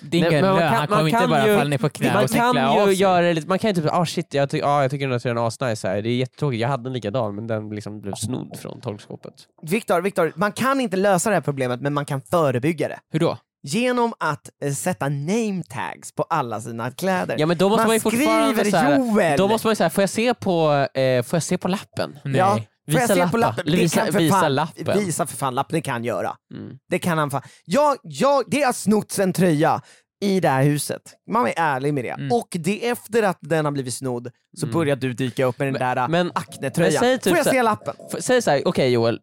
Det 0.00 0.16
är 0.16 0.28
ingen 0.30 0.44
lön, 0.44 0.62
han 0.72 0.86
kommer 0.86 1.08
inte 1.08 1.26
bara 1.28 1.46
ju- 1.48 1.56
falla 1.58 1.70
ner 1.70 1.78
på 1.78 1.88
knä 1.88 2.14
Man 2.14 2.24
och 2.24 2.30
kan 2.30 2.52
klä 2.52 2.66
av 2.66 2.78
ju 2.90 2.94
sig. 2.96 3.02
göra 3.02 3.20
det 3.26 3.34
lite, 3.34 3.48
man 3.48 3.58
kan 3.58 3.70
ju 3.70 3.74
typ, 3.82 3.92
ah 3.92 4.06
shit, 4.06 4.34
jag, 4.34 4.50
ty- 4.50 4.62
ah, 4.62 4.82
jag 4.82 4.90
tycker 4.90 5.06
den 5.06 5.12
här 5.12 5.18
tröjan 5.18 5.38
är 5.38 5.46
asnice 5.46 5.88
här. 5.88 6.02
det 6.02 6.08
är 6.08 6.16
jättetråkigt, 6.16 6.60
jag 6.60 6.68
hade 6.68 6.88
en 6.88 6.92
likadan 6.92 7.34
men 7.34 7.46
den 7.46 7.68
liksom 7.70 8.00
blev 8.00 8.14
snodd 8.14 8.56
från 8.62 8.80
torkskåpet. 8.80 9.32
Viktor, 9.62 10.00
Viktor, 10.00 10.32
man 10.36 10.52
kan 10.52 10.80
inte 10.80 10.96
lösa 10.96 11.30
det 11.30 11.36
här 11.36 11.40
problemet 11.40 11.80
men 11.80 11.94
man 11.94 12.04
kan 12.04 12.20
förebygga 12.20 12.88
det. 12.88 12.98
Hur 13.12 13.20
då? 13.20 13.38
Genom 13.64 14.12
att 14.20 14.50
eh, 14.64 14.72
sätta 14.72 15.08
name 15.08 15.62
tags 15.68 16.12
på 16.14 16.22
alla 16.22 16.60
sina 16.60 16.90
kläder. 16.90 17.36
Ja 17.38 17.46
men 17.46 17.56
då 17.58 17.68
måste 17.68 17.80
man, 17.80 17.86
man 17.86 17.94
ju 17.94 18.00
skriver 18.00 18.70
så 18.70 18.76
här, 18.76 18.98
Joel! 18.98 19.38
Då 19.38 19.48
måste 19.48 19.66
man 19.66 19.72
ju 19.72 19.76
säga, 19.76 19.90
får 19.90 20.02
jag 20.02 20.10
se 20.10 20.34
på, 20.34 20.86
eh, 20.94 21.22
får 21.22 21.36
jag 21.36 21.42
se 21.42 21.58
på 21.58 21.68
lappen? 21.68 22.18
Nej. 22.24 22.36
Ja, 22.36 22.58
får 22.90 22.94
jag 22.94 23.00
Visa 23.00 23.14
se 23.14 23.20
lapp 23.20 23.30
på 23.30 23.36
då. 23.36 23.40
lappen? 23.40 23.64
Det 23.66 23.72
visa- 23.76 24.00
kan 24.04 24.12
för 24.12 24.18
visa 24.18 24.40
fan, 24.40 24.54
lappen. 24.54 24.98
Visa 24.98 25.26
för 25.26 25.36
fan 25.36 25.54
lappen, 25.54 25.74
det 25.74 25.80
kan 25.82 25.92
han 25.92 26.04
göra. 26.04 26.36
Mm. 26.54 26.76
Det 26.90 26.98
kan 26.98 27.18
han 27.18 27.30
fan. 27.30 27.42
Jag, 27.64 27.96
jag, 28.02 28.44
det 28.46 28.62
har 28.62 28.72
snotts 28.72 29.18
en 29.18 29.32
tröja 29.32 29.80
i 30.20 30.40
det 30.40 30.48
här 30.48 30.62
huset. 30.62 31.02
Man 31.30 31.46
är 31.46 31.52
ärlig 31.56 31.94
med 31.94 32.04
det. 32.04 32.10
Mm. 32.10 32.32
Och 32.32 32.48
det 32.60 32.88
är 32.88 32.92
efter 32.92 33.22
att 33.22 33.38
den 33.40 33.64
har 33.64 33.72
blivit 33.72 33.94
snodd 33.94 34.30
så 34.58 34.66
Mm. 34.66 34.74
börjar 34.74 34.96
du 34.96 35.12
dyka 35.12 35.44
upp 35.44 35.58
med 35.58 35.68
den 35.68 35.74
där 35.74 35.94
men- 35.96 36.10
men, 36.10 36.26
men 36.26 36.32
Acne-tröjan. 36.34 37.00
säg 37.00 37.18
typ 37.18 37.30
Får 37.30 37.36
jag 37.36 37.46
så- 37.46 37.50
se 37.52 37.62
lappen? 37.62 37.94
Säg 38.20 38.42
såhär, 38.42 38.62
okej 38.68 38.90
Joel, 38.92 39.20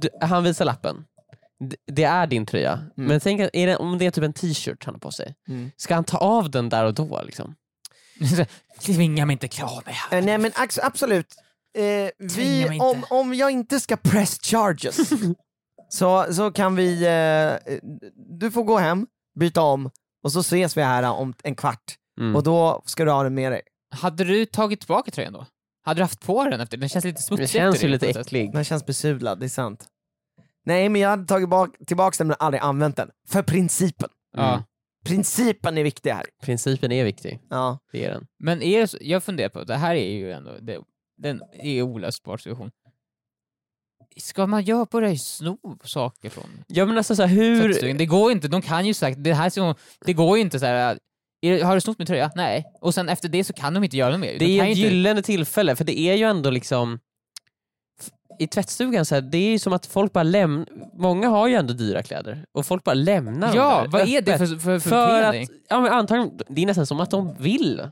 du, 0.00 0.08
han 0.20 0.44
visar 0.44 0.64
lappen. 0.64 0.96
D- 1.70 1.76
Det 1.86 2.04
är 2.04 2.26
din 2.26 2.46
tröja, 2.46 2.80
men 2.96 3.20
tänk 3.20 3.40
det, 3.52 3.76
om 3.76 3.98
det 3.98 4.06
är 4.06 4.10
typ 4.10 4.24
en 4.24 4.32
t-shirt 4.32 4.84
han 4.84 4.94
har 4.94 4.98
på 4.98 5.10
sig, 5.10 5.34
Mm. 5.48 5.70
ska 5.76 5.94
han 5.94 6.04
ta 6.04 6.18
av 6.18 6.50
den 6.50 6.68
där 6.68 6.84
och 6.84 6.94
då? 6.94 7.22
Liksom? 7.26 7.54
Tvinga 8.80 9.26
mig 9.26 9.32
inte 9.34 9.48
klä 9.48 9.64
av 9.64 9.82
mig 9.86 9.94
här. 9.94 10.18
Eh, 10.18 10.24
nej 10.24 10.38
men 10.38 10.52
absolut. 10.82 11.34
Eh, 11.78 12.10
vi, 12.36 12.78
om, 12.80 13.04
om 13.10 13.34
jag 13.34 13.50
inte 13.50 13.80
ska 13.80 13.96
press 13.96 14.38
charges 14.42 15.10
så, 15.88 16.34
så 16.34 16.50
kan 16.52 16.76
vi, 16.76 17.06
eh, 17.06 17.74
du 18.38 18.50
får 18.50 18.62
gå 18.64 18.78
hem, 18.78 19.06
byta 19.40 19.62
om 19.62 19.90
och 20.24 20.32
så 20.32 20.40
ses 20.40 20.76
vi 20.76 20.82
här 20.82 21.02
om 21.02 21.34
en 21.42 21.54
kvart 21.54 21.94
Mm. 22.20 22.36
och 22.36 22.42
då 22.42 22.82
ska 22.86 23.04
du 23.04 23.10
ha 23.10 23.22
den 23.22 23.34
med 23.34 23.52
dig. 23.52 23.62
Hade 23.94 24.24
du 24.24 24.46
tagit 24.46 24.80
tillbaka 24.80 25.10
tröjan 25.10 25.32
då? 25.32 25.46
Hade 25.84 25.98
du 26.00 26.04
haft 26.04 26.20
på 26.26 26.44
den 26.44 26.60
efter? 26.60 26.76
Den 26.76 26.88
känns 26.88 27.04
lite 27.04 27.22
smutsig. 27.22 27.44
det 27.44 27.48
känns 27.48 27.84
ju 27.84 27.88
det 27.88 28.06
lite 28.06 28.20
äcklig. 28.20 28.52
Den 28.52 28.64
känns 28.64 28.86
besudlad, 28.86 29.40
det 29.40 29.46
är 29.46 29.48
sant. 29.48 29.86
Nej 30.66 30.88
men 30.88 31.00
jag 31.00 31.08
hade 31.08 31.26
tagit 31.26 31.48
bak, 31.48 31.70
tillbaka 31.86 32.14
den 32.18 32.26
men 32.26 32.36
aldrig 32.38 32.60
använt 32.62 32.96
den. 32.96 33.10
För 33.28 33.42
principen. 33.42 34.08
Mm. 34.36 34.46
Ja. 34.46 34.62
Principen 35.04 35.78
är 35.78 35.82
viktig 35.82 36.10
här. 36.10 36.24
Principen 36.42 36.92
är 36.92 37.04
viktig, 37.04 37.40
Ja. 37.50 37.78
det 37.92 38.04
är 38.04 38.10
den. 38.10 38.26
Men 38.38 38.62
är 38.62 38.80
det 38.80 38.88
så, 38.88 38.98
jag 39.00 39.24
funderar 39.24 39.48
på, 39.48 39.64
det 39.64 39.76
här 39.76 39.94
är 39.94 40.10
ju 40.10 40.32
ändå, 40.32 40.58
det, 40.60 40.78
den 41.18 41.42
är 41.52 41.82
olösbar 41.82 42.36
situation. 42.36 42.70
Ska 44.16 44.46
man 44.46 44.62
göra 44.62 44.86
på 44.86 45.00
det 45.00 45.18
sno 45.18 45.58
saker 45.84 46.30
från 46.30 46.64
Ja 46.66 46.86
men 46.86 46.96
alltså 46.96 47.16
så 47.16 47.22
här, 47.22 47.28
hur... 47.28 47.94
Det 47.98 48.06
går 48.06 48.32
inte, 48.32 48.48
de 48.48 48.62
kan 48.62 48.86
ju 48.86 48.94
sagt, 48.94 49.24
det 49.24 49.34
här 49.34 49.76
det 50.04 50.12
går 50.12 50.36
ju 50.36 50.42
inte 50.42 50.58
så 50.58 50.66
här. 50.66 50.98
Är, 51.40 51.64
har 51.64 51.74
du 51.74 51.80
snott 51.80 51.98
min 51.98 52.06
tröja? 52.06 52.30
Nej. 52.34 52.64
Och 52.80 52.94
sen 52.94 53.08
efter 53.08 53.28
det 53.28 53.44
så 53.44 53.52
kan 53.52 53.74
de 53.74 53.84
inte 53.84 53.96
göra 53.96 54.10
något 54.10 54.20
mer. 54.20 54.32
Det 54.32 54.38
de 54.38 54.58
är 54.58 54.62
ett 54.62 54.68
inte, 54.68 54.80
gyllene 54.80 55.22
tillfälle, 55.22 55.76
för 55.76 55.84
det 55.84 55.98
är 55.98 56.14
ju 56.14 56.24
ändå 56.24 56.50
liksom 56.50 56.98
i 58.38 58.46
tvättstugan, 58.46 59.04
så 59.04 59.14
här, 59.14 59.22
det 59.22 59.38
är 59.38 59.50
ju 59.50 59.58
som 59.58 59.72
att 59.72 59.86
folk 59.86 60.12
bara 60.12 60.22
lämnar, 60.22 60.66
många 60.94 61.28
har 61.28 61.48
ju 61.48 61.54
ändå 61.54 61.74
dyra 61.74 62.02
kläder, 62.02 62.46
och 62.52 62.66
folk 62.66 62.84
bara 62.84 62.94
lämnar 62.94 63.46
dem 63.46 63.56
Ja, 63.56 63.80
där 63.82 63.88
vad 63.88 64.08
är 64.08 64.22
det 64.22 64.38
för, 64.38 64.46
för, 64.46 64.56
för, 64.56 64.78
För 64.78 65.22
att, 65.22 65.48
ja 65.68 65.80
men 65.80 65.92
antagligen, 65.92 66.40
det 66.48 66.62
är 66.62 66.66
nästan 66.66 66.86
som 66.86 67.00
att 67.00 67.10
de 67.10 67.34
vill 67.38 67.82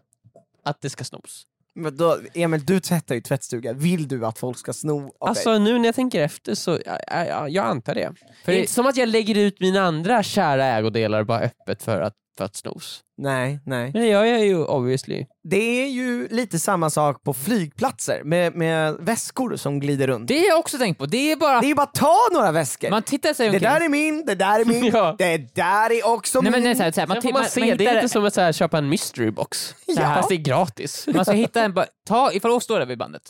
att 0.64 0.80
det 0.80 0.90
ska 0.90 1.04
snos. 1.04 1.46
Men 1.76 1.96
då, 1.96 2.18
Emil, 2.34 2.64
du 2.64 2.80
tvättar 2.80 3.14
ju 3.14 3.20
tvättstuga. 3.20 3.72
Vill 3.72 4.08
du 4.08 4.26
att 4.26 4.38
folk 4.38 4.58
ska 4.58 4.72
sno 4.72 4.96
av 4.96 5.02
dig? 5.02 5.12
Alltså 5.20 5.58
nu 5.58 5.78
när 5.78 5.84
jag 5.84 5.94
tänker 5.94 6.20
efter 6.20 6.54
så, 6.54 6.78
ja, 6.86 6.98
ja, 7.06 7.24
ja, 7.24 7.48
jag 7.48 7.66
antar 7.66 7.94
det. 7.94 8.12
För 8.44 8.52
det 8.52 8.58
är 8.58 8.60
inte 8.60 8.72
som 8.72 8.86
att 8.86 8.96
jag 8.96 9.08
lägger 9.08 9.34
ut 9.34 9.60
mina 9.60 9.80
andra 9.80 10.22
kära 10.22 10.64
ägodelar 10.64 11.24
bara 11.24 11.40
öppet 11.40 11.82
för 11.82 12.00
att, 12.00 12.14
för 12.38 12.44
att 12.44 12.56
snos. 12.56 13.00
Nej, 13.18 13.60
nej. 13.66 13.90
Men 13.92 14.02
det 14.02 14.08
gör 14.08 14.24
jag 14.24 14.44
ju 14.46 14.64
obviously. 14.64 15.26
Det 15.48 15.56
är 15.82 15.88
ju 15.88 16.28
lite 16.28 16.58
samma 16.58 16.90
sak 16.90 17.22
på 17.22 17.34
flygplatser 17.34 18.22
med, 18.24 18.54
med 18.54 18.94
väskor 19.00 19.56
som 19.56 19.80
glider 19.80 20.06
runt. 20.06 20.28
Det 20.28 20.38
har 20.38 20.46
jag 20.46 20.58
också 20.58 20.78
tänkt 20.78 20.98
på, 20.98 21.06
det 21.06 21.32
är 21.32 21.36
bara, 21.36 21.60
Det 21.60 21.66
är 21.66 21.68
ju 21.68 21.74
bara 21.74 21.82
att 21.82 21.94
ta 21.94 22.16
några 22.32 22.52
väskor. 22.52 22.90
man 22.90 23.02
tittar 23.02 23.34
sig 23.34 23.46
det 23.46 23.50
omkring. 23.50 23.70
där 23.70 23.80
är 23.80 23.88
min, 23.88 24.24
det 24.26 24.34
där 24.34 24.60
är 24.60 24.64
min, 24.80 24.84
Ja. 24.84 25.14
det 25.18 25.54
där 25.54 25.92
är 25.92 26.06
också 26.06 26.40
Nej 26.40 26.52
min. 26.52 26.52
men 26.52 26.64
nej, 26.64 26.76
så 26.76 26.82
här, 26.82 26.92
så 26.92 27.00
här, 27.00 27.06
man, 27.06 27.14
Sen 27.14 27.22
får 27.22 27.28
ti- 27.28 27.32
man, 27.32 27.42
man, 27.42 27.50
se, 27.50 27.60
man, 27.60 27.68
det 27.68 27.74
är 27.74 27.78
hittar, 27.78 27.94
lite 27.94 28.08
som 28.08 28.24
att 28.24 28.34
så 28.34 28.40
här, 28.40 28.52
köpa 28.52 28.78
en 28.78 28.88
mystery 28.88 29.30
box. 29.30 29.74
Ja. 29.86 29.94
Fast 30.14 30.28
det 30.28 30.34
är 30.34 30.36
gratis. 30.36 31.06
man 31.14 31.24
ska 31.24 31.34
hitta 31.34 31.62
en, 31.62 31.74
ta, 32.06 32.32
ifall 32.32 32.50
du 32.54 32.60
står 32.60 32.78
där 32.78 32.86
vid 32.86 32.98
bandet, 32.98 33.22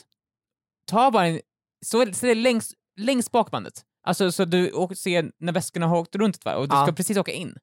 ta 0.90 1.10
bara 1.10 1.26
en, 1.26 1.40
så, 1.86 2.06
så 2.12 2.26
det 2.26 2.30
är 2.30 2.34
längst, 2.34 2.72
längst 3.00 3.30
bak 3.32 3.50
bandet. 3.50 3.82
Alltså 4.06 4.32
så 4.32 4.44
du 4.44 4.70
ser 4.96 5.30
när 5.40 5.52
väskorna 5.52 5.86
har 5.86 5.98
åkt 5.98 6.14
runt 6.16 6.36
ett 6.36 6.44
varv 6.44 6.58
och 6.58 6.68
du 6.68 6.74
Ja. 6.76 6.82
ska 6.86 6.92
precis 6.92 7.16
åka 7.16 7.32
in. 7.32 7.54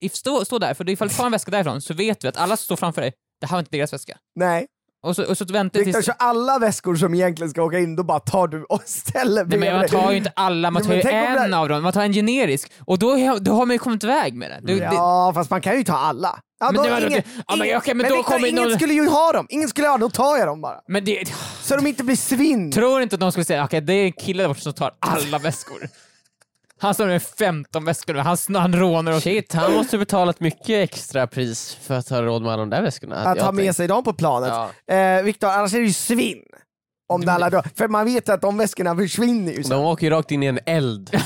If- 0.00 0.14
Stå, 0.16 0.44
stå 0.44 0.58
där, 0.58 0.74
för 0.74 0.88
ifall 0.88 1.08
du 1.08 1.14
tar 1.14 1.26
en 1.26 1.32
väska 1.32 1.50
därifrån 1.50 1.80
så 1.80 1.94
vet 1.94 2.20
du 2.20 2.28
att 2.28 2.36
alla 2.36 2.56
som 2.56 2.64
står 2.64 2.76
framför 2.76 3.00
dig, 3.02 3.12
det 3.40 3.46
här 3.46 3.52
var 3.56 3.58
inte 3.58 3.76
deras 3.76 3.92
väska. 3.92 4.16
Nej. 4.34 4.66
Och 5.02 5.16
så, 5.16 5.24
och 5.24 5.38
så 5.38 5.44
väntar 5.44 5.78
du 5.78 5.84
Viktor, 5.84 6.00
tills... 6.02 6.06
så 6.06 6.12
alla 6.18 6.58
väskor 6.58 6.96
som 6.96 7.14
egentligen 7.14 7.50
ska 7.50 7.62
åka 7.62 7.78
in, 7.78 7.96
då 7.96 8.02
bara 8.02 8.20
tar 8.20 8.48
du 8.48 8.64
och 8.64 8.82
ställer 8.84 9.44
Nej, 9.44 9.58
men 9.58 9.76
man 9.76 9.88
tar 9.88 10.10
ju 10.10 10.16
inte 10.16 10.32
alla, 10.36 10.70
man 10.70 10.82
tar 10.82 10.94
ju 10.94 11.02
men 11.04 11.14
en 11.44 11.50
det- 11.50 11.56
av 11.56 11.68
dem, 11.68 11.82
man 11.82 11.92
tar 11.92 12.02
en 12.02 12.12
generisk. 12.12 12.72
Och 12.86 12.98
då, 12.98 13.38
då 13.40 13.52
har 13.52 13.66
man 13.66 13.74
ju 13.74 13.78
kommit 13.78 14.04
iväg 14.04 14.34
med 14.34 14.50
det. 14.50 14.60
Du, 14.72 14.78
det 14.78 14.84
Ja, 14.84 15.32
fast 15.34 15.50
man 15.50 15.60
kan 15.60 15.76
ju 15.76 15.84
ta 15.84 15.92
alla. 15.96 16.40
Ja, 16.60 16.70
Men 16.72 16.82
det 16.84 16.90
var- 16.90 17.06
ingen, 17.06 17.22
ja, 17.48 17.56
men 17.56 17.66
ingen- 17.66 17.78
okej, 17.78 17.94
men 17.94 18.08
då 18.08 18.16
Viktor, 18.16 18.32
kommer 18.32 18.48
ingen 18.48 18.62
någon- 18.64 18.76
skulle 18.78 18.94
ju 18.94 19.08
ha 19.08 19.32
dem. 19.32 19.46
Ingen 19.50 19.68
skulle 19.68 19.86
ha 19.88 19.92
dem, 19.92 20.00
då 20.00 20.10
tar 20.10 20.36
jag 20.36 20.46
dem 20.46 20.60
bara. 20.60 20.80
men 20.88 21.04
det, 21.04 21.24
Så 21.62 21.76
de 21.76 21.86
inte 21.86 22.04
blir 22.04 22.16
svinn. 22.16 22.72
tror 22.72 23.02
inte 23.02 23.14
att 23.16 23.20
de 23.20 23.32
skulle 23.32 23.44
säga 23.44 23.64
okej 23.64 23.80
det 23.80 23.92
är 23.94 24.04
en 24.04 24.12
kille 24.12 24.42
där 24.42 24.48
borta 24.48 24.60
som 24.60 24.72
tar 24.72 24.90
alla 25.00 25.38
väskor. 25.38 25.88
Han 26.82 26.94
står 26.94 27.06
med 27.06 27.22
15 27.22 27.84
väskor 27.84 28.14
nu, 28.14 28.20
han, 28.20 28.36
han 28.54 28.76
rånar 28.76 29.12
och... 29.12 29.22
Shit, 29.22 29.52
han 29.52 29.72
måste 29.72 29.98
betala 29.98 30.30
ett 30.30 30.40
mycket 30.40 30.70
extra 30.70 31.26
pris 31.26 31.78
för 31.82 31.94
att 31.94 32.08
ha 32.08 32.22
råd 32.22 32.42
med 32.42 32.52
alla 32.52 32.60
de 32.60 32.70
där 32.70 32.82
väskorna. 32.82 33.16
Att 33.16 33.40
ha 33.40 33.52
med 33.52 33.64
tänkt. 33.64 33.76
sig 33.76 33.88
dem 33.88 34.04
på 34.04 34.12
planet. 34.12 34.52
Ja. 34.86 34.94
Eh, 34.94 35.22
Viktor, 35.22 35.48
annars 35.48 35.74
är 35.74 35.78
det 35.78 35.86
ju 35.86 35.92
svinn. 35.92 36.42
Om 37.08 37.24
det 37.24 37.32
alla 37.32 37.50
drar. 37.50 37.66
För 37.74 37.88
man 37.88 38.04
vet 38.04 38.28
att 38.28 38.40
de 38.40 38.58
väskorna 38.58 38.96
försvinner 38.96 39.52
ju 39.52 39.62
sen. 39.62 39.70
De 39.70 39.84
åker 39.84 40.06
ju 40.06 40.10
rakt 40.10 40.30
in 40.30 40.42
i 40.42 40.46
en 40.46 40.58
eld. 40.66 41.10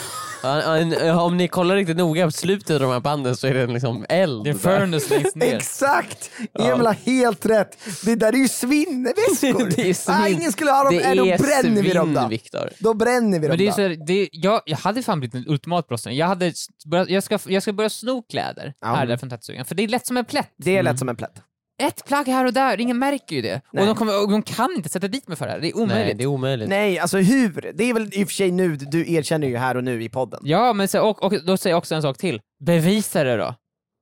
Ja, 0.44 1.20
Om 1.22 1.36
ni 1.36 1.48
kollar 1.48 1.76
riktigt 1.76 1.96
noga 1.96 2.24
på 2.26 2.30
slutet 2.30 2.70
av 2.70 2.80
de 2.80 2.90
här 2.92 3.00
banden 3.00 3.36
så 3.36 3.46
är 3.46 3.54
det 3.54 3.66
liksom 3.66 4.06
eld. 4.08 4.44
Det 4.44 4.50
är 4.50 4.54
furnace 4.54 5.14
längst 5.18 5.36
ner. 5.36 5.56
Exakt! 5.56 6.30
Emil 6.58 6.86
har 6.86 6.92
helt 7.06 7.46
rätt. 7.46 7.78
Det 8.04 8.14
där 8.14 8.32
är 8.32 8.36
ju 8.36 8.48
svinneväskor. 8.48 9.70
Det 9.76 9.90
är 9.90 9.94
svinn. 9.94 10.16
Ah, 10.16 10.28
ingen 10.28 10.52
skulle 10.52 10.70
ha 10.70 10.84
dem, 10.84 10.94
Det 10.94 11.14
Nej, 11.14 11.16
då 11.16 11.44
bränner 11.44 11.82
vi 11.82 11.92
dem 11.92 12.06
svinn, 12.06 12.22
då. 12.22 12.28
Viktor. 12.28 12.70
Då 12.78 12.94
bränner 12.94 13.38
vi 13.38 13.46
dem 13.46 13.48
Men 13.48 13.58
det 13.58 13.66
är 13.66 13.72
så, 13.72 13.80
här, 13.80 14.06
det, 14.06 14.28
jag, 14.32 14.60
jag 14.66 14.76
hade 14.76 15.02
fan 15.02 15.20
blivit 15.20 15.34
en 15.34 15.44
ultimat 15.48 15.88
brottsling. 15.88 16.16
Jag, 16.16 16.26
hade 16.26 16.46
s- 16.46 16.66
börjat, 16.86 17.08
jag, 17.10 17.22
ska, 17.22 17.38
jag 17.48 17.62
ska 17.62 17.72
börja 17.72 17.90
sno 17.90 18.22
kläder 18.22 18.74
Ja. 18.80 18.86
här 18.94 19.06
där 19.06 19.16
från 19.16 19.30
tatueringen, 19.30 19.66
för 19.66 19.74
det 19.74 19.82
är 19.84 19.88
lätt 19.88 20.06
som 20.06 20.16
en 20.16 20.24
plätt. 20.24 20.50
Det 20.56 20.76
är 20.76 20.82
lätt 20.82 20.98
som 20.98 21.08
en 21.08 21.16
plätt. 21.16 21.34
Ett 21.82 22.04
plagg 22.04 22.26
här 22.26 22.44
och 22.44 22.52
där, 22.52 22.80
ingen 22.80 22.98
märker 22.98 23.36
ju 23.36 23.42
det. 23.42 23.60
Nej. 23.72 23.80
Och 23.82 23.86
de, 23.86 23.96
kommer, 23.96 24.22
och 24.22 24.30
de 24.30 24.42
kan 24.42 24.72
inte 24.76 24.88
sätta 24.88 25.08
dit 25.08 25.28
mig 25.28 25.36
för 25.36 25.46
det 25.46 25.52
här, 25.52 25.60
det 25.60 25.68
är 25.68 25.76
omöjligt. 25.76 26.06
Nej, 26.06 26.14
det 26.14 26.24
är 26.24 26.26
omöjligt. 26.26 26.68
Nej, 26.68 26.98
alltså 26.98 27.18
hur? 27.18 27.72
Det 27.74 27.84
är 27.84 27.94
väl 27.94 28.08
i 28.12 28.24
och 28.24 28.28
för 28.28 28.34
sig 28.34 28.50
nu, 28.50 28.76
du 28.76 29.12
erkänner 29.12 29.48
ju 29.48 29.56
här 29.56 29.76
och 29.76 29.84
nu 29.84 30.02
i 30.04 30.08
podden. 30.08 30.40
Ja, 30.42 30.72
men 30.72 30.88
så, 30.88 31.00
och, 31.08 31.22
och 31.22 31.44
då 31.46 31.56
säger 31.56 31.72
jag 31.74 31.78
också 31.78 31.94
en 31.94 32.02
sak 32.02 32.18
till. 32.18 32.40
Bevisa 32.64 33.24
det 33.24 33.36
då. 33.36 33.54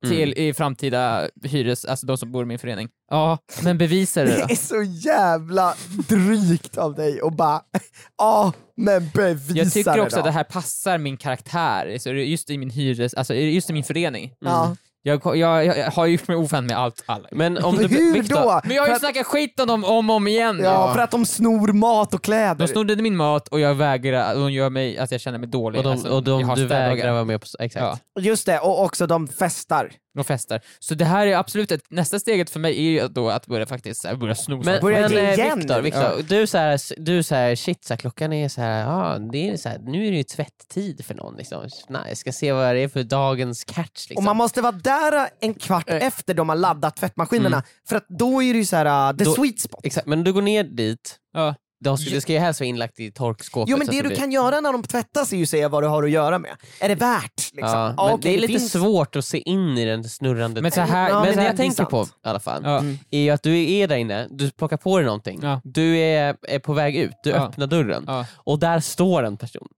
Mm. 0.04 0.16
Till 0.16 0.35
i 0.38 0.54
framtida 0.54 1.28
hyres, 1.44 1.85
alltså 1.85 2.06
de 2.06 2.18
som 2.18 2.32
bor 2.32 2.42
i 2.42 2.46
min 2.46 2.58
förening. 2.58 2.88
Ja, 3.11 3.38
men 3.62 3.78
bevisa 3.78 4.24
det 4.24 4.30
Det 4.30 4.37
då. 4.37 4.42
är 4.50 4.54
så 4.54 4.82
jävla 4.82 5.74
drygt 6.08 6.78
av 6.78 6.94
dig 6.94 7.22
och 7.22 7.32
bara, 7.32 7.62
ja 8.18 8.52
men 8.76 9.11
bevisa 9.14 9.58
Jag 9.58 9.72
tycker 9.72 9.90
också 10.00 10.00
det 10.00 10.04
att 10.04 10.12
då. 10.14 10.22
det 10.22 10.30
här 10.30 10.44
passar 10.44 10.98
min 10.98 11.16
karaktär, 11.16 11.98
så 11.98 12.11
just 12.11 12.50
i 12.50 12.58
min 12.58 12.70
hyres, 12.70 13.14
alltså 13.14 13.35
just 13.35 13.70
i 13.70 13.72
min 13.72 13.85
förening. 13.85 14.32
Ja. 14.40 14.76
Jag, 15.04 15.36
jag, 15.36 15.66
jag 15.66 15.90
har 15.90 16.06
gjort 16.06 16.28
mig 16.28 16.36
ovän 16.36 16.66
med 16.66 16.78
allt 16.78 17.02
alla. 17.06 17.28
Men 17.32 17.64
om 17.64 17.78
Hur 17.78 17.88
du, 17.88 18.12
Viktor, 18.12 18.36
då? 18.36 18.60
Men 18.64 18.76
jag 18.76 18.82
har 18.82 18.86
För 18.86 18.92
ju 18.92 18.94
att- 18.94 19.00
snackat 19.00 19.26
skit 19.26 19.60
om 19.60 19.66
dem 19.66 19.84
om 19.84 20.10
och 20.10 20.16
om 20.16 20.26
igen. 20.28 20.60
Ja, 20.64 20.92
för 20.94 21.00
att 21.00 21.10
de 21.10 21.26
snor 21.26 21.72
mat 21.72 22.14
och 22.14 22.24
kläder. 22.24 22.54
De 22.54 22.68
snodde 22.68 22.96
min 22.96 23.16
mat 23.16 23.48
och 23.48 23.60
jag 23.60 23.74
vägrar, 23.74 24.34
de 24.34 24.52
gör 24.52 24.70
mig 24.70 24.98
att 24.98 25.10
jag 25.12 25.20
känner 25.20 25.38
mig 25.38 25.48
dålig. 25.48 25.78
och, 25.78 25.84
de, 25.84 25.92
alltså, 25.92 26.08
och 26.08 26.22
de, 26.22 26.42
har 26.44 26.56
du 26.56 26.66
vägrar 26.66 27.12
vara 27.12 27.24
med 27.24 27.40
på... 27.40 27.46
Exakt. 27.58 28.02
Ja, 28.14 28.20
Just 28.22 28.46
det, 28.46 28.58
och 28.58 28.82
också 28.82 29.06
de 29.06 29.28
festar. 29.28 29.90
De 30.14 30.25
festar. 30.25 30.61
Så 30.79 30.94
det 30.94 31.05
här 31.05 31.27
är 31.27 31.37
absolut 31.37 31.72
ett, 31.72 31.83
nästa 31.90 32.18
steget 32.18 32.51
för 32.51 32.61
mig 32.61 32.79
är 32.79 32.90
ju 33.03 33.09
då 33.09 33.31
att 33.31 33.46
börja 33.46 33.66
faktiskt 33.66 34.01
så 34.03 34.09
här, 34.09 34.16
börja 34.16 34.35
sno 34.35 34.62
Men. 34.64 34.81
Börja 34.81 35.09
men 35.09 35.18
eh, 35.18 35.33
igen 35.35 35.59
Viktor. 35.59 35.81
Viktor 35.81 36.03
Ja. 36.03 36.16
du 36.29 36.46
så 36.46 36.59
här, 36.59 36.81
du 37.01 37.22
så 37.22 37.35
här, 37.35 37.55
shit, 37.57 37.85
så 37.85 37.92
här, 37.94 37.98
klockan 37.98 38.33
är 38.33 38.48
så 38.48 38.61
här, 38.61 38.81
ja, 38.81 39.18
det 39.33 39.48
är 39.51 39.57
så 39.57 39.68
här, 39.68 39.79
nu 39.79 40.07
är 40.07 40.11
det 40.11 40.16
ju 40.16 40.22
tvätttid 40.22 41.05
för 41.05 41.14
någon. 41.14 41.37
Liksom. 41.37 41.68
Nej, 41.88 42.03
jag 42.09 42.16
ska 42.18 42.33
se 42.33 42.53
vad 42.53 42.75
det 42.75 42.81
är 42.81 42.88
för 42.88 43.03
dagens 43.03 43.64
catch. 43.64 44.09
Liksom. 44.09 44.16
Och 44.16 44.22
man 44.22 44.37
måste 44.37 44.61
vara 44.62 44.72
där 44.72 45.29
en 45.40 45.55
kvart 45.55 45.90
Eh. 45.90 46.07
efter 46.07 46.35
de 46.35 46.48
har 46.48 46.57
laddat 46.57 46.96
tvättmaskinerna, 46.96 47.62
för 47.88 47.96
att 47.96 48.07
då 48.09 48.42
är 48.42 48.53
det 48.53 48.59
ju 48.59 48.64
så 48.64 48.77
här 48.77 49.11
uh, 49.12 49.16
the 49.18 49.25
Då- 49.25 49.35
sweet 49.35 49.61
spot. 49.61 49.81
Exakt, 49.85 50.07
men 50.07 50.25
du 50.25 50.33
går 50.33 50.42
ner 50.42 50.64
dit, 50.64 51.16
Ja. 51.35 51.55
De 51.83 51.99
ska, 51.99 52.11
det 52.14 52.21
ska 52.21 52.33
ju 52.33 52.38
helst 52.38 52.61
vara 52.61 52.68
inlagt 52.68 53.01
i 53.01 53.11
torkskåpet. 53.12 53.71
Jo 53.71 53.77
men 53.77 53.87
det 53.87 53.97
att 53.99 54.03
du 54.03 54.09
blir- 54.09 54.16
kan 54.18 54.33
göra 54.33 54.61
när 54.61 54.73
de 54.73 54.83
tvättas 54.83 55.33
är 55.33 55.37
ju 55.37 55.47
säga 55.47 55.68
vad 55.68 55.83
du 55.83 55.87
har 55.87 56.03
att 56.03 56.11
göra 56.11 56.38
med. 56.38 56.51
Är 56.81 56.88
det 56.88 56.95
värt? 56.95 57.53
Liksom? 57.53 57.59
Ja, 57.62 57.95
Ja, 57.97 58.05
men 58.07 58.14
okej, 58.14 58.33
det 58.33 58.38
är 58.38 58.40
lite 58.40 58.53
finns- 58.53 58.73
svårt 58.73 59.16
att 59.16 59.25
se 59.25 59.38
in 59.51 59.79
i 59.79 59.85
den 59.85 60.05
snurrande 60.05 60.62
Men 60.62 60.71
så 60.71 60.81
här- 60.81 61.09
Ja, 61.09 61.14
men, 61.14 61.23
men 61.25 61.31
det 61.37 61.40
det 61.40 61.45
jag 61.45 61.53
är 61.53 61.57
tänker 61.57 61.77
sant. 61.77 61.90
på 61.90 62.03
i 62.05 62.29
alla 62.29 62.40
fall, 62.40 62.62
Ja. 62.64 62.79
Mm. 62.79 62.99
är 63.11 63.21
ju 63.21 63.31
att 63.31 63.42
du 63.42 63.71
är 63.73 63.88
där 63.88 63.97
inne, 63.97 64.27
du 64.31 64.51
plockar 64.51 64.77
på 64.77 64.97
dig 64.99 65.07
någonting, 65.07 65.40
Ja. 65.42 65.61
du 65.64 65.97
är, 65.99 66.37
är 66.49 66.59
på 66.59 66.73
väg 66.73 66.97
ut, 66.97 67.12
du 67.25 67.31
Ja. 67.31 67.37
öppnar 67.37 67.66
dörren 67.66 68.05
Ja. 68.07 68.27
och 68.37 68.59
där 68.59 68.81
står 68.81 69.23
en 69.23 69.37
person. 69.37 69.68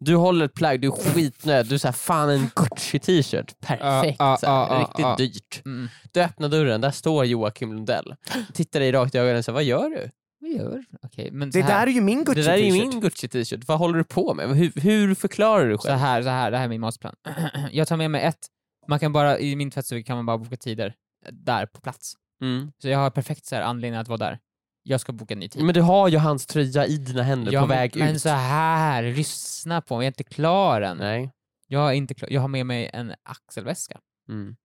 Du 0.00 0.16
håller 0.16 0.44
ett 0.44 0.54
plagg, 0.54 0.80
du 0.80 0.86
är 0.88 0.92
skitnöjd, 0.92 1.66
du 1.66 1.78
säger 1.78 1.92
fan 1.92 2.30
en 2.30 2.50
Gucci 2.56 2.98
t-shirt, 2.98 3.60
perfekt, 3.60 4.20
här, 4.20 4.38
ja, 4.42 4.66
ja, 4.70 4.86
riktigt 4.88 5.16
dyrt. 5.32 5.62
Mm. 5.64 5.88
Du 6.12 6.20
öppnar 6.22 6.48
dörren, 6.48 6.80
där 6.80 6.90
står 6.90 7.24
Joakim 7.24 7.72
Lundell. 7.72 8.14
Tittar 8.54 8.80
dig 8.80 8.92
rakt 8.92 9.14
i 9.14 9.18
ögonen 9.18 9.38
och 9.38 9.44
säger 9.44 9.54
vad 9.54 9.64
gör 9.64 9.88
du? 9.90 10.10
Vad 10.40 10.50
gör? 10.50 10.84
Okej, 11.02 11.30
men 11.32 11.52
så 11.52 11.58
Det 11.58 11.64
här, 11.64 11.80
där 11.80 11.86
är 11.86 11.94
ju 11.94 12.00
min 12.00 12.24
Det 12.24 12.34
där 12.34 12.52
är 12.52 12.56
ju 12.56 12.72
min 12.72 13.00
Gucci 13.00 13.28
t-shirt, 13.28 13.68
vad 13.68 13.78
håller 13.78 13.98
du 13.98 14.04
på 14.04 14.34
med? 14.34 14.48
Hur, 14.56 14.72
hur 14.80 15.14
förklarar 15.14 15.68
du 15.68 15.78
så 15.78 15.82
själv? 15.88 15.98
här, 15.98 16.22
så 16.22 16.28
här, 16.28 16.50
det 16.50 16.56
här 16.56 16.64
är 16.64 16.68
min 16.68 16.80
matplan. 16.80 17.14
Jag 17.72 17.88
tar 17.88 17.96
med 17.96 18.10
mig 18.10 18.22
ett, 18.22 18.46
man 18.88 18.98
kan 18.98 19.12
bara, 19.12 19.38
i 19.38 19.56
min 19.56 19.70
tvättstuga 19.70 20.02
kan 20.02 20.16
man 20.16 20.26
bara 20.26 20.38
boka 20.38 20.56
tider 20.56 20.94
där 21.32 21.66
på 21.66 21.80
plats. 21.80 22.14
Mm. 22.42 22.72
Så 22.82 22.88
jag 22.88 22.98
har 22.98 23.10
perfekt 23.10 23.46
så 23.46 23.54
här, 23.56 23.62
anledning 23.62 24.00
att 24.00 24.08
vara 24.08 24.18
där. 24.18 24.38
Jag 24.82 25.00
ska 25.00 25.12
boka 25.12 25.34
en 25.34 25.40
ny 25.40 25.48
tid. 25.48 25.64
Men 25.64 25.74
du 25.74 25.80
har 25.80 26.08
ju 26.08 26.18
hans 26.18 26.46
tröja 26.46 26.86
i 26.86 26.96
dina 26.96 27.22
händer 27.22 27.52
ja, 27.52 27.60
på 27.60 27.66
men- 27.66 27.76
väg 27.76 27.96
men 27.96 28.14
ut. 28.14 28.22
så 28.22 28.28
här, 28.28 29.02
lyssna 29.02 29.80
på 29.80 29.96
mig, 29.96 30.04
jag 30.04 30.06
är 30.06 30.20
inte 30.20 30.24
klar 30.34 30.80
än. 30.80 30.96
Nej. 30.96 31.30
Jag 31.68 31.88
är 31.90 31.92
inte 31.94 32.14
klar. 32.14 32.28
Jag 32.32 32.40
har 32.40 32.48
med 32.48 32.66
mig 32.66 32.90
en 32.92 33.14
axelväska. 33.22 33.98
Mm. 34.28 34.56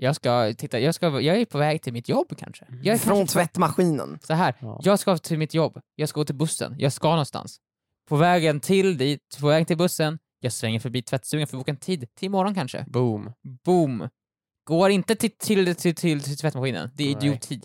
Jag 0.00 0.16
ska, 0.16 0.54
titta, 0.58 0.80
jag, 0.80 0.94
ska, 0.94 1.20
jag 1.20 1.36
är 1.40 1.44
på 1.44 1.58
väg 1.58 1.82
till 1.82 1.92
mitt 1.92 2.08
jobb 2.08 2.36
kanske. 2.38 2.66
Jag 2.82 2.94
är 2.94 2.98
Från 2.98 3.16
kanske, 3.16 3.34
tvättmaskinen. 3.34 4.18
så 4.22 4.34
här, 4.34 4.54
Ja. 4.60 4.80
jag 4.84 4.98
ska 4.98 5.18
till 5.18 5.38
mitt 5.38 5.54
jobb, 5.54 5.80
jag 5.94 6.08
ska 6.08 6.20
gå 6.20 6.24
till 6.24 6.34
bussen, 6.34 6.74
jag 6.78 6.92
ska 6.92 7.08
någonstans. 7.10 7.56
På 8.08 8.16
vägen 8.16 8.60
till 8.60 8.98
dit, 8.98 9.20
på 9.40 9.46
vägen 9.46 9.66
till 9.66 9.76
bussen, 9.76 10.18
jag 10.40 10.52
svänger 10.52 10.80
förbi 10.80 11.02
tvättstugan 11.02 11.46
för 11.46 11.56
att 11.56 11.60
boka 11.60 11.70
en 11.70 11.76
tid, 11.76 12.14
till 12.14 12.26
imorgon 12.26 12.54
kanske. 12.54 12.84
Boom. 12.88 13.32
Boom! 13.64 14.08
Går 14.64 14.90
inte 14.90 15.14
till, 15.16 15.30
till, 15.38 15.74
till, 15.76 15.94
till, 15.94 16.22
till 16.22 16.36
tvättmaskinen, 16.38 16.90
det 16.94 17.04
är 17.04 17.10
idioti. 17.10 17.60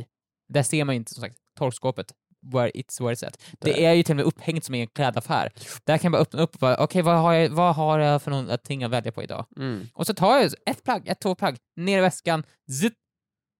Där 0.50 0.64
ser 0.64 0.86
man 0.86 0.96
inte 0.96 1.14
som 1.14 1.22
sagt 1.22 1.36
torkskåpet, 1.58 2.14
where 2.54 2.72
it's 2.72 3.02
where 3.04 3.16
it's 3.16 3.28
at. 3.28 3.42
Där. 3.60 3.74
Det 3.74 3.86
är 3.86 3.94
ju 3.94 4.04
till 4.04 4.12
och 4.14 4.16
med 4.16 4.26
upphängt 4.26 4.64
som 4.66 4.76
en 4.76 4.88
klädaffär. 4.88 5.52
Där 5.84 5.98
kan 5.98 6.04
jag 6.04 6.12
bara 6.12 6.22
öppna 6.22 6.42
upp 6.42 6.54
och 6.54 6.60
bara, 6.60 6.78
okej 6.84 7.02
vad, 7.02 7.18
har 7.18 7.34
jag, 7.34 7.50
vad 7.50 7.76
har 7.76 8.00
jag 8.00 8.22
för 8.22 8.32
någonting 8.32 8.84
att 8.84 8.92
välja 8.92 9.12
på 9.12 9.24
idag? 9.24 9.46
Mm. 9.58 9.88
Och 9.94 10.08
så 10.08 10.14
tar 10.14 10.38
jag 10.38 10.52
ett 10.66 10.84
plagg, 10.84 11.08
ett 11.08 11.20
två 11.20 11.36
plagg, 11.36 11.58
ner 11.76 11.98
i 11.98 12.02
väskan, 12.02 12.44
zip, 12.82 12.94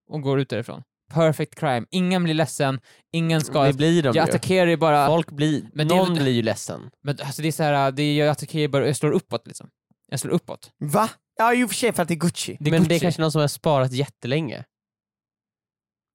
och 0.10 0.22
går 0.22 0.40
ut 0.40 0.50
därifrån. 0.50 0.84
Perfect 1.14 1.56
crime, 1.56 1.86
ingen 1.92 2.24
blir 2.24 2.34
ledsen, 2.34 2.80
ingen 3.12 3.42
ska... 3.42 3.64
Det 3.64 3.74
blir 3.74 4.04
de 4.04 4.08
jag 4.08 4.16
ju. 4.16 4.22
attackerar 4.22 4.68
ju 4.68 4.78
bara... 4.78 5.08
Folk 5.08 5.32
blir, 5.32 5.64
Men 5.74 5.88
det 5.88 5.96
någon 5.96 6.14
väl- 6.14 6.24
blir 6.24 6.34
ju 6.34 6.42
ledsen. 6.42 6.90
Men 7.04 7.18
alltså 7.22 7.42
det 7.42 7.48
är 7.48 7.52
så 7.52 7.64
här, 7.64 7.92
det 7.92 8.04
är, 8.04 8.18
jag 8.20 8.28
attackerar 8.30 8.68
bara, 8.68 8.86
jag 8.88 8.96
slår 8.96 9.12
uppåt 9.12 9.48
liksom. 9.48 9.70
Jag 10.12 10.20
slår 10.20 10.32
uppåt. 10.32 10.72
Va? 10.80 11.10
Ja 11.38 11.54
i 11.54 11.64
och 11.64 11.70
för 11.70 11.76
sig 11.76 11.94
för 11.94 12.02
att 12.02 12.08
det 12.08 12.14
är 12.14 12.16
Gucci. 12.20 12.58
Det 12.60 12.70
är 12.70 12.72
Men 12.72 12.82
det 12.84 12.86
är 12.88 12.90
Gucci. 12.90 13.00
kanske 13.00 13.22
någon 13.22 13.32
som 13.32 13.42
har 13.42 13.48
sparat 13.48 13.92
jättelänge. 13.92 14.64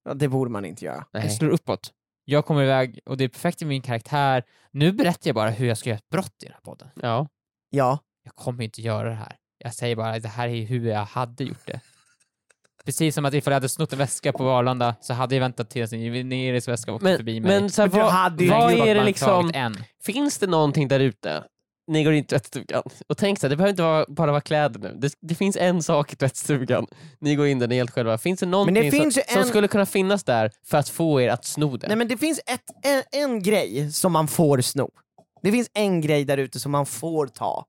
Ja, 0.05 0.15
det 0.15 0.29
borde 0.29 0.51
man 0.51 0.65
inte 0.65 0.85
göra. 0.85 1.05
Jag 1.13 1.25
Nej. 1.25 1.31
slår 1.37 1.49
uppåt. 1.51 1.93
Jag 2.31 2.47
kommer 2.47 2.63
iväg 2.63 3.01
och 3.07 3.17
det 3.17 3.25
är 3.25 3.29
perfekt 3.29 3.63
i 3.63 3.65
min 3.65 3.83
karaktär. 3.83 4.43
Nu 4.71 4.93
berättar 4.93 5.29
jag 5.29 5.35
bara 5.35 5.51
hur 5.51 5.67
jag 5.69 5.79
ska 5.79 5.89
göra 5.91 5.99
ett 5.99 6.09
brott 6.09 6.43
i 6.43 6.45
den 6.45 6.53
här 6.55 6.61
podden. 6.61 6.89
Ja. 7.03 7.29
Ja. 7.71 7.99
Jag 8.25 8.35
kommer 8.35 8.65
inte 8.65 8.83
göra 8.83 9.09
det 9.09 9.15
här. 9.15 9.37
Jag 9.59 9.75
säger 9.75 9.97
bara 9.97 10.11
att 10.11 10.23
det 10.23 10.29
här 10.29 10.49
är 10.49 10.67
hur 10.67 10.89
jag 10.89 11.05
hade 11.05 11.45
gjort 11.45 11.67
det. 11.67 11.81
Precis 12.85 13.15
som 13.15 13.25
att 13.25 13.35
ifall 13.35 13.51
jag 13.53 13.57
hade 13.57 13.69
snott 13.69 13.93
en 13.93 13.99
väska 13.99 14.33
på 14.33 14.51
Arlanda 14.51 14.95
så 15.01 15.15
hade 15.15 15.35
jag 15.35 15.41
väntat 15.41 15.71
tills 15.71 15.93
Neris 15.93 16.69
väska 16.69 16.93
åkte 16.93 17.17
förbi 17.17 17.41
mig. 17.41 17.61
men 17.61 17.71
så 17.71 17.83
här, 17.83 17.89
Men 17.89 18.37
du 18.37 18.49
vad, 18.49 18.63
vad 18.79 18.89
är 18.89 18.95
det 18.95 19.05
liksom, 19.05 19.51
En. 19.55 19.77
finns 20.03 20.39
det 20.39 20.47
någonting 20.47 20.89
där 20.89 21.01
ute, 21.01 21.45
ni 21.89 22.05
går 22.05 22.13
in 22.13 22.25
i 22.25 22.27
tvättstugan 22.27 22.83
och 23.09 23.17
tänk 23.17 23.39
så 23.39 23.47
här, 23.47 23.51
det 23.51 23.57
behöver 23.57 23.71
inte 23.71 23.83
vara, 23.83 24.05
bara 24.09 24.31
vara 24.31 24.41
kläder 24.41 24.81
nu. 24.81 24.97
Det, 24.99 25.13
det 25.21 25.35
finns 25.35 25.57
en 25.57 25.83
sak 25.83 26.13
i 26.13 26.17
tvättstugan, 26.17 26.87
ni 27.21 27.35
går 27.35 27.47
in 27.47 27.59
där 27.59 27.69
ni 27.69 27.75
är 27.75 27.81
helt 27.81 27.91
själva. 27.91 28.19
Finns 28.19 28.41
det 28.41 28.47
någonting 28.47 28.91
finns 28.91 29.15
som, 29.15 29.23
ju 29.27 29.33
som 29.33 29.43
en- 29.43 29.49
skulle 29.49 29.69
kunna 29.69 29.87
finnas 29.87 30.25
där 30.25 30.51
för 30.65 30.79
att 30.79 30.89
få 30.89 31.21
er 31.21 31.29
att 31.29 31.45
sno 31.45 31.77
det? 31.77 31.89
Nej 31.89 31.97
men 31.97 32.09
det 32.09 32.17
finns 32.17 32.41
ett, 32.47 32.65
en, 32.83 33.03
en 33.23 33.43
grej 33.43 33.93
som 33.93 34.13
man 34.13 34.29
får 34.29 34.61
sno. 34.61 34.91
Det 35.43 35.53
finns 35.53 35.71
en 35.75 36.01
grej 36.01 36.25
där 36.25 36.39
ute 36.39 36.61
som 36.61 36.73
man 36.73 36.87
får 36.87 37.27
ta. 37.27 37.65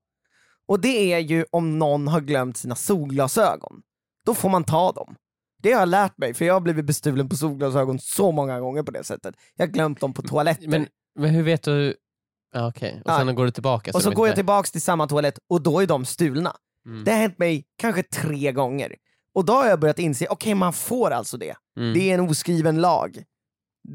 Och 0.67 0.79
det 0.79 1.13
är 1.13 1.19
ju 1.19 1.45
om 1.51 1.79
någon 1.79 2.07
har 2.07 2.21
glömt 2.21 2.57
sina 2.57 2.75
solglasögon. 2.75 3.81
Då 4.25 4.33
får 4.33 4.49
man 4.49 4.63
ta 4.63 4.91
dem. 4.91 5.15
Det 5.61 5.71
har 5.71 5.79
jag 5.79 5.89
lärt 5.89 6.17
mig, 6.17 6.33
för 6.33 6.45
jag 6.45 6.53
har 6.53 6.61
blivit 6.61 6.85
bestulen 6.85 7.29
på 7.29 7.35
solglasögon 7.35 7.99
så 7.99 8.31
många 8.31 8.59
gånger 8.59 8.83
på 8.83 8.91
det 8.91 9.03
sättet. 9.03 9.35
Jag 9.55 9.67
har 9.67 9.71
glömt 9.73 9.99
dem 9.99 10.13
på 10.13 10.21
toaletten. 10.21 10.69
Men, 10.69 10.87
men 11.19 11.29
hur 11.29 11.43
vet 11.43 11.63
du? 11.63 11.95
Ja, 12.53 12.67
Okej, 12.67 13.01
och 13.05 13.11
Ja. 13.11 13.17
sen 13.17 13.35
går 13.35 13.45
du 13.45 13.51
tillbaka. 13.51 13.91
och 13.93 14.01
så 14.03 14.09
de 14.09 14.15
går 14.15 14.27
jag 14.27 14.35
tillbaks 14.35 14.71
till 14.71 14.81
samma 14.81 15.07
toalett 15.07 15.39
och 15.49 15.61
då 15.61 15.79
är 15.79 15.87
de 15.87 16.05
stulna. 16.05 16.55
Mm. 16.85 17.03
Det 17.03 17.11
har 17.11 17.19
hänt 17.19 17.37
mig 17.39 17.65
kanske 17.77 18.03
tre 18.03 18.51
gånger. 18.51 18.95
Och 19.35 19.45
då 19.45 19.53
har 19.53 19.65
jag 19.67 19.79
börjat 19.79 19.99
inse, 19.99 20.27
okej 20.29 20.55
man 20.55 20.73
får 20.73 21.11
alltså 21.11 21.37
det. 21.37 21.55
Mm. 21.79 21.93
Det 21.93 21.99
är 22.09 22.13
en 22.13 22.29
oskriven 22.29 22.81
lag. 22.81 23.23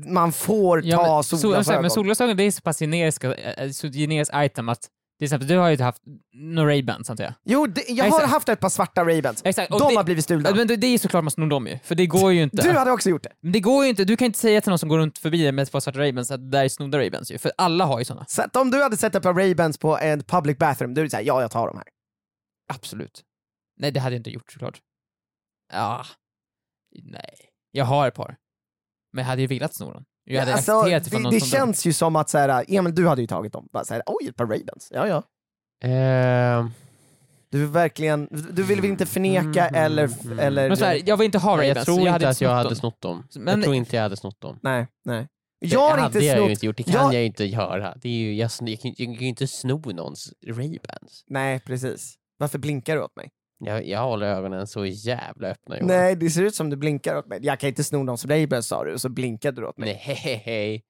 Man 0.06 0.32
får 0.32 0.80
ta 0.80 0.86
Ja, 0.86 1.14
men, 1.14 1.24
sol, 1.24 1.38
solglasögon. 1.38 1.82
men 1.82 1.90
solglasögon 1.90 2.36
det 2.36 2.42
är 2.42 2.50
så 2.50 2.62
pass 2.62 2.78
generiska, 2.78 3.34
äh, 3.34 3.70
så 3.70 3.88
generiskt 3.88 4.34
item 4.36 4.68
att 4.68 4.88
till 5.18 5.24
exempel, 5.24 5.48
du 5.48 5.56
har 5.56 5.68
ju 5.70 5.82
haft 5.82 6.02
några 6.34 6.70
Ray-Bans 6.72 7.10
antar 7.10 7.24
jag? 7.24 7.34
Jo, 7.44 7.66
det, 7.66 7.84
jag 7.88 8.04
har 8.04 8.08
Exakt. 8.18 8.32
haft 8.32 8.48
ett 8.48 8.60
par 8.60 8.68
svarta 8.68 9.04
Ray-Bans. 9.04 9.42
Exakt, 9.44 9.72
och 9.72 9.80
De 9.80 9.88
det- 9.88 9.96
har 9.96 10.04
blivit 10.04 10.24
stulna. 10.24 10.54
Men 10.54 10.66
det, 10.66 10.76
det 10.76 10.86
är 10.86 10.90
ju 10.90 10.98
såklart 10.98 11.24
man 11.24 11.30
snor 11.30 11.46
dem 11.46 11.66
ju, 11.66 11.78
för 11.78 11.94
det 11.94 12.06
går 12.06 12.32
ju 12.32 12.42
inte. 12.42 12.62
Du 12.62 12.70
hade 12.78 12.90
också 12.90 13.10
gjort 13.10 13.22
det. 13.22 13.32
Men 13.40 13.52
det 13.52 13.60
går 13.60 13.84
ju 13.84 13.90
inte, 13.90 14.04
du 14.04 14.16
kan 14.16 14.26
inte 14.26 14.38
säga 14.38 14.60
till 14.60 14.70
någon 14.70 14.78
som 14.78 14.88
går 14.88 14.98
runt 14.98 15.18
förbi 15.18 15.42
dig 15.42 15.52
med 15.52 15.62
ett 15.62 15.72
par 15.72 15.80
svarta 15.80 15.98
Ray-Bans 15.98 16.34
att 16.34 16.40
det 16.40 16.50
där 16.58 16.64
är 16.64 16.68
snodda 16.68 16.98
Ray-Bans 16.98 17.32
ju, 17.32 17.38
för 17.38 17.52
alla 17.58 17.84
har 17.84 17.98
ju 17.98 18.04
såna. 18.04 18.24
Så 18.28 18.42
att 18.42 18.56
om 18.56 18.70
du 18.70 18.82
hade 18.82 18.96
sett 18.96 19.14
ett 19.14 19.22
par 19.22 19.34
Ray-Bans 19.34 19.78
på 19.80 19.98
en 19.98 20.22
public 20.22 20.58
bathroom, 20.58 20.94
då 20.94 21.00
är 21.00 21.08
såhär, 21.08 21.24
ja 21.24 21.40
jag 21.40 21.50
tar 21.50 21.66
de 21.66 21.76
här. 21.76 21.86
Absolut. 22.74 23.22
Nej, 23.76 23.90
det 23.90 24.00
hade 24.00 24.14
jag 24.14 24.20
inte 24.20 24.30
gjort 24.30 24.52
såklart. 24.52 24.80
Ja. 25.72 26.04
Nej. 27.02 27.34
Jag 27.70 27.84
har 27.84 28.08
ett 28.08 28.14
par. 28.14 28.36
Men 29.12 29.22
jag 29.22 29.28
hade 29.28 29.42
ju 29.42 29.46
velat 29.48 29.74
sno 29.74 29.92
dem. 29.92 30.04
Jag 30.24 30.40
hade 30.40 30.52
alltså, 30.54 30.72
accepterat 30.72 31.10
det 31.10 31.18
någon 31.18 31.32
det 31.32 31.40
känns 31.40 31.86
ju 31.86 31.92
som 31.92 32.16
att 32.16 32.30
såhär, 32.30 32.64
Emil 32.68 32.94
du 32.94 33.08
hade 33.08 33.20
ju 33.20 33.26
tagit 33.26 33.52
dem. 33.52 33.68
Bara 33.72 33.84
såhär, 33.84 34.02
oj 34.06 34.28
ett 34.28 34.36
par 34.36 34.46
Ray-Bans. 34.46 34.88
Ja 34.90 35.06
ja. 35.08 35.22
Ehm, 35.88 36.70
Du 37.50 37.58
vill 37.58 37.68
verkligen, 37.68 38.28
du 38.52 38.62
vill 38.62 38.80
väl 38.80 38.90
inte 38.90 39.06
förneka 39.06 39.68
Mm, 39.68 39.84
eller, 39.84 40.08
mm. 40.24 40.38
eller... 40.38 40.68
Men 40.68 40.76
så 40.76 40.84
här, 40.84 41.02
jag 41.06 41.16
vill 41.16 41.24
inte 41.24 41.38
ha 41.38 41.56
Ray-Bans. 41.56 41.76
jag 41.76 41.84
tror 41.84 41.96
så 41.96 42.06
inte 42.06 42.28
att 42.28 42.40
jag 42.40 42.50
hade 42.50 42.68
dem. 42.68 42.76
snott 42.76 43.00
dem. 43.00 43.26
Men- 43.36 43.54
jag 43.54 43.62
tror 43.64 43.74
inte 43.74 43.96
jag 43.96 44.02
hade 44.02 44.16
snott 44.16 44.40
dem. 44.40 44.58
Nej, 44.62 44.86
nej. 45.04 45.28
Jag 45.58 45.80
har 45.80 45.96
det 45.96 46.02
inte 46.06 46.18
hade 46.18 46.24
jag 46.26 46.44
ju 46.44 46.50
inte 46.50 46.66
gjort, 46.66 46.76
det 46.76 46.82
kan 46.82 46.92
jag- 46.92 47.14
jag 47.14 47.20
ju 47.20 47.26
inte 47.26 47.44
göra. 47.44 47.94
Det 48.02 48.08
är 48.08 48.12
ju, 48.12 48.34
jag, 48.34 48.50
jag, 48.60 48.80
kan, 48.80 48.94
jag 48.96 49.06
kan 49.06 49.14
ju 49.14 49.26
inte 49.28 49.46
sno 49.46 49.78
någons 49.92 50.32
Ray-Bans. 50.46 51.24
Nej, 51.26 51.60
precis. 51.60 52.14
Varför 52.38 52.58
blinkar 52.58 52.96
du 52.96 53.02
åt 53.02 53.16
mig? 53.16 53.30
Jag, 53.66 53.86
jag 53.86 54.00
håller 54.04 54.26
ögonen 54.26 54.66
så 54.66 54.86
jävla 54.86 55.48
öppna 55.48 55.76
Johan. 55.76 55.86
Nej, 55.88 56.16
det 56.16 56.30
ser 56.30 56.42
ut 56.42 56.54
som 56.54 56.70
du 56.70 56.76
blinkar 56.76 57.16
åt 57.16 57.26
mig. 57.26 57.38
Jag 57.42 57.60
kan 57.60 57.68
inte 57.68 57.84
sno 57.84 58.02
någons 58.02 58.24
Ray-Bans 58.26 58.60
sa 58.66 58.84
du, 58.84 58.92
och 58.94 59.00
så 59.00 59.08
blinkade 59.08 59.60
du 59.60 59.66
åt 59.66 59.78
mig. 59.78 59.88
Nej, 60.06 60.16
hej, 60.16 60.42
hej. 60.44 60.82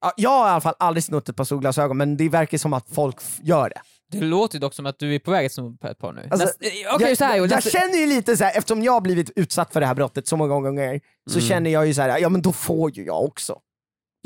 Ja, 0.00 0.12
Jag 0.16 0.30
har 0.30 0.46
i 0.48 0.50
alla 0.50 0.60
fall 0.60 0.74
aldrig 0.78 1.04
snott 1.04 1.28
ett 1.28 1.36
par 1.36 1.44
solglasögon, 1.44 1.96
men 1.96 2.16
det 2.16 2.28
verkar 2.28 2.58
som 2.58 2.72
att 2.72 2.88
folk 2.88 3.16
f- 3.18 3.38
gör 3.42 3.68
det. 3.68 3.80
Det 4.18 4.20
låter 4.24 4.54
ju 4.56 4.60
dock 4.60 4.74
som 4.74 4.86
att 4.86 4.98
du 4.98 5.14
är 5.14 5.18
på 5.18 5.30
väg 5.30 5.46
att 5.46 5.52
sno 5.52 5.76
på 5.76 5.88
ett 5.88 5.98
par 5.98 6.12
nu. 6.12 6.28
Alltså, 6.30 6.46
Näst- 6.46 6.56
eh, 6.88 6.94
Okej, 6.94 7.08
jag, 7.08 7.18
så 7.18 7.24
här, 7.24 7.36
jag, 7.36 7.50
nästa- 7.50 7.70
jag 7.78 7.82
känner 7.82 7.98
ju 7.98 8.06
lite 8.06 8.36
så 8.36 8.44
här, 8.44 8.58
eftersom 8.58 8.82
jag 8.82 8.92
har 8.92 9.00
blivit 9.00 9.30
utsatt 9.36 9.72
för 9.72 9.80
det 9.80 9.86
här 9.86 9.94
brottet 9.94 10.26
så 10.28 10.36
många 10.36 10.60
gånger, 10.60 11.00
så 11.30 11.38
Mm. 11.38 11.48
känner 11.48 11.70
jag 11.70 11.86
ju 11.86 11.94
så 11.94 12.02
här, 12.02 12.18
ja 12.18 12.28
men 12.28 12.42
då 12.42 12.52
får 12.52 12.90
ju 12.90 13.04
jag 13.04 13.24
också. 13.24 13.58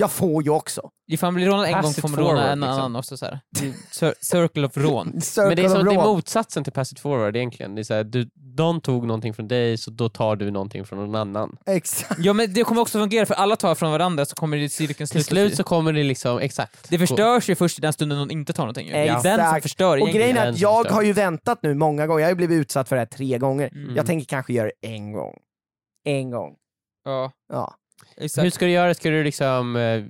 Jag 0.01 0.11
får 0.11 0.43
ju 0.45 0.51
också. 0.51 0.91
Ifall 1.11 1.27
man 1.27 1.35
blir 1.35 1.47
rånad 1.47 1.67
en 1.67 1.83
gång 1.83 1.91
it 1.91 2.01
får 2.01 2.09
man 2.09 2.19
råna 2.19 2.31
forward, 2.31 2.51
en 2.53 2.61
liksom. 2.61 2.73
annan 2.79 2.97
också. 2.97 3.17
Så 3.17 3.25
här. 3.25 3.41
Det 3.61 3.67
är 3.67 3.73
cir- 3.73 4.15
Circle 4.21 4.67
of 4.67 4.77
rån. 4.77 5.07
Men 5.07 5.57
det 5.57 5.63
är, 5.65 5.69
som, 5.69 5.85
det 5.85 5.95
är 5.95 6.05
motsatsen 6.05 6.65
till 6.65 6.73
pass 6.73 6.93
it 6.93 7.01
forward 7.01 7.37
egentligen. 7.37 7.75
Det 7.75 7.81
är 7.81 7.85
så 7.85 7.95
här, 7.95 8.05
du, 8.05 8.29
de 8.57 8.81
tog 8.81 9.07
någonting 9.07 9.35
från 9.35 9.49
dig 9.49 9.79
så 9.79 9.91
då 9.91 10.09
tar 10.09 10.37
du 10.37 10.51
någonting 10.51 10.85
från 10.87 10.99
någon 10.99 11.15
annan. 11.15 11.57
Exakt. 11.67 12.15
Ja 12.19 12.33
men 12.33 12.53
det 12.55 12.65
kommer 12.65 12.81
också 12.83 12.99
fungera 12.99 13.27
för 13.27 13.35
alla 13.35 13.57
tar 13.57 13.75
från 13.75 13.91
varandra 13.93 14.25
så 14.25 14.35
kommer 14.37 14.57
det 14.57 14.69
cirkeln 14.69 14.97
Till 14.97 15.09
sluta. 15.09 15.29
slut 15.29 15.57
så 15.57 15.65
kommer 15.65 15.93
det 15.93 16.03
liksom, 16.05 16.39
exakt. 16.39 16.89
Det 16.91 16.99
förstörs 16.99 17.51
ju 17.51 17.55
först 17.55 17.79
i 17.79 17.83
den 17.83 17.93
stunden 17.93 18.19
någon 18.19 18.31
inte 18.31 18.53
tar 18.53 18.63
någonting. 18.63 18.87
ju. 18.87 18.93
Det 18.93 18.99
är 18.99 19.23
den 19.23 19.51
som 19.53 19.61
förstör 19.63 19.89
Och 19.91 19.97
egentligen. 19.97 20.21
grejen 20.21 20.37
är 20.37 20.41
den 20.45 20.51
att 20.55 20.59
som 20.59 20.63
jag 20.63 20.83
förstör. 20.85 20.95
har 20.95 21.03
ju 21.03 21.13
väntat 21.13 21.59
nu 21.63 21.75
många 21.75 22.07
gånger, 22.07 22.21
jag 22.21 22.27
har 22.27 22.31
ju 22.33 22.37
blivit 22.37 22.61
utsatt 22.61 22.89
för 22.89 22.97
det 22.97 23.01
här 23.01 23.07
tre 23.07 23.39
gånger. 23.39 23.69
Mm. 23.73 23.97
Jag 23.97 24.07
tänker 24.07 24.27
kanske 24.27 24.53
göra 24.53 24.71
det 24.81 24.89
en 24.95 25.13
gång. 25.13 25.35
En 26.05 26.31
gång. 26.31 26.55
Ja, 27.05 27.33
Ja. 27.53 27.75
Exakt. 28.21 28.45
Hur 28.45 28.51
ska 28.51 28.65
du 28.65 28.71
göra? 28.71 28.95
Ska 28.95 29.11
du 29.11 29.25
liksom 29.25 29.77
eh, 29.77 30.03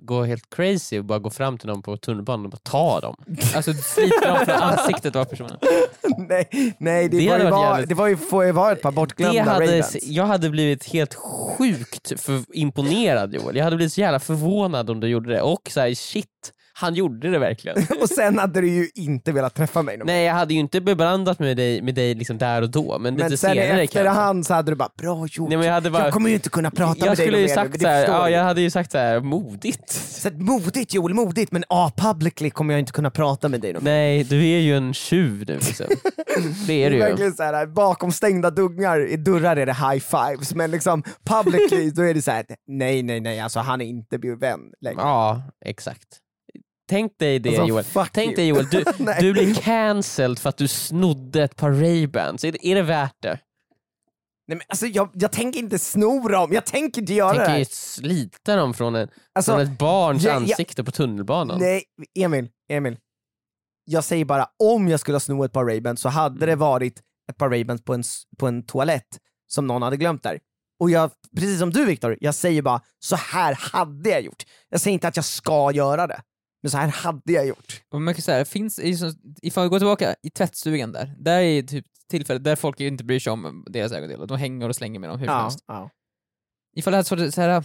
gå 0.00 0.24
helt 0.24 0.50
crazy 0.56 0.98
och 0.98 1.04
bara 1.04 1.18
gå 1.18 1.30
fram 1.30 1.58
till 1.58 1.68
någon 1.68 1.82
på 1.82 1.96
tunnelbanan 1.96 2.44
och 2.44 2.50
bara 2.50 2.56
ta 2.62 3.00
dem? 3.00 3.16
Alltså 3.56 3.72
slita 3.72 4.28
dem 4.34 4.44
från 4.46 4.54
ansiktet 4.56 5.16
av 5.16 5.24
personen. 5.24 5.56
nej, 6.28 6.74
nej 6.78 7.08
det, 7.08 7.18
Det 7.18 7.26
var 7.26 7.32
hade 7.32 7.44
ju 7.44 7.50
varit 7.50 7.52
var, 7.52 7.70
jävligt- 7.72 7.88
det 7.88 7.94
var 7.94 8.06
ju, 8.06 8.16
får 8.16 8.44
ju 8.44 8.52
vara 8.52 8.72
ett 8.72 8.82
par 8.82 8.90
Det 8.90 8.94
bortglömda 8.96 9.42
hade, 9.42 9.66
Ray-Bans. 9.66 9.96
jag 10.02 10.24
hade 10.26 10.50
blivit 10.50 10.92
helt 10.92 11.14
sjukt 11.14 12.20
för, 12.20 12.42
imponerad 12.52 13.34
Joel. 13.34 13.56
Jag 13.56 13.64
hade 13.64 13.76
blivit 13.76 13.92
så 13.92 14.00
jävla 14.00 14.18
förvånad 14.20 14.90
om 14.90 15.00
du 15.00 15.06
gjorde 15.08 15.32
det. 15.32 15.40
Och 15.42 15.70
så 15.70 15.80
här, 15.80 15.94
shit, 15.94 16.52
han 16.78 16.94
gjorde 16.94 17.30
det 17.30 17.38
verkligen. 17.38 17.76
Och 18.00 18.08
sen 18.08 18.38
hade 18.38 18.60
du 18.60 18.68
ju 18.68 18.88
inte 18.94 19.32
velat 19.32 19.54
träffa 19.54 19.82
mig 19.82 19.96
någon 19.96 20.06
Nej 20.06 20.24
jag 20.24 20.34
hade 20.34 20.54
ju 20.54 20.60
inte 20.60 20.80
beblandat 20.80 21.38
med 21.38 21.56
dig, 21.56 21.82
med 21.82 21.94
dig 21.94 22.14
liksom 22.14 22.38
där 22.38 22.62
och 22.62 22.70
då, 22.70 22.98
men, 22.98 23.14
Men 23.14 23.14
lite 23.14 23.36
sen 23.36 23.50
senare 23.50 23.66
kanske. 23.68 23.98
efterhand 24.00 24.46
så 24.46 24.54
hade 24.54 24.72
du 24.72 24.76
bara, 24.76 24.90
bra 24.98 25.26
gjort. 25.30 25.48
Nej, 25.48 25.58
men 25.58 25.66
jag, 25.66 25.74
hade 25.74 25.90
bara, 25.90 26.04
jag 26.04 26.12
kommer 26.12 26.28
ju 26.28 26.34
inte 26.34 26.48
kunna 26.48 26.70
prata 26.70 27.04
med 27.04 27.16
dig 27.16 27.26
skulle 27.26 27.38
ju 27.38 27.46
mer 27.46 27.54
sagt 27.54 27.70
men 27.70 27.80
så 27.80 27.88
här, 27.88 28.04
ja, 28.06 28.30
jag. 28.30 28.44
hade 28.44 28.60
ju 28.60 28.70
sagt 28.70 28.92
så 28.92 28.98
här, 28.98 29.20
modigt. 29.20 29.90
Så 29.90 30.30
modigt 30.30 30.94
Joel, 30.94 31.14
modigt, 31.14 31.52
men 31.52 31.64
ah, 31.68 31.90
publicly 31.96 32.50
kommer 32.50 32.74
jag 32.74 32.78
inte 32.78 32.92
kunna 32.92 33.10
prata 33.10 33.48
med 33.48 33.60
dig 33.60 33.72
någon 33.72 33.84
mer. 33.84 33.90
Nej, 33.90 34.24
du 34.24 34.36
är 34.46 34.58
ju 34.58 34.76
en 34.76 34.94
tjuv 34.94 35.44
nu 35.48 35.54
liksom. 35.54 35.86
Det 36.66 36.84
är 36.84 36.90
du 36.90 36.96
ju. 36.96 37.02
verkligen 37.02 37.32
så 37.32 37.42
här, 37.42 37.66
bakom 37.66 38.12
stängda 38.12 38.50
dörrar, 38.50 39.06
i 39.06 39.16
dörrar 39.16 39.56
är 39.56 39.66
det 39.66 39.72
high 39.72 40.04
fives, 40.04 40.54
men 40.54 40.70
liksom 40.70 41.02
publicly 41.24 41.90
då 41.90 42.02
är 42.02 42.14
det 42.14 42.22
så 42.22 42.30
här, 42.30 42.44
nej 42.66 43.02
nej 43.02 43.20
nej, 43.20 43.40
alltså 43.40 43.60
han 43.60 43.80
är 43.80 43.86
inte 43.86 44.18
min 44.18 44.38
vän 44.38 44.60
längre. 44.80 45.00
Ja, 45.00 45.42
exakt. 45.64 46.22
Tänk 46.88 47.18
dig 47.18 47.38
det 47.38 47.48
Alltså, 47.48 47.64
Joel. 47.66 47.84
Tänk 48.12 48.36
dig 48.36 48.48
Joel, 48.48 48.66
du, 48.68 48.84
du 49.20 49.32
blir 49.32 49.54
cancelled 49.54 50.38
för 50.38 50.48
att 50.48 50.56
du 50.56 50.68
snodde 50.68 51.42
ett 51.42 51.56
par 51.56 51.70
Ray-Bans. 51.70 52.44
Är, 52.44 52.52
det- 52.52 52.66
är 52.66 52.74
det 52.74 52.82
värt 52.82 53.16
det? 53.22 53.38
Nej, 54.48 54.56
men 54.58 54.60
alltså, 54.68 54.86
jag, 54.86 55.10
jag 55.14 55.32
tänker 55.32 55.58
inte 55.60 55.78
sno 55.78 56.28
dem, 56.28 56.52
jag 56.52 56.64
tänker 56.66 57.00
inte 57.00 57.14
göra 57.14 57.32
det 57.32 57.38
Tänker 57.38 57.50
här. 57.52 57.58
ju 57.58 57.64
slita 57.64 58.56
dem 58.56 58.74
från, 58.74 58.94
en, 58.94 59.08
Alltså, 59.34 59.52
från 59.52 59.60
ett 59.60 59.78
barns 59.78 60.22
jag- 60.24 60.32
jag- 60.34 60.42
ansikte 60.42 60.84
på 60.84 60.90
tunnelbanan. 60.90 61.58
Nej, 61.60 61.84
Emil, 62.18 62.48
Emil. 62.70 62.98
Jag 63.84 64.04
säger 64.04 64.24
bara, 64.24 64.46
om 64.62 64.88
jag 64.88 65.00
skulle 65.00 65.14
ha 65.14 65.20
snott 65.20 65.46
ett 65.46 65.52
par 65.52 65.64
Ray-Bans 65.64 65.96
så 66.00 66.08
hade 66.08 66.36
Mm. 66.36 66.48
det 66.48 66.56
varit 66.56 67.00
ett 67.30 67.36
par 67.38 67.48
Ray-Bans 67.50 67.82
på 67.84 67.94
en, 67.94 68.02
på 68.38 68.46
en 68.48 68.62
toalett 68.66 69.06
som 69.46 69.66
någon 69.66 69.82
hade 69.82 69.96
glömt 69.96 70.22
där. 70.22 70.38
Och 70.80 70.90
jag, 70.90 71.10
precis 71.36 71.58
som 71.58 71.70
du 71.70 71.84
Viktor, 71.84 72.16
jag 72.20 72.34
säger 72.34 72.62
bara, 72.62 72.80
så 72.98 73.16
här 73.16 73.54
hade 73.72 74.10
jag 74.10 74.22
gjort. 74.22 74.42
Jag 74.68 74.80
säger 74.80 74.94
inte 74.94 75.08
att 75.08 75.16
jag 75.16 75.24
ska 75.24 75.72
göra 75.72 76.06
det, 76.06 76.20
men 76.66 76.70
så 76.70 76.76
här 76.78 76.88
hade 76.88 77.32
jag 77.32 77.46
gjort. 77.46 77.82
Och 77.90 78.02
man 78.02 78.14
kan 78.14 78.22
säga, 78.22 78.38
det 78.38 78.44
finns, 78.44 78.78
i 78.78 78.96
så- 78.96 79.12
ifall 79.42 79.64
vi 79.64 79.68
går 79.68 79.78
tillbaka 79.78 80.14
i 80.22 80.30
tvättstugan 80.30 80.92
där, 80.92 81.14
där 81.18 81.40
är 81.40 81.62
typ 81.62 81.84
tillfället 82.10 82.44
där 82.44 82.56
folk 82.56 82.80
inte 82.80 83.04
bryr 83.04 83.20
sig 83.20 83.32
om 83.32 83.64
deras 83.70 83.92
ägodelar, 83.92 84.26
de 84.26 84.38
hänger 84.38 84.68
och 84.68 84.76
slänger 84.76 85.00
med 85.00 85.10
dem 85.10 85.18
hur 85.18 85.26
som 85.26 85.36
helst. 85.42 85.58
ja. 85.66 85.90
Ifall 86.76 86.92
det 86.92 86.96
hade 86.96 87.16
varit 87.16 87.34
så 87.34 87.40
här, 87.40 87.64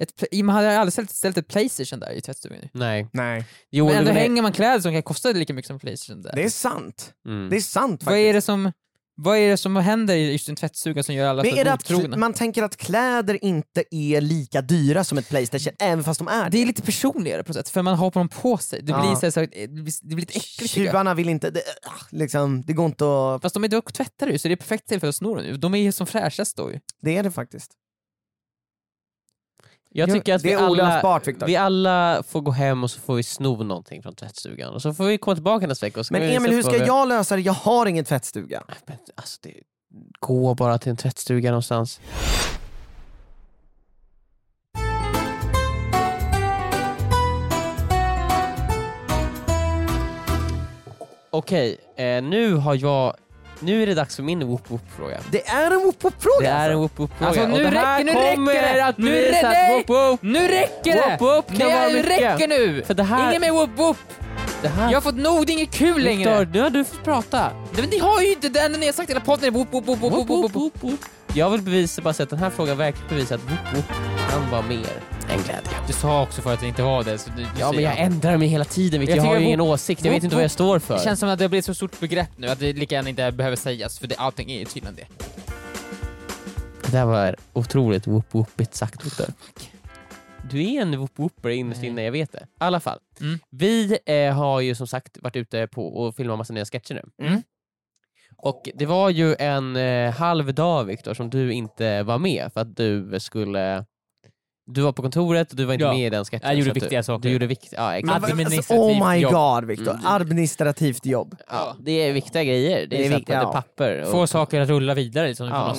ett, 0.00 0.24
man 0.44 0.54
hade 0.54 0.78
aldrig 0.78 0.92
ställt, 0.92 1.10
ställt 1.10 1.36
ett 1.38 1.48
Playstation 1.48 2.00
där 2.00 2.10
i 2.12 2.20
tvättstugan. 2.20 2.68
Nej. 2.72 3.08
Nej, 3.12 3.44
Jo, 3.70 3.86
Men 3.86 3.96
ändå 3.96 4.10
det- 4.12 4.18
hänger 4.18 4.42
man 4.42 4.52
kläder 4.52 4.80
som 4.80 4.92
kan 4.92 5.02
kosta 5.02 5.32
lika 5.32 5.54
mycket 5.54 5.66
som 5.66 5.78
Playstation 5.78 6.22
där. 6.22 6.32
det 6.36 6.44
är 6.44 6.48
sant. 6.50 7.14
Mm. 7.28 7.50
Det 7.50 7.56
är 7.56 7.60
sant 7.60 7.90
vad, 8.02 8.14
faktiskt. 8.14 8.28
är 8.28 8.32
det 8.32 8.40
som, 8.42 8.72
vad 9.20 9.38
är 9.38 9.48
det 9.50 9.56
som 9.56 9.76
händer 9.76 10.14
i 10.14 10.32
just 10.32 10.48
en 10.48 10.56
tvättstuga 10.56 11.02
som 11.02 11.14
gör 11.14 11.28
alla 11.28 11.42
Men 11.42 11.52
så 11.52 11.58
är 11.58 11.64
det 11.64 11.72
att 11.72 12.18
man 12.18 12.32
tänker 12.32 12.62
att 12.62 12.76
kläder 12.76 13.44
inte 13.44 13.84
är 13.90 14.20
lika 14.20 14.62
dyra 14.62 15.04
som 15.04 15.18
ett 15.18 15.28
Playstation, 15.28 15.72
även 15.78 16.04
fast 16.04 16.18
de 16.18 16.28
är 16.28 16.50
Det 16.50 16.62
är 16.62 16.66
lite 16.66 16.82
personligare 16.82 17.42
på 17.44 17.48
något 17.48 17.56
sätt, 17.56 17.68
för 17.68 17.82
man 17.82 17.94
har 17.94 18.10
på 18.10 18.18
dem 18.18 18.28
på 18.28 18.58
sig. 18.58 18.82
Det 18.82 18.92
Ja. 18.92 19.00
blir, 19.00 19.14
så 19.14 19.30
så, 19.32 19.40
det 19.40 19.68
blir, 19.68 20.08
det 20.08 20.14
blir 20.14 20.16
lite 20.16 20.36
äckligt. 20.38 20.72
Tjuvarna 20.72 21.14
vill 21.14 21.28
inte, 21.28 21.50
det, 21.50 21.60
ah, 21.82 21.90
liksom, 22.10 22.62
det 22.62 22.72
går 22.72 22.86
inte 22.86 23.04
att... 23.04 23.42
Fast 23.42 23.54
de 23.54 23.64
är 23.64 23.68
dock 23.68 23.92
tvättare 23.92 24.32
ju, 24.32 24.38
så 24.38 24.48
det 24.48 24.54
är 24.54 24.56
perfekt 24.56 24.88
tillfälle 24.88 25.08
att 25.08 25.16
sno 25.16 25.34
dem. 25.34 25.60
De 25.60 25.74
är 25.74 25.78
ju 25.78 25.92
som 25.92 26.06
fräschast 26.06 26.56
då 26.56 26.72
ju. 26.72 26.80
Det 27.02 27.16
är 27.16 27.22
det 27.22 27.30
faktiskt. 27.30 27.70
Jag 29.90 30.12
tycker 30.12 30.34
att 30.34 30.42
det 30.42 30.48
vi 30.48 30.54
är 30.54 30.58
alla, 30.58 31.20
Viktor. 31.26 31.46
vi 31.46 31.56
alla 31.56 32.22
får 32.28 32.40
gå 32.40 32.50
hem 32.50 32.84
och 32.84 32.90
så 32.90 33.00
får 33.00 33.14
vi 33.14 33.22
sno 33.22 33.62
någonting 33.62 34.02
från 34.02 34.14
tvättstugan. 34.14 34.74
Och 34.74 34.82
så 34.82 34.94
får 34.94 35.04
vi 35.04 35.18
komma 35.18 35.34
tillbaka 35.34 35.66
nästa 35.66 35.86
vecka 35.86 36.00
och 36.00 36.06
så 36.06 36.12
Men 36.12 36.22
vi 36.22 36.34
Emil, 36.34 36.52
hur 36.52 36.62
ska 36.62 36.78
vad- 36.78 36.88
jag 36.88 37.08
lösa 37.08 37.36
det? 37.36 37.42
Jag 37.42 37.52
har 37.52 37.86
ingen 37.86 38.04
tvättstuga. 38.04 38.62
Men, 38.86 38.96
alltså, 39.14 39.38
det... 39.42 39.54
Gå 40.20 40.54
bara 40.54 40.78
till 40.78 40.90
en 40.90 40.96
tvättstuga 40.96 41.50
någonstans. 41.50 42.00
Okej, 51.30 51.78
eh, 51.96 52.22
nu 52.22 52.54
har 52.54 52.74
jag... 52.74 53.16
Nu 53.60 53.82
är 53.82 53.86
det 53.86 53.94
dags 53.94 54.16
för 54.16 54.22
min 54.22 54.46
whoop 54.46 54.70
whoop 54.70 54.80
fråga 54.96 55.18
Det 55.30 55.48
är 55.48 55.70
en 55.70 55.80
whoop-whoop-fråga 55.80 56.40
Det 56.40 56.46
är 56.46 56.70
en 56.70 56.78
alltså. 56.78 56.78
whoop 56.78 56.98
whoop 56.98 57.10
fråga 57.18 57.28
Alltså, 57.28 57.46
nu 57.46 57.62
det 57.70 57.78
här 57.78 57.98
räcker- 57.98 58.04
nu 58.04 58.52
räcker 58.52 58.74
det! 58.74 58.84
att 58.84 58.98
Nu 58.98 59.10
rä- 59.10 59.42
nej! 59.42 59.72
whoop 59.76 59.88
whoop! 59.88 60.22
Nu 60.22 60.48
räcker 60.48 60.94
det! 60.94 61.16
Whoop 61.18 61.20
whoop 61.20 61.58
kan 61.58 61.72
vara 61.72 61.88
det 61.88 61.94
mycket. 61.94 62.10
räcker 62.10 62.48
nu! 62.48 62.82
För 62.86 62.94
det 62.94 63.02
här... 63.02 63.28
Ingen 63.28 63.40
mer 63.40 63.50
whoop 63.52 63.70
whoop! 63.76 63.96
det 64.62 64.68
här 64.68 64.88
Jag 64.90 64.96
har 64.96 65.00
fått 65.00 65.14
nog, 65.16 65.46
det 65.46 65.52
är 65.52 65.54
inget 65.54 65.70
kul 65.74 66.02
längre! 66.02 66.30
Viktor, 66.40 66.52
nu 66.54 66.60
har 66.60 66.70
du 66.70 66.84
fått 66.84 67.04
prata. 67.04 67.50
Men 67.72 67.84
ni 67.84 67.98
har 67.98 68.20
ju 68.20 68.32
inte 68.32 68.60
enda 68.60 68.78
ni 68.78 68.86
har 68.86 68.92
sagt 68.92 69.10
hela 69.10 69.20
podden 69.20 69.44
är 69.44 69.50
whoop 69.50 69.68
whoop 69.72 69.86
whoop 69.86 70.00
whoop 70.00 70.12
whoop 70.12 70.28
whoop 70.28 70.54
whoop. 70.54 70.72
whoop. 70.82 71.00
Jag 71.38 71.50
vill 71.50 71.62
bevisa 71.62 72.02
bara 72.02 72.14
så 72.14 72.22
att 72.22 72.30
den 72.30 72.38
här 72.38 72.50
frågan 72.50 72.76
verkligen 72.76 73.08
bevisar 73.08 73.34
att 73.34 73.42
whoop 73.42 73.74
whoop 73.74 73.84
kan 74.30 74.50
vara 74.50 74.62
mer 74.62 74.88
än 75.28 75.42
glädje. 75.42 75.70
Du 75.86 75.92
sa 75.92 76.22
också 76.22 76.42
för 76.42 76.54
att 76.54 76.60
det 76.60 76.66
inte 76.66 76.82
var 76.82 77.04
det, 77.04 77.18
så 77.18 77.30
du, 77.30 77.42
du 77.42 77.48
Ja 77.58 77.72
men 77.72 77.84
jag 77.84 77.98
ändrar 77.98 78.36
mig 78.36 78.48
hela 78.48 78.64
tiden. 78.64 79.02
Jag 79.02 79.16
jag 79.16 79.22
har 79.22 79.38
ju 79.38 79.44
ingen 79.44 79.60
åsikt, 79.60 80.04
jag 80.04 80.12
vet 80.12 80.24
inte 80.24 80.36
vad 80.36 80.44
jag 80.44 80.50
står 80.50 80.78
för. 80.78 80.94
Det 80.94 81.04
känns 81.04 81.20
som 81.20 81.28
att 81.28 81.38
det 81.38 81.48
blir 81.48 81.58
ett 81.58 81.64
så 81.64 81.74
stort 81.74 82.00
begrepp 82.00 82.28
nu 82.36 82.48
att 82.48 82.58
det 82.58 82.72
lika 82.72 82.94
gärna 82.94 83.08
inte 83.08 83.32
behöver 83.32 83.56
sägas, 83.56 83.98
för 83.98 84.06
det, 84.06 84.14
allting 84.16 84.50
är 84.50 84.58
ju 84.58 84.64
tydligen 84.64 84.94
det. 84.94 85.06
Det 86.84 86.92
där 86.92 87.04
var 87.04 87.36
otroligt 87.52 88.06
whoop 88.06 88.34
whoopigt 88.34 88.74
sagt 88.74 89.06
Victor. 89.06 89.26
Du 90.50 90.74
är 90.74 90.82
en 90.82 90.98
whoop 90.98 91.12
whoopare 91.18 91.54
innerst 91.54 91.82
inne, 91.82 92.02
jag 92.02 92.12
vet 92.12 92.32
det. 92.32 92.38
I 92.38 92.44
alla 92.58 92.80
fall. 92.80 92.98
Mm. 93.20 93.38
Vi 93.50 93.98
eh, 94.06 94.32
har 94.34 94.60
ju 94.60 94.74
som 94.74 94.86
sagt 94.86 95.18
varit 95.20 95.36
ute 95.36 95.66
på 95.66 95.86
och 95.86 96.16
filmat 96.16 96.38
massa 96.38 96.52
nya 96.52 96.64
sketcher 96.64 96.94
nu. 96.94 97.26
Mm. 97.26 97.42
Och 98.42 98.68
det 98.74 98.86
var 98.86 99.10
ju 99.10 99.34
en 99.38 99.76
eh, 99.76 100.12
halv 100.14 100.54
dag 100.54 100.84
Viktor 100.84 101.14
som 101.14 101.30
du 101.30 101.52
inte 101.52 102.02
var 102.02 102.18
med 102.18 102.50
för 102.52 102.60
att 102.60 102.76
du 102.76 103.20
skulle 103.20 103.84
du 104.70 104.80
var 104.80 104.92
på 104.92 105.02
kontoret 105.02 105.50
och 105.50 105.56
du 105.56 105.64
var 105.64 105.72
inte 105.74 105.84
Ja. 105.84 105.92
med 105.92 106.06
i 106.06 106.10
den 106.10 106.24
sketchen. 106.24 106.48
Jag 106.48 106.58
gjorde 106.58 106.70
att 106.70 106.74
du, 106.74 106.80
viktiga 106.80 107.02
saker. 107.02 107.22
Du 107.22 107.32
gjorde 107.32 107.46
vikt, 107.46 107.72
ja, 107.76 107.96
exakt. 107.96 108.20
vad- 108.22 108.30
Administrativt 108.30 108.70
alltså, 108.70 108.74
oh 109.04 109.10
my 109.10 109.16
jobb. 109.18 109.32
god 109.32 109.64
Viktor, 109.64 109.90
Mm. 109.90 110.06
administrativt 110.06 111.06
jobb. 111.06 111.36
Ja, 111.50 111.76
det 111.80 111.90
är 111.92 112.12
viktiga 112.12 112.44
grejer. 112.44 112.80
Det 112.80 112.86
Det 112.86 113.06
är, 113.06 113.10
är 113.12 113.16
viktigt, 113.16 113.34
att- 113.36 113.42
ja. 113.42 113.52
papper. 113.52 114.02
och- 114.02 114.08
Få 114.10 114.26
saker 114.26 114.60
att 114.60 114.68
rulla 114.68 114.94
vidare 114.94 115.28
liksom. 115.28 115.46
Ja. 115.48 115.74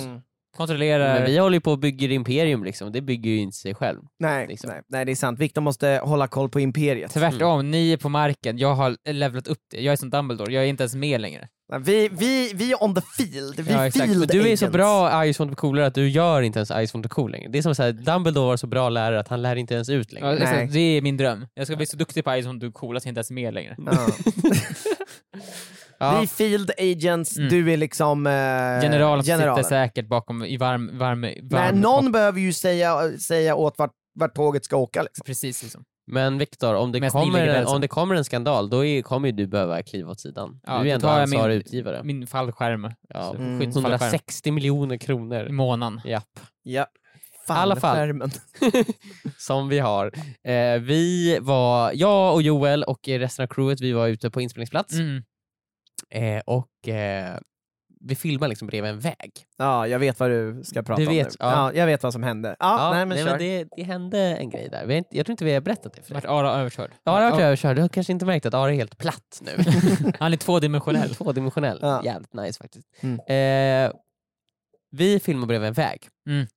Ja. 0.60 0.66
Kontrollera... 0.68 1.14
Men 1.14 1.26
vi 1.26 1.38
håller 1.38 1.58
ju 1.58 1.62
på 1.62 1.72
och 1.72 1.80
bygger 1.80 2.12
imperium 2.12 2.64
liksom, 2.64 2.92
det 2.92 3.02
bygger 3.02 3.32
ju 3.32 3.38
inte 3.38 3.58
sig 3.58 3.76
själv. 3.76 4.00
Nej, 4.20 4.48
Liksom. 4.48 4.70
nej, 4.70 4.82
nej, 4.90 5.06
det 5.06 5.12
är 5.12 5.16
sant. 5.16 5.40
Viktor 5.40 5.62
måste 5.62 6.02
hålla 6.04 6.28
koll 6.28 6.50
på 6.50 6.60
imperiet. 6.60 7.12
Tvärtom, 7.12 7.72
ni 7.72 7.92
är 7.92 7.98
på 7.98 8.10
marken, 8.10 8.58
jag 8.58 8.74
har 8.76 9.12
levlat 9.14 9.48
upp 9.48 9.58
det. 9.72 9.82
Jag 9.82 9.92
är 9.92 9.96
som 9.96 10.10
Dumbledore, 10.10 10.54
jag 10.54 10.64
är 10.64 10.68
inte 10.68 10.84
ens 10.84 10.96
med 10.96 11.22
längre. 11.22 11.48
Nej, 11.72 11.80
Vi, 11.84 12.10
vi, 12.12 12.52
vi 12.56 12.72
är 12.72 12.84
on 12.84 12.96
the 12.96 13.02
field, 13.18 13.60
vi 13.60 13.72
Ja, 13.74 13.88
exakt. 13.88 14.06
field 14.06 14.30
du 14.32 14.50
är 14.50 14.56
så 14.56 14.70
bra 14.70 15.10
Ice 15.34 15.40
Won't 15.40 15.56
Coolare 15.56 15.86
att 15.86 15.94
du 15.96 16.10
gör 16.10 16.42
inte 16.42 16.60
ens 16.60 16.70
Ice 16.70 16.94
Won't 16.96 17.08
Cool 17.08 17.32
längre. 17.32 17.50
Det 17.50 17.58
är 17.58 17.62
som 17.62 17.84
här, 17.84 17.92
Dumbledore 17.92 18.46
var 18.46 18.58
så 18.58 18.68
bra 18.68 18.90
lärare 18.90 19.20
att 19.20 19.28
han 19.28 19.42
lär 19.42 19.56
inte 19.56 19.74
ens 19.74 19.90
ut 19.90 20.12
längre. 20.12 20.28
Ja, 20.28 20.34
Nej. 20.34 20.44
exakt, 20.44 20.74
det 20.74 20.80
är 20.80 21.02
min 21.02 21.18
dröm. 21.18 21.46
Jag 21.54 21.68
ska 21.68 21.76
bli 21.76 21.86
så 21.86 21.98
duktig 21.98 22.24
på 22.24 22.32
Ice 22.42 22.46
är 22.46 22.72
cool 22.72 22.98
att 22.98 23.06
jag 23.06 23.12
inte 23.12 23.20
ens 23.20 23.30
är 23.30 23.34
med 23.34 23.54
längre. 23.54 23.76
Ja. 23.86 24.08
Ja. 26.00 26.16
Vi 26.18 26.24
är 26.24 26.28
field 26.28 26.72
agents, 26.78 27.38
Mm. 27.38 27.50
du 27.50 27.74
är 27.74 27.78
liksom 27.78 28.28
eh, 28.28 28.32
Generalen 28.32 29.24
generalen. 29.24 29.64
sitter 29.64 29.70
säkert 29.70 30.08
bakom 30.08 30.44
i 30.46 30.58
varm... 30.58 30.98
varm, 30.98 31.22
varm 31.22 31.38
Men 31.50 31.82
någon 31.82 32.12
behöver 32.12 32.40
ju 32.40 32.54
säga, 32.54 33.12
säga 33.20 33.56
åt 33.56 33.78
vart 33.78 33.92
vart 34.20 34.36
tåget 34.36 34.66
ska 34.66 34.78
åka. 34.78 35.02
Liksom. 35.04 35.24
Precis 35.26 35.64
liksom. 35.64 35.84
Men 36.12 36.38
Viktor, 36.38 36.76
om, 36.76 36.92
det 36.92 37.10
kommer 37.10 37.48
en- 37.48 37.66
om 37.68 37.82
det 37.82 37.88
kommer 37.88 38.16
en 38.16 38.24
skandal, 38.26 38.70
då 38.70 38.86
är, 38.86 39.02
kommer 39.02 39.28
ju 39.28 39.32
du 39.32 39.48
behöva 39.48 39.82
kliva 39.84 40.12
åt 40.12 40.20
sidan. 40.20 40.60
Ja, 40.68 40.74
du 40.74 40.80
är 40.80 40.84
då 41.00 41.08
ändå 41.08 41.08
ansvarig 41.08 41.50
min- 41.54 41.60
utgivare. 41.60 42.02
Min 42.04 42.28
fallskärm. 42.28 42.92
Ja, 43.10 43.36
Mm. 43.36 43.60
skyddsfallskärm. 43.60 43.92
160 43.94 44.52
miljoner 44.52 44.96
I 44.96 45.00
kronor. 45.00 45.50
månaden. 45.50 46.02
Japp. 46.06 46.40
Ja. 46.64 46.86
Fallskärmen. 47.48 48.32
som 49.38 49.70
vi 49.70 49.80
har. 49.80 50.12
Eh, 50.48 50.80
vi 50.82 51.38
var, 51.42 51.92
jag 51.96 52.34
och 52.34 52.42
Joel 52.42 52.84
och 52.84 53.00
resten 53.08 53.44
av 53.44 53.48
crewet, 53.48 53.82
vi 53.82 53.92
var 53.92 54.08
ute 54.08 54.30
på 54.30 54.42
inspelningsplats 54.42 54.94
Mm. 54.94 55.24
Eh, 56.12 56.42
och 56.46 56.88
eh, 56.88 57.38
vi 58.02 58.16
filmade 58.16 58.50
liksom 58.50 58.68
bredvid 58.68 58.92
en 58.92 59.00
väg. 59.00 59.32
Ja, 59.58 59.88
jag 59.88 60.00
vet 60.00 60.20
vad 60.20 60.30
du 60.30 60.64
ska 60.64 60.84
prata 60.84 61.02
Du 61.02 61.08
om 61.08 61.14
vet, 61.14 61.28
nu. 61.28 61.36
ja. 61.40 61.52
Ja. 61.52 61.74
jag 61.80 61.86
vet 61.86 62.04
vad 62.04 62.14
som 62.14 62.24
hände. 62.24 62.56
Ja, 62.60 62.92
nej 62.94 63.06
men 63.06 63.18
kör. 63.18 63.38
det, 63.38 63.68
det 63.76 63.84
hände 63.84 64.20
en 64.20 64.50
grej 64.50 64.70
där. 64.70 64.92
Inte, 64.92 65.18
jag 65.18 65.26
tror 65.26 65.34
inte 65.34 65.46
vi 65.46 65.54
har 65.54 65.62
berättat 65.62 65.94
det 65.94 66.02
för 66.02 66.14
dig. 66.14 66.24
Ara 66.28 66.52
överkörd. 66.52 66.92
Ja, 67.04 67.12
det 67.20 67.24
har 67.24 67.32
varit 67.32 67.42
överkörd. 67.44 67.76
Du 67.76 67.82
har 67.82 67.90
kanske 67.90 68.14
inte 68.14 68.26
märkt 68.26 68.46
att 68.46 68.54
Ara 68.54 68.72
är 68.72 68.76
helt 68.76 68.98
platt 68.98 69.42
nu. 69.42 69.52
Han 70.20 70.34
är 70.34 70.38
tvådimensionell. 70.38 71.10
Tvådimensionell. 71.16 71.80
Ja. 71.82 72.02
Jävligt 72.06 72.34
nice 72.34 72.60
faktiskt. 72.64 72.88
Mm. 73.02 73.20
Eh, 73.86 73.92
vi 74.92 75.20
filmar 75.20 75.48
bredvid 75.48 75.68
en 75.68 75.74
väg. 75.74 76.08
Mm. 76.30 76.48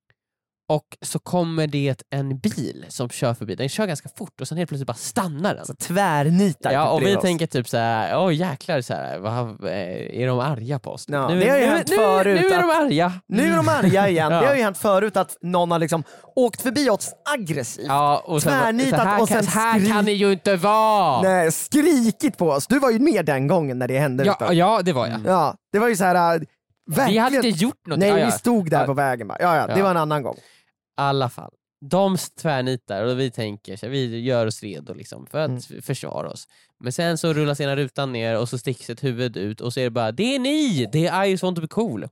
Och 0.72 0.96
så 1.02 1.18
kommer 1.18 1.66
det 1.66 2.02
en 2.10 2.38
bil 2.38 2.84
som 2.88 3.08
kör 3.10 3.34
förbi. 3.34 3.54
Den 3.54 3.68
kör 3.68 3.86
ganska 3.86 4.08
fort 4.16 4.40
och 4.40 4.48
sen 4.48 4.58
helt 4.58 4.68
plötsligt 4.68 4.86
bara 4.86 4.94
stannar 4.94 5.54
den. 5.54 5.66
Så 5.66 5.74
tvärnitar 5.74 6.72
Ja, 6.72 6.90
och 6.90 7.02
vi 7.02 7.16
oss. 7.16 7.22
tänker 7.22 7.46
typ 7.46 7.68
så 7.68 7.76
här, 7.76 8.18
åh 8.18 8.34
jäklar, 8.34 8.80
så 8.80 8.94
här, 8.94 9.18
vad, 9.18 9.64
eh, 9.64 10.20
är 10.22 10.26
de 10.26 10.38
arga 10.40 10.78
på 10.78 10.90
oss? 10.90 11.04
Ja, 11.08 11.28
nu, 11.28 11.40
det 11.40 11.48
har 11.50 11.56
ju 11.58 11.66
nu, 11.66 11.70
hänt 11.72 11.88
nu, 11.90 11.96
förut 11.96 12.40
nu 12.40 12.46
är 12.46 12.54
att- 12.58 12.60
de 12.62 12.70
arga. 12.70 13.12
Nu 13.28 13.52
är 13.52 13.56
de 13.56 13.68
arga 13.68 14.08
igen. 14.08 14.32
Ja. 14.32 14.40
Det 14.40 14.46
har 14.46 14.54
ju 14.54 14.62
hänt 14.62 14.78
förut 14.78 15.16
att 15.16 15.36
någon 15.42 15.70
har 15.70 15.78
liksom 15.78 16.04
åkt 16.36 16.62
förbi 16.62 16.90
oss 16.90 17.10
aggressivt. 17.34 17.86
Ja, 17.88 18.22
och 18.26 18.42
sen, 18.42 18.52
Tvärnitat 18.52 19.00
så 19.00 19.06
här, 19.06 19.22
och 19.22 19.28
kan, 19.28 19.36
sen 19.42 19.52
så 19.52 19.58
här 19.58 19.88
kan 19.92 20.04
det 20.04 20.12
ju 20.12 20.32
inte 20.32 20.56
vara! 20.56 21.22
Nej, 21.22 21.52
skrikit 21.52 22.36
på 22.38 22.48
oss. 22.50 22.66
Du 22.66 22.78
var 22.78 22.90
ju 22.90 22.98
med 22.98 23.24
den 23.26 23.46
gången 23.46 23.78
när 23.78 23.88
det 23.88 23.98
hände. 23.98 24.24
Ja, 24.24 24.52
ja, 24.52 24.82
det 24.82 24.92
var 24.92 25.06
jag. 25.06 25.20
ja, 25.26 25.54
det 25.72 25.78
var 25.78 25.88
ju 25.88 25.96
så 25.96 26.04
här. 26.04 26.34
äh, 26.34 26.40
Vi 26.86 26.96
Verkligen. 26.96 27.22
hade 27.24 27.36
inte 27.36 27.48
gjort 27.48 27.86
något. 27.86 27.98
Nej, 27.98 28.24
vi 28.24 28.30
stod 28.30 28.70
där 28.70 28.80
Ja. 28.80 28.86
på 28.86 28.94
vägen 28.94 29.28
bara. 29.28 29.36
Ja, 29.40 29.56
ja, 29.56 29.74
det 29.74 29.82
var 29.82 29.90
en 29.90 29.96
annan 29.96 30.22
gång. 30.22 30.36
Alla 30.94 31.28
fall. 31.28 31.52
De 31.90 32.16
tvärnitar 32.40 33.04
och 33.04 33.20
vi 33.20 33.30
tänker, 33.30 33.76
så 33.76 33.88
vi 33.88 34.20
gör 34.20 34.46
oss 34.46 34.62
redo 34.62 34.94
liksom 34.94 35.26
för 35.26 35.38
att 35.38 35.70
Mm. 35.70 35.82
försvara 35.82 36.30
oss. 36.30 36.48
Men 36.80 36.92
sen 36.92 37.18
så 37.18 37.32
rullas 37.32 37.60
ena 37.60 37.76
rutan 37.76 38.12
ner 38.12 38.38
och 38.38 38.48
så 38.48 38.58
sticks 38.58 38.90
ett 38.90 39.04
huvud 39.04 39.36
ut 39.36 39.60
och 39.60 39.72
så 39.72 39.80
är 39.80 39.84
det 39.84 39.90
bara 39.90 40.12
“Det 40.12 40.34
är 40.34 40.38
ni! 40.38 40.88
Det 40.92 41.06
är 41.06 41.24
I 41.24 41.30
just 41.30 41.42
want 41.42 41.56
to 41.56 41.60
be 41.62 41.68
cool”. 41.68 42.08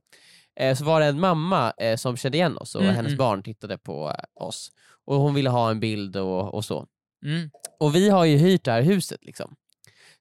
Eh, 0.59 0.75
så 0.77 0.83
var 0.85 0.99
det 0.99 1.05
en 1.05 1.19
mamma 1.19 1.73
eh, 1.77 1.97
som 1.97 2.17
kände 2.17 2.37
igen 2.37 2.57
oss 2.57 2.75
och 2.75 2.81
Mm, 2.81 2.95
hennes 2.95 3.09
mm. 3.09 3.17
barn 3.17 3.43
tittade 3.43 3.77
på 3.77 4.09
eh, 4.09 4.43
oss. 4.45 4.71
Och 5.05 5.15
hon 5.15 5.33
ville 5.33 5.49
ha 5.49 5.69
en 5.71 5.79
bild 5.79 6.15
och, 6.17 6.53
och 6.53 6.65
så. 6.65 6.85
Mm. 7.25 7.49
Och 7.79 7.95
vi 7.95 8.09
har 8.09 8.25
ju 8.25 8.37
hyrt 8.37 8.63
det 8.65 8.71
här 8.71 8.81
huset 8.81 9.25
liksom. 9.25 9.55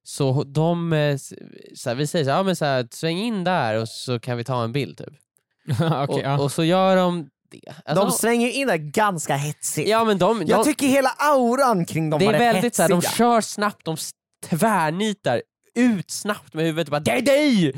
Så 0.02 0.44
de, 0.44 0.92
eh, 0.92 1.16
så 1.74 1.94
vi 1.94 2.06
säger 2.06 2.24
så 2.24 2.30
här, 2.30 2.36
ja, 2.38 2.42
men 2.42 2.56
så 2.56 2.64
här, 2.64 2.88
sväng 2.90 3.18
in 3.18 3.44
där 3.44 3.80
och 3.80 3.88
så 3.88 4.20
kan 4.20 4.36
vi 4.36 4.44
ta 4.44 4.64
en 4.64 4.72
bild 4.72 4.98
typ. 4.98 5.14
Okej, 5.80 6.06
och, 6.08 6.20
ja. 6.20 6.40
och 6.40 6.52
så 6.52 6.64
gör 6.64 6.96
de 6.96 7.30
det. 7.50 7.74
Alltså, 7.84 8.04
de 8.04 8.12
svänger 8.12 8.48
in 8.48 8.66
där 8.68 8.76
ganska 8.76 9.36
hetsigt. 9.36 9.88
ja, 9.88 10.04
men 10.04 10.18
de, 10.18 10.42
Jag 10.46 10.58
de, 10.60 10.64
tycker 10.64 10.86
hela 10.86 11.08
auran 11.18 11.84
kring 11.84 12.10
dem 12.10 12.18
det 12.20 12.26
var 12.26 12.32
är 12.34 12.38
rätt 12.38 12.54
väldigt 12.54 12.74
så 12.74 12.82
här, 12.82 12.88
de 12.88 12.94
hetsiga. 12.94 13.12
kör 13.12 13.40
snabbt, 13.40 13.84
de 13.84 13.96
tvärnitar 14.46 15.42
ut 15.74 16.10
snabbt 16.10 16.54
med 16.54 16.64
huvudet 16.64 16.88
och 16.88 16.90
bara 16.92 17.00
“Det 17.00 17.10
är 17.10 17.22
dig! 17.22 17.72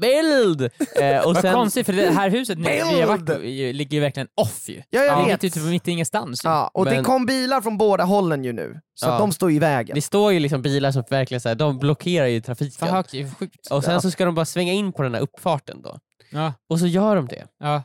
Bild!” 0.00 0.62
eh, 1.00 1.18
och 1.26 1.34
Vad 1.34 1.42
sen, 1.42 1.54
konstigt 1.54 1.86
för 1.86 1.92
det 1.92 2.10
här 2.10 2.30
huset 2.30 2.58
nu, 2.58 2.68
vi 2.70 2.80
har 3.00 3.06
varit, 3.06 3.28
ligger 3.76 3.94
ju 3.94 4.00
verkligen 4.00 4.28
off 4.40 4.68
ju. 4.68 4.82
Ja, 4.90 5.02
jag 5.02 5.18
Det 5.18 5.24
vet. 5.32 5.42
ligger 5.42 5.54
typ 5.54 5.64
mitt 5.64 5.88
i 5.88 5.90
ingenstans. 5.90 6.40
Ja, 6.44 6.70
och 6.74 6.84
det 6.84 6.90
Men- 6.90 7.04
kom 7.04 7.26
bilar 7.26 7.60
från 7.60 7.78
båda 7.78 8.04
hållen 8.04 8.44
ju 8.44 8.52
nu, 8.52 8.80
så 8.94 9.06
Ja. 9.06 9.12
att 9.12 9.18
de 9.18 9.32
står 9.32 9.50
i 9.52 9.58
vägen. 9.58 9.94
Det 9.94 10.00
står 10.02 10.32
ju 10.32 10.40
liksom 10.40 10.62
bilar 10.62 10.92
som 10.92 11.02
verkligen 11.10 11.40
så 11.40 11.48
här, 11.48 11.56
de 11.56 11.78
blockerar 11.78 12.26
ju 12.26 12.40
trafiken. 12.40 13.04
Sjukt. 13.38 13.70
Och 13.70 13.84
sen 13.84 13.92
Ja. 13.94 14.00
så 14.00 14.10
ska 14.10 14.24
de 14.24 14.34
bara 14.34 14.46
svänga 14.46 14.72
in 14.72 14.92
på 14.92 15.02
den 15.02 15.14
här 15.14 15.20
uppfarten 15.20 15.82
då. 15.82 15.98
Ja, 16.30 16.52
Och 16.70 16.78
så 16.78 16.86
gör 16.86 17.16
de 17.16 17.26
det. 17.26 17.44
ja. 17.60 17.82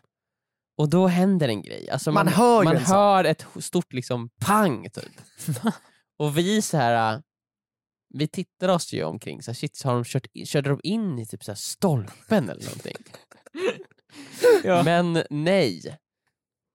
Och 0.82 0.90
då 0.90 1.08
händer 1.08 1.48
en 1.50 1.62
grej. 1.62 1.90
Alltså 1.90 2.12
Man 2.12 2.28
hör 2.28 2.64
man 2.64 2.76
en 2.76 2.86
sak. 2.86 2.96
hör 2.96 3.24
ett 3.24 3.46
stort 3.60 3.94
liksom 3.94 4.30
pang 4.46 4.90
typ. 4.90 5.12
och 6.20 6.38
vi 6.38 6.62
så 6.62 6.78
här, 6.78 7.14
äh, 7.16 7.20
vi 8.14 8.28
tittar 8.28 8.70
oss 8.70 8.94
ju 8.94 9.04
omkring, 9.04 9.42
så 9.44 9.52
här, 9.52 9.56
shit, 9.56 9.76
så 9.76 9.88
har 9.88 9.96
de 9.96 10.04
kört, 10.04 10.26
in- 10.34 10.46
körde 10.46 10.70
de 10.70 10.80
in 10.84 11.20
i 11.20 11.26
typ 11.26 11.44
så 11.44 11.52
här 11.52 11.56
stolpen 11.58 12.50
eller 12.50 12.64
någonting? 12.64 12.96
Ja. 14.64 14.84
Men 14.84 15.24
nej. 15.30 15.98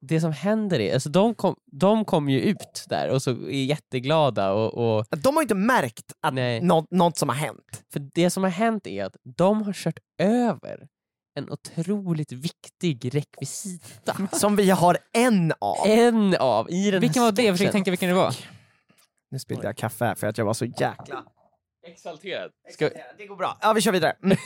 Det 0.01 0.21
som 0.21 0.33
händer 0.33 0.81
är, 0.81 0.95
alltså 0.95 1.09
de 1.09 1.35
kom, 1.35 1.57
de 1.73 2.05
kom 2.05 2.29
ju 2.29 2.41
ut 2.41 2.85
där 2.89 3.09
och 3.11 3.23
så 3.23 3.31
är 3.31 3.65
jätteglada 3.65 4.53
och, 4.53 4.99
och 4.99 5.07
De 5.11 5.35
har 5.37 5.43
ju 5.43 5.45
inte 5.45 5.55
märkt 5.55 6.13
att 6.21 6.35
Nej. 6.35 6.61
nå- 6.61 6.87
något 6.91 7.17
som 7.19 7.29
har 7.29 7.37
hänt. 7.37 7.85
för 7.93 8.01
det 8.15 8.31
som 8.31 8.43
har 8.43 8.51
hänt 8.51 8.87
är 8.87 9.05
att 9.05 9.17
de 9.37 9.63
har 9.63 9.73
kört 9.73 9.99
över 10.23 10.89
en 11.37 11.51
otroligt 11.51 12.33
viktig 12.33 13.15
rekvisita. 13.15 14.17
Som 14.33 14.57
vi 14.57 14.71
har 14.71 14.99
en 15.13 15.53
av. 15.59 15.87
en 15.87 16.37
av 16.37 16.71
i 16.71 16.91
den 16.91 17.01
Vilken 17.01 17.23
var 17.23 17.33
det? 17.33 17.43
Jag 17.43 17.55
försöker 17.55 17.73
tänka 17.73 17.91
vilken 17.91 18.09
det 18.09 18.15
var. 18.15 18.35
Nu 19.31 19.39
spillde 19.39 19.65
jag 19.67 19.77
kaffe 19.77 20.15
för 20.15 20.27
att 20.27 20.39
jag 20.39 20.45
var 20.45 20.55
så 20.55 20.65
jäkla... 20.65 21.25
Exalterad. 21.87 22.51
Ska, 22.71 22.91
Det 23.19 23.27
går 23.27 23.37
bra. 23.37 23.59
Ja, 23.61 23.73
vi 23.73 23.81
kör 23.81 23.93
vidare. 23.93 24.17
Mm. 24.23 24.39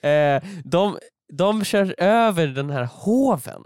eh, 0.42 0.50
de, 0.64 0.98
de 1.32 1.64
kör 1.64 1.94
över 1.98 2.46
den 2.46 2.70
här 2.70 2.84
hoven. 2.92 3.62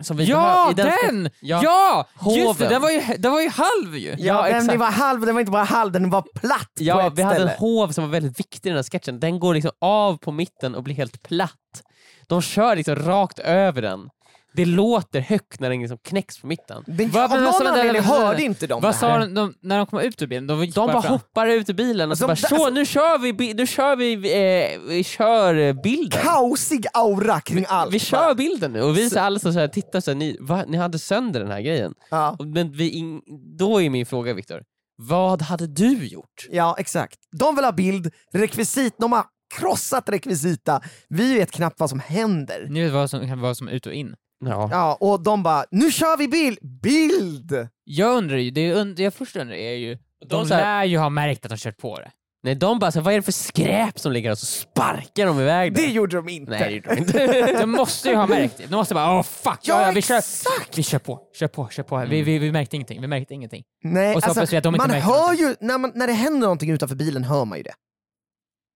Som 0.00 0.16
vi 0.16 0.24
Ja, 0.24 0.70
i 0.70 0.74
den! 0.74 1.30
Ja. 1.40 1.60
Ja! 1.64 2.06
Just 2.36 2.36
det, 2.36 2.42
Hoven. 2.44 2.68
den 2.72 2.82
var 2.82 2.90
ju, 2.90 3.00
den 3.18 3.32
var 3.32 3.40
ju 3.40 3.48
halv 3.48 3.96
ju! 3.96 4.08
Ja, 4.08 4.16
Ja, 4.18 4.42
det 4.42 4.48
exakt. 4.58 4.78
var 4.78 4.86
halv, 4.90 5.20
den 5.20 5.34
var 5.34 5.40
inte 5.40 5.52
bara 5.52 5.64
halv, 5.64 5.92
den 5.92 6.10
var 6.10 6.22
platt 6.22 6.68
på 6.78 6.82
Ja, 6.82 7.06
ett 7.06 7.12
vi 7.18 7.22
hade 7.22 7.36
ställe. 7.36 7.50
en 7.52 7.58
hov 7.58 7.88
som 7.92 8.04
var 8.04 8.10
väldigt 8.10 8.40
viktig 8.40 8.68
i 8.68 8.72
den 8.72 8.76
här 8.76 8.82
sketchen. 8.82 9.20
Den 9.20 9.38
går 9.40 9.54
liksom 9.54 9.70
av 9.80 10.16
på 10.18 10.32
mitten 10.32 10.74
och 10.74 10.82
blir 10.82 10.94
helt 10.94 11.22
platt. 11.22 11.82
De 12.26 12.42
kör 12.42 12.76
liksom 12.76 12.96
rakt 12.96 13.38
över 13.38 13.82
den. 13.82 14.08
Det 14.54 14.64
låter 14.64 15.20
högt 15.20 15.60
när 15.60 15.70
den 15.70 15.80
liksom 15.80 15.98
knäcks 15.98 16.38
på 16.40 16.46
mitten. 16.46 16.84
Men 16.86 17.10
Vad- 17.10 17.24
av 17.24 17.30
men 17.30 17.44
någon 17.44 17.66
anledning 17.66 18.02
hörde 18.02 18.42
inte 18.42 18.66
de 18.66 18.82
Vad 18.82 18.92
det 18.94 18.96
sa 18.98 19.08
här. 19.08 19.20
de, 19.20 19.34
de 19.34 19.54
när 19.62 19.76
de 19.78 19.86
kom 19.86 20.00
ut 20.00 20.22
ur 20.22 20.26
bilen? 20.26 20.46
De, 20.46 20.64
gick 20.64 20.74
De 20.74 20.86
bara 20.86 21.02
fram. 21.02 21.12
hoppar 21.12 21.46
ut 21.46 21.70
ur 21.70 21.74
bilen 21.74 22.10
och 22.10 22.18
så 22.18 22.26
Alltså, 22.30 22.54
bara 22.54 22.58
så, 22.60 22.70
nu 22.70 22.86
kör 22.86 23.18
vi, 23.18 23.54
nu 23.54 23.66
kör 23.66 23.96
vi, 23.96 24.12
eh, 24.14 24.80
vi 24.88 25.04
kör 25.04 25.72
bilden. 25.82 26.20
Kaosig 26.22 26.86
aura 26.94 27.40
kring 27.40 27.64
allt. 27.68 27.94
Vi 27.94 27.98
kör 27.98 28.34
bilden 28.34 28.72
nu 28.72 28.82
och 28.82 28.96
vi 28.98 29.10
så 29.10 29.20
alla 29.20 29.38
så 29.38 29.50
här, 29.50 29.68
tittar 29.68 30.00
så 30.00 30.10
här, 30.10 30.16
ni, 30.18 30.36
va? 30.40 30.64
ni 30.68 30.76
hade 30.76 30.98
sönder 30.98 31.40
den 31.40 31.50
här 31.50 31.60
grejen. 31.60 31.94
Ja. 32.10 32.36
Och- 32.38 32.46
Men 32.46 32.72
vi 32.72 32.90
in, 32.90 33.20
då 33.58 33.82
är 33.82 33.90
min 33.90 34.06
fråga 34.06 34.34
Viktor, 34.34 34.62
vad 34.96 35.42
hade 35.42 35.66
du 35.66 36.06
gjort? 36.06 36.46
ja, 36.50 36.76
exakt. 36.78 37.18
De 37.38 37.56
vill 37.56 37.64
ha 37.64 37.72
bild, 37.72 38.10
rekvisit, 38.32 38.94
de 38.98 39.12
har 39.12 39.24
krossat 39.58 40.08
rekvisita. 40.08 40.80
Vi 41.08 41.34
vet 41.34 41.50
knappt 41.50 41.80
vad 41.80 41.90
som 41.90 42.00
händer. 42.00 42.66
Ni 42.70 42.82
vet 42.84 42.92
vad 42.92 43.10
som 43.10 43.40
vara 43.40 43.54
som 43.54 43.68
ut 43.68 43.86
och 43.86 43.92
in. 43.92 44.14
Ja. 44.44 44.68
Ja, 44.72 44.96
och 45.00 45.22
de 45.22 45.42
bara, 45.42 45.64
nu 45.70 45.90
kör 45.90 46.16
vi 46.16 46.28
bild! 46.28 46.58
Bild! 46.82 47.68
Jag 47.84 48.16
undrar 48.16 48.36
ju, 48.36 48.50
det, 48.50 48.74
und- 48.74 48.94
det 48.94 49.02
jag 49.02 49.14
först 49.14 49.36
undrar 49.36 49.54
är 49.56 49.72
ju, 49.74 49.94
de, 49.94 50.28
De 50.28 50.46
så 50.48 50.54
här- 50.54 50.62
lär 50.80 50.84
ju 50.84 50.98
ha 50.98 51.08
märkt 51.08 51.44
att 51.44 51.50
de 51.50 51.56
kört 51.58 51.76
på 51.78 51.98
det. 51.98 52.10
Nej 52.44 52.54
de 52.54 52.78
bara 52.78 52.92
så 52.92 52.98
här, 52.98 53.04
vad 53.04 53.14
är 53.14 53.18
det 53.18 53.22
för 53.22 53.32
skräp 53.32 53.98
som 53.98 54.12
ligger 54.12 54.28
här? 54.28 54.32
Och 54.32 54.38
så 54.38 54.46
sparkar 54.46 55.26
de 55.26 55.40
iväg 55.40 55.74
Det 55.74 55.86
gjorde 55.86 56.16
de 56.16 56.28
inte. 56.28 56.50
Nej 56.50 56.60
det 56.60 56.70
gjorde 56.74 56.94
de 56.94 57.00
inte. 57.00 57.52
De 57.60 57.70
måste 57.70 58.08
ju 58.08 58.14
ha 58.16 58.26
märkt 58.26 58.56
det. 58.58 58.66
De 58.66 58.76
måste 58.76 58.94
bara 58.94 59.18
åh 59.18 59.22
fuck, 59.22 59.58
ja, 59.62 59.86
Ja, 59.86 59.92
vi, 59.94 60.02
kör, 60.02 60.18
exakt. 60.18 60.78
vi 60.78 60.82
kör 60.82 60.98
på, 60.98 61.20
kör 61.38 61.48
på, 61.48 61.68
kör 61.68 61.82
på. 61.82 62.06
Vi, 62.10 62.22
vi, 62.22 62.38
vi 62.38 62.52
märkte 62.52 62.76
ingenting, 62.76 63.00
vi 63.00 63.06
märkte 63.06 63.34
ingenting. 63.34 63.62
Nej, 63.84 64.14
Och 64.16 64.22
så 64.22 64.32
vi 64.50 64.56
att 64.56 64.62
de 64.62 64.74
inte 64.74 64.88
man 64.88 64.90
hör 64.90 65.18
någonting. 65.20 65.46
ju, 65.46 65.54
när, 65.60 65.78
man, 65.78 65.92
när 65.94 66.06
det 66.06 66.12
händer 66.12 66.40
någonting 66.40 66.70
utanför 66.70 66.96
bilen 66.96 67.24
hör 67.24 67.44
man 67.44 67.58
ju 67.58 67.62
det. 67.64 67.74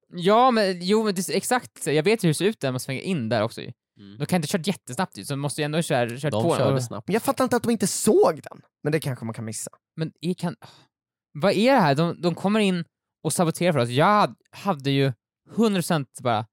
Ja 0.08 0.50
men 0.50 0.82
jo 0.82 1.04
men 1.04 1.14
det, 1.14 1.28
är 1.28 1.36
exakt, 1.36 1.86
jag 1.86 2.02
vet 2.02 2.24
ju 2.24 2.26
hur 2.26 2.30
det 2.32 2.38
ser 2.38 2.44
ut 2.44 2.62
när 2.62 2.70
man 2.72 2.80
svänger 2.80 3.02
in 3.02 3.28
där 3.28 3.42
också 3.42 3.60
ju. 3.62 3.72
Mm. 3.98 4.18
De 4.18 4.26
kan 4.26 4.36
inte 4.36 4.48
kört 4.48 4.66
jättesnabbt 4.66 5.26
så 5.26 5.32
de 5.32 5.40
måste 5.40 5.60
ju 5.60 5.64
ändå 5.64 5.82
köra, 5.82 6.18
kört 6.18 6.32
De 6.32 6.42
på. 6.42 6.56
körde 6.56 6.82
snabbt. 6.82 7.08
Jag 7.12 7.22
fattar 7.22 7.44
inte 7.44 7.56
att 7.56 7.62
de 7.62 7.72
inte 7.72 7.86
såg 7.86 8.40
den. 8.42 8.62
Men 8.82 8.92
det 8.92 9.00
kanske 9.00 9.24
man 9.24 9.34
kan 9.34 9.44
missa. 9.44 9.70
Men 9.96 10.12
kan, 10.38 10.56
vad 11.32 11.52
är 11.52 11.72
det 11.74 11.80
här? 11.80 11.94
De, 11.94 12.20
de 12.20 12.34
kommer 12.34 12.60
in 12.60 12.84
och 13.22 13.32
saboterar 13.32 13.72
för 13.72 13.78
oss. 13.80 13.88
Jag 13.88 14.34
hade, 14.50 14.90
ju 14.90 15.12
100% 15.50 16.06
bara, 16.22 16.46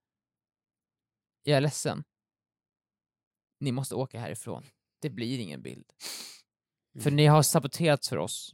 jag 1.42 1.56
är 1.56 1.60
ledsen. 1.60 2.04
Ni 3.60 3.72
måste 3.72 3.94
åka 3.94 4.20
härifrån. 4.20 4.64
Det 5.00 5.10
blir 5.10 5.38
ingen 5.38 5.62
bild. 5.62 5.84
För 7.00 7.10
ni 7.10 7.26
har 7.26 7.42
saboterat 7.42 8.06
för 8.06 8.16
oss. 8.16 8.52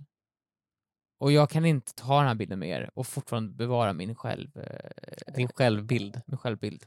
Och 1.18 1.32
jag 1.32 1.51
kan 1.51 1.64
inte 1.64 1.95
ta 1.95 2.18
den 2.18 2.28
här 2.28 2.34
bilden 2.34 2.59
med 2.59 2.68
er 2.68 2.91
och 2.95 3.07
fortfarande 3.07 3.53
bevara 3.53 3.93
min, 3.93 4.14
själv, 4.14 4.57
eh, 4.57 5.34
Din 5.34 5.49
självbild. 5.49 6.20
min 6.26 6.38
självbild. 6.38 6.84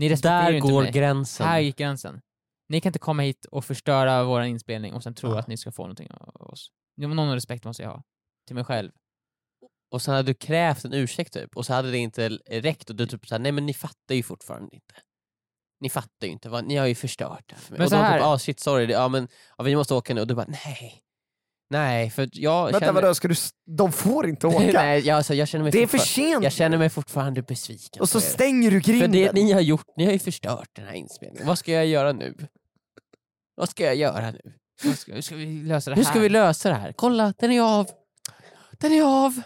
Ni 0.00 0.08
respekterar 0.08 0.42
Där 0.42 0.52
inte 0.52 0.68
går 0.68 0.82
mig. 0.82 0.92
gränsen. 0.92 1.46
Här 1.46 1.58
gick 1.60 1.76
gränsen. 1.76 2.20
Ni 2.68 2.80
kan 2.80 2.90
inte 2.90 2.98
komma 2.98 3.22
hit 3.22 3.44
och 3.44 3.64
förstöra 3.64 4.24
vår 4.24 4.42
inspelning 4.42 4.92
och 4.94 5.02
sen 5.02 5.14
tro 5.14 5.30
Ja. 5.30 5.38
att 5.38 5.46
ni 5.46 5.56
ska 5.56 5.72
få 5.72 5.82
någonting 5.82 6.08
av 6.10 6.48
oss. 6.50 6.70
Någon 6.96 7.34
respekt 7.34 7.64
måste 7.64 7.82
jag 7.82 7.90
ha. 7.90 8.02
Till 8.46 8.54
mig 8.54 8.64
själv. 8.64 8.90
Och 9.92 10.02
sen 10.02 10.14
hade 10.14 10.26
du 10.30 10.34
krävt 10.34 10.84
en 10.84 10.92
ursäkt 10.94 11.32
typ, 11.32 11.56
och 11.56 11.66
så 11.66 11.72
hade 11.74 11.90
det 11.90 11.98
inte 11.98 12.28
räckt 12.50 12.90
och 12.90 12.96
du 12.96 13.06
typ 13.06 13.26
såhär, 13.26 13.38
nej 13.40 13.52
men 13.52 13.66
ni 13.66 13.74
fattar 13.74 14.14
ju 14.14 14.22
fortfarande 14.22 14.74
inte. 14.74 14.94
ni 15.80 15.90
fattar 15.90 16.26
ju 16.26 16.32
inte, 16.32 16.48
vad, 16.48 16.64
ni 16.64 16.76
har 16.76 16.86
ju 16.86 16.94
förstört 16.94 17.44
det 17.48 17.54
här 17.54 17.62
för 17.62 17.70
mig. 17.72 17.78
Men 17.78 17.84
och 17.84 17.90
så 17.90 17.96
de 17.96 18.02
här- 18.02 18.18
typ, 18.18 18.26
ah, 18.26 18.38
shit 18.38 18.60
sorry, 18.60 18.86
det- 18.86 18.92
ja 18.92 19.08
men 19.08 19.28
ja, 19.58 19.64
vi 19.64 19.76
måste 19.76 19.94
åka 19.94 20.14
nu. 20.14 20.20
Och 20.20 20.26
du 20.26 20.34
bara, 20.34 20.46
nej. 20.64 21.02
Nej, 21.70 22.10
för 22.10 22.28
jag 22.32 22.64
Vänta 22.64 22.80
känner... 22.80 22.92
vadå, 22.92 23.14
ska 23.14 23.28
du, 23.28 23.34
de 23.66 23.92
får 23.92 24.28
inte 24.28 24.46
åka? 24.46 24.58
nej, 24.72 25.00
jag, 25.06 25.16
alltså, 25.16 25.34
jag 25.34 25.48
känner 25.48 25.62
mig 25.62 25.72
det 25.72 25.82
är 25.82 25.86
för 25.86 25.98
sent! 25.98 26.44
Jag 26.44 26.52
känner 26.52 26.78
mig 26.78 26.88
fortfarande 26.90 27.42
besviken 27.42 28.00
och 28.02 28.08
så 28.08 28.18
er. 28.18 28.22
stänger 28.22 28.70
du 28.70 28.80
För 28.82 28.92
grinden. 28.92 29.12
det 29.12 29.32
ni 29.32 29.52
har 29.52 29.60
gjort, 29.60 29.86
ni 29.96 30.04
har 30.04 30.12
ju 30.12 30.18
förstört 30.18 30.68
den 30.72 30.86
här 30.86 30.94
inspelningen. 30.94 31.46
Vad 31.46 31.58
ska 31.58 31.72
jag 31.72 31.86
göra 31.86 32.12
nu? 32.12 32.34
Vad 33.56 33.68
ska 33.68 33.84
jag 33.84 33.96
göra 33.96 34.30
nu? 34.30 34.40
Hur 34.82 34.92
ska, 34.92 35.12
hur 35.14 35.20
ska 35.20 35.34
vi 35.36 35.46
lösa 35.62 35.90
det 35.90 35.96
Hur 35.96 36.04
här? 36.04 36.10
ska 36.10 36.20
vi 36.20 36.28
lösa 36.28 36.68
det 36.68 36.74
här? 36.74 36.92
Kolla, 36.92 37.34
den 37.38 37.50
är 37.50 37.60
av! 37.60 37.86
Den 38.78 38.92
är 38.92 39.02
av! 39.26 39.40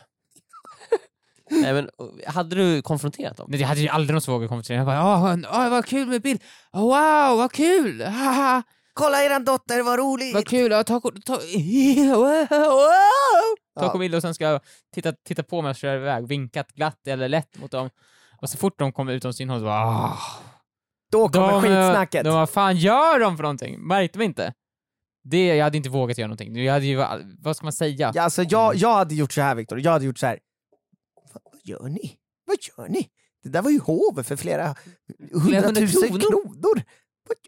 Nej 1.51 1.73
men, 1.75 1.91
hade 2.27 2.57
du 2.57 2.83
konfronterat 2.83 3.37
dem? 3.37 3.47
Nej, 3.51 3.61
jag 3.61 3.69
hade 3.69 3.81
ju 3.81 3.89
aldrig 3.89 4.11
någonsin 4.13 4.35
vågat 4.35 4.49
konfrontera. 4.49 4.77
Jag 4.77 4.87
bara, 4.87 5.05
åh, 5.05 5.37
åh, 5.53 5.69
vad 5.71 5.87
kul 5.87 6.09
med 6.09 6.23
bild! 6.23 6.43
Wow, 6.73 7.37
vad 7.37 7.53
kul! 7.53 8.03
Haha, 8.07 8.63
Kolla 8.95 9.25
eran 9.25 9.45
dotter, 9.45 9.83
vad 9.83 9.99
roligt! 9.99 10.35
vad 10.35 10.47
kul! 10.47 10.73
Ja, 10.73 10.85
ta, 10.85 11.01
ta, 11.01 11.11
ta, 11.25 11.41
ta 13.81 13.93
kom 13.93 14.15
och 14.15 14.23
sen 14.23 14.35
ska 14.35 14.45
jag 14.45 14.61
titta, 14.95 15.13
titta 15.13 15.43
på 15.43 15.63
mig 15.63 15.71
och 15.71 15.77
köra 15.77 15.97
iväg, 15.97 16.27
vinkat 16.27 16.73
glatt 16.73 17.07
eller 17.07 17.29
lätt 17.29 17.59
mot 17.59 17.71
dem. 17.71 17.91
Och 18.41 18.51
så 18.51 18.57
fort 18.59 18.79
de 18.79 18.93
kommer 18.93 19.13
utom 19.13 19.33
synhåll 19.33 19.59
så 19.61 19.65
bara, 19.65 19.87
ah. 19.87 20.19
Då 21.13 21.29
kommer 21.29 21.53
de, 21.53 21.63
skitsnacket. 21.63 22.25
De, 22.25 22.35
vad 22.35 22.51
fan 22.51 22.77
gör 22.77 23.21
de 23.21 23.37
för 23.37 23.43
någonting? 23.43 23.81
Märkte 23.81 24.19
vi 24.19 24.25
inte? 24.25 24.55
Det, 25.25 25.47
jag 25.47 25.65
hade 25.65 25.77
inte 25.77 25.91
vågat 25.91 26.19
göra 26.19 26.29
någonting. 26.29 26.65
Jag 26.65 26.73
hade 26.73 26.87
ju, 26.87 27.05
vad 27.39 27.57
ska 27.57 27.67
man 27.67 27.73
säga? 27.73 28.13
Ja, 28.15 28.23
alltså, 28.23 28.43
jag, 28.43 28.75
jag 28.75 28.95
hade 28.95 29.15
gjort 29.15 29.33
så 29.33 29.41
här 29.41 29.55
Viktor, 29.55 29.81
jag 29.81 29.91
hade 29.91 30.05
gjort 30.05 30.19
så 30.19 30.27
här. 30.27 30.39
Vad, 31.33 31.43
vad 31.53 31.61
gör 31.65 31.89
ni? 31.89 32.17
Vad 32.45 32.57
gör 32.61 32.89
ni? 32.89 33.09
Det 33.43 33.49
där 33.49 33.63
var 33.63 33.71
ju 33.71 33.79
hovet 33.79 34.27
för 34.27 34.37
flera 34.37 34.75
hundratusen 35.33 36.09
kronor. 36.09 36.21
kronor. 36.21 36.83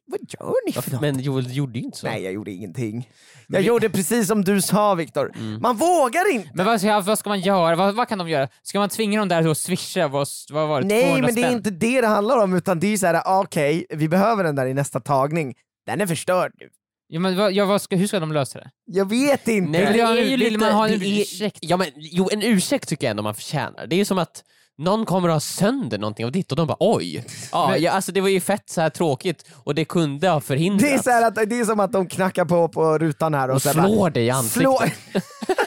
Vad, 0.06 0.20
gör 0.20 0.66
ni 0.66 0.72
för 0.72 0.90
något? 0.92 1.00
Men 1.00 1.20
Joel, 1.20 1.44
du 1.44 1.52
gjorde 1.54 1.78
ju 1.78 1.84
inte 1.84 1.98
så. 1.98 2.06
Nej, 2.06 2.22
jag 2.22 2.32
gjorde 2.32 2.50
ingenting. 2.50 3.10
Jag 3.48 3.62
gjorde 3.62 3.90
precis 3.90 4.28
som 4.28 4.44
du 4.44 4.62
sa 4.62 4.94
Viktor. 4.94 5.32
Mm. 5.38 5.62
Man 5.62 5.76
vågar 5.76 6.32
inte! 6.34 6.50
Men 6.54 6.66
vad 6.66 6.80
ska, 6.80 7.00
vad 7.00 7.18
ska 7.18 7.28
man 7.30 7.40
göra? 7.40 7.76
Vad, 7.76 7.94
vad 7.94 8.08
kan 8.08 8.18
de 8.18 8.28
göra? 8.28 8.48
Ska 8.62 8.78
man 8.78 8.88
tvinga 8.88 9.18
dem 9.18 9.28
där 9.28 9.48
att 9.50 9.58
swisha? 9.58 10.08
Vad, 10.08 10.26
vad 10.52 10.68
var 10.68 10.80
det? 10.80 10.86
Nej, 10.86 11.02
200 11.04 11.26
men 11.26 11.34
det 11.34 11.40
är 11.40 11.44
spänn? 11.44 11.56
inte 11.56 11.70
det 11.70 12.00
det 12.00 12.06
handlar 12.06 12.42
om, 12.44 12.54
utan 12.54 12.80
det 12.80 12.86
är 12.92 12.96
så 12.96 13.06
här, 13.06 13.22
ah, 13.24 13.40
okej, 13.42 13.86
vi 13.90 14.08
behöver 14.08 14.44
den 14.44 14.54
där 14.54 14.66
i 14.66 14.74
nästa 14.74 15.00
tagning. 15.00 15.54
Den 15.86 16.00
är 16.00 16.06
förstörd 16.06 16.52
nu. 16.60 16.68
Ja, 17.08 17.20
men 17.20 17.36
vad, 17.36 17.52
ja, 17.52 17.64
vad 17.64 17.82
ska, 17.82 17.96
hur 17.96 18.06
ska 18.06 18.20
de 18.20 18.32
lösa 18.32 18.58
det? 18.58 18.70
Jag 18.86 19.08
vet 19.10 19.48
inte. 19.48 19.70
Nej, 19.70 19.84
Men 19.84 19.92
det 19.92 20.00
är 20.00 20.14
ju 20.16 20.24
ju 20.30 20.36
lite- 20.36 20.50
lite... 20.50 20.64
man 20.64 20.72
har 20.72 20.88
en 20.88 20.98
det 20.98 21.06
är- 21.06 21.20
ursäkt. 21.20 21.58
Ja, 21.60 21.76
men, 21.76 21.86
jo, 21.96 22.28
en 22.32 22.42
ursäkt 22.42 22.88
tycker 22.88 23.06
jag 23.06 23.10
ändå 23.10 23.22
man 23.22 23.34
förtjänar. 23.34 23.86
Det 23.86 23.94
är 23.96 23.98
ju 23.98 24.04
som 24.04 24.18
att 24.18 24.44
någon 24.78 25.04
kommer 25.06 25.28
att 25.28 25.34
ha 25.34 25.40
sönder 25.40 25.98
någonting 25.98 26.26
av 26.26 26.32
ditt 26.32 26.50
och 26.50 26.56
de 26.56 26.66
bara 26.66 26.76
oj. 26.80 27.24
Ja, 27.52 27.76
ja, 27.76 27.92
alltså, 27.92 28.12
det 28.12 28.20
var 28.20 28.28
ju 28.28 28.40
fett 28.40 28.70
så 28.70 28.80
här 28.80 28.90
tråkigt 28.90 29.44
och 29.54 29.74
det 29.74 29.84
kunde 29.84 30.28
ha 30.28 30.40
förhindrats. 30.40 31.04
Det 31.04 31.10
är, 31.10 31.20
så 31.20 31.26
att, 31.26 31.50
det 31.50 31.60
är 31.60 31.64
som 31.64 31.80
att 31.80 31.92
de 31.92 32.08
knackar 32.08 32.44
på 32.44 32.68
på 32.68 32.98
rutan 32.98 33.34
här 33.34 33.48
och, 33.48 33.54
och 33.54 33.62
så 33.62 33.74
bara, 33.74 33.86
slår 33.86 34.10
dig 34.10 34.24
i 34.24 34.30
ansiktet. 34.30 34.62
slå, 34.62 34.80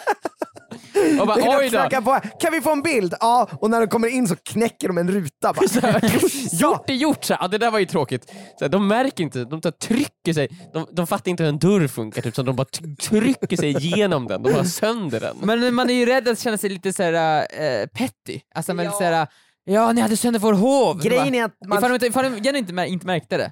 Och 1.21 1.27
bara, 1.27 1.57
oj 1.59 1.69
då. 1.69 2.01
på, 2.01 2.19
kan 2.39 2.51
vi 2.51 2.61
få 2.61 2.71
en 2.71 2.81
bild? 2.81 3.13
Ja, 3.19 3.49
och 3.61 3.69
när 3.69 3.79
de 3.79 3.87
kommer 3.87 4.07
in 4.07 4.27
så 4.27 4.35
knäcker 4.35 4.87
de 4.87 4.97
en 4.97 5.11
ruta. 5.11 5.53
Bara. 5.53 6.01
Gjort 6.51 6.89
är 6.89 6.93
gjort! 6.93 7.23
Så 7.23 7.33
här, 7.33 7.41
ja, 7.41 7.47
det 7.47 7.57
där 7.57 7.71
var 7.71 7.79
ju 7.79 7.85
tråkigt. 7.85 8.25
Så 8.59 8.65
här, 8.65 8.69
de 8.69 8.87
märker 8.87 9.23
inte, 9.23 9.43
de 9.45 9.61
tar, 9.61 9.71
trycker 9.71 10.33
sig, 10.33 10.49
de, 10.73 10.85
de 10.91 11.07
fattar 11.07 11.31
inte 11.31 11.43
hur 11.43 11.49
en 11.49 11.59
dörr 11.59 11.87
funkar, 11.87 12.21
typ, 12.21 12.35
så 12.35 12.43
de 12.43 12.55
bara 12.55 12.67
trycker 13.01 13.57
sig 13.57 13.69
igenom 13.77 14.27
den, 14.27 14.43
de 14.43 14.53
har 14.53 14.63
sönder 14.63 15.19
den. 15.19 15.37
Men 15.41 15.73
man 15.73 15.89
är 15.89 15.93
ju 15.93 16.05
rädd 16.05 16.27
att 16.27 16.39
känna 16.39 16.57
sig 16.57 16.69
lite 16.69 16.93
såhär 16.93 17.47
äh, 17.81 17.85
petty. 17.87 18.39
Alltså 18.55 18.73
men 18.73 18.91
såhär, 18.91 19.27
ja 19.65 19.91
ni 19.91 20.01
hade 20.01 20.17
sönder 20.17 20.39
vår 20.39 20.53
hov. 20.53 21.01
Grejen 21.01 21.35
är 21.35 21.43
att 21.43 21.55
man, 21.67 21.77
Ifall 21.77 21.89
de 21.89 21.93
inte, 21.95 22.07
ifall 22.07 22.41
de 22.43 22.57
inte, 22.57 22.73
mär- 22.73 22.85
inte 22.85 23.05
märkte 23.05 23.37
det. 23.37 23.51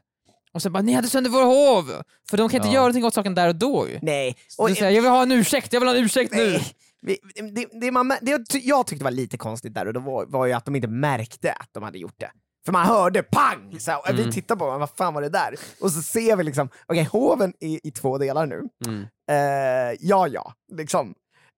Och 0.53 0.61
sen 0.61 0.71
bara, 0.73 0.83
ni 0.83 0.93
hade 0.93 1.07
sönder 1.07 1.29
vår 1.29 1.43
hov! 1.43 2.01
För 2.29 2.37
de 2.37 2.49
kan 2.49 2.57
inte 2.57 2.67
Ja. 2.67 2.73
göra 2.73 2.81
någonting 2.83 3.05
åt 3.05 3.13
saken 3.13 3.35
där 3.35 3.47
och 3.47 3.55
då 3.55 3.87
ju. 3.89 3.99
nej. 4.01 4.35
Och, 4.57 4.69
du 4.69 4.75
säger, 4.75 4.91
jag 4.91 5.01
vill 5.01 5.11
ha 5.11 5.21
en 5.21 5.31
ursäkt, 5.31 5.73
jag 5.73 5.79
vill 5.79 5.89
ha 5.89 5.95
en 5.95 6.03
ursäkt 6.03 6.33
nu! 6.33 6.59
Vi- 7.01 7.19
Det, 7.55 7.67
det, 7.81 7.91
man, 7.91 8.07
det 8.21 8.31
jag 8.31 8.47
ty- 8.49 8.61
jag 8.63 8.87
tyckte 8.87 9.03
var 9.03 9.11
lite 9.11 9.37
konstigt 9.37 9.73
där 9.73 9.85
och 9.85 9.93
det 9.93 9.99
var, 9.99 10.25
var 10.25 10.45
ju 10.45 10.53
att 10.53 10.65
de 10.65 10.75
inte 10.75 10.87
märkte 10.87 11.51
att 11.53 11.69
de 11.71 11.83
hade 11.83 11.97
gjort 11.97 12.19
det. 12.19 12.31
För 12.65 12.71
man 12.73 12.85
hörde 12.85 13.23
pang! 13.23 13.79
Så 13.79 13.91
här, 13.91 14.09
Mm. 14.09 14.25
Vi 14.25 14.31
tittar 14.31 14.55
på 14.55 14.65
varandra, 14.65 14.79
vad 14.87 14.97
fan 14.97 15.13
var 15.13 15.21
det 15.21 15.29
där? 15.29 15.55
Och 15.81 15.91
så 15.91 16.01
ser 16.01 16.35
vi 16.35 16.43
liksom, 16.43 16.69
okej 16.87 17.03
hoven 17.03 17.53
är 17.59 17.87
i 17.87 17.91
två 17.91 18.17
delar 18.17 18.45
nu. 18.45 18.63
Mm. 18.87 19.01
Eh, 19.31 19.97
ja, 20.01 20.27
ja, 20.27 20.53
liksom. 20.73 21.13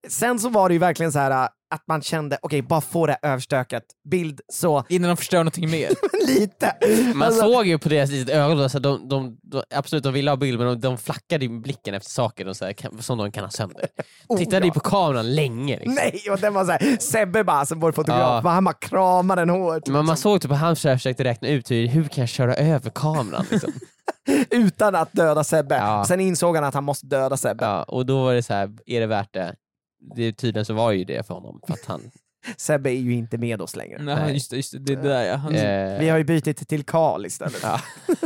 Sen 0.07 0.39
så 0.39 0.49
var 0.49 0.69
det 0.69 0.73
ju 0.73 0.79
verkligen 0.79 1.11
så 1.11 1.19
här 1.19 1.49
att 1.71 1.83
man 1.87 2.01
kände, 2.01 2.37
okej, 2.41 2.61
bara 2.61 2.81
få 2.81 3.05
det 3.07 3.17
överstökat, 3.21 3.83
bild 4.09 4.41
så, 4.53 4.83
Innan 4.89 5.07
de 5.09 5.17
förstör 5.17 5.37
någonting 5.37 5.69
mer. 5.71 5.89
lite. 6.27 6.73
Man 7.13 7.23
Alltså, 7.27 7.41
såg 7.41 7.65
ju 7.67 7.77
på 7.79 7.89
deras 7.89 8.29
ögon, 8.29 8.59
alltså, 8.63 8.79
de, 8.79 9.09
de, 9.09 9.37
de, 9.43 9.63
absolut 9.75 10.03
de 10.03 10.13
ville 10.13 10.31
ha 10.31 10.35
bild 10.35 10.59
men 10.59 10.67
de, 10.67 10.79
de 10.79 10.97
flackade 10.97 11.45
i 11.45 11.49
blicken 11.49 11.93
efter 11.93 12.11
saker 12.11 12.45
de, 12.45 12.55
så 12.55 12.65
här, 12.65 12.73
kan, 12.73 13.01
som 13.01 13.17
de 13.17 13.31
kan 13.31 13.43
ha 13.43 13.51
sönder. 13.51 13.85
oh, 14.27 14.37
Tittade 14.37 14.65
ju 14.65 14.67
ja. 14.67 14.73
på 14.73 14.79
kameran 14.79 15.35
länge. 15.35 15.75
Liksom. 15.77 15.93
Nej, 15.93 16.21
och 16.31 16.39
den 16.39 16.53
var 16.53 16.65
såhär, 16.65 16.97
Sebbe 16.99 17.43
bara, 17.43 17.65
som 17.65 17.79
vår 17.79 17.91
fotograf, 17.91 18.41
Ja. 18.43 18.49
han 18.49 18.63
bara 18.63 18.73
kramade 18.73 19.41
den 19.41 19.49
hårt. 19.49 19.87
Men 19.87 20.05
man 20.05 20.17
såg 20.17 20.41
typ 20.41 20.51
att 20.51 20.57
han 20.57 20.75
så 20.75 20.89
här 20.89 20.95
försökte 20.95 21.23
räkna 21.23 21.47
ut 21.47 21.71
hur, 21.71 21.87
hur 21.87 22.03
kan 22.03 22.21
jag 22.21 22.29
köra 22.29 22.55
över 22.55 22.89
kameran. 22.89 23.45
Liksom. 23.51 23.71
Utan 24.49 24.95
att 24.95 25.13
döda 25.13 25.43
Sebbe. 25.43 25.75
Ja. 25.75 26.05
Sen 26.07 26.19
insåg 26.19 26.55
han 26.55 26.63
att 26.65 26.73
han 26.73 26.83
måste 26.83 27.05
döda 27.05 27.37
Sebbe. 27.37 27.65
Ja, 27.65 27.83
och 27.83 28.05
då 28.05 28.23
var 28.23 28.33
det 28.33 28.43
så 28.43 28.53
här, 28.53 28.69
är 28.85 28.99
det 28.99 29.07
värt 29.07 29.33
det? 29.33 29.55
Det 30.15 30.31
tydligen 30.33 30.65
så 30.65 30.73
var 30.73 30.91
ju 30.91 31.03
det 31.03 31.27
för 31.27 31.33
honom. 31.33 31.61
För 31.67 31.73
att 31.73 31.85
han, 31.85 32.01
Sebbe 32.57 32.89
är 32.89 32.93
ju 32.99 33.13
inte 33.13 33.37
med 33.37 33.61
oss 33.61 33.75
längre. 33.75 34.01
Nej, 34.03 34.33
just 34.33 34.49
det, 34.51 34.55
just 34.57 34.71
det, 34.71 34.79
det 34.79 34.95
där 34.95 35.23
ja. 35.23 35.35
Han, 35.35 35.55
eh, 35.55 35.99
Vi 35.99 36.09
har 36.09 36.17
ju 36.17 36.23
bytt 36.23 36.67
till 36.67 36.83
Karl 36.83 37.25
istället. 37.25 37.59
ja. 37.63 37.81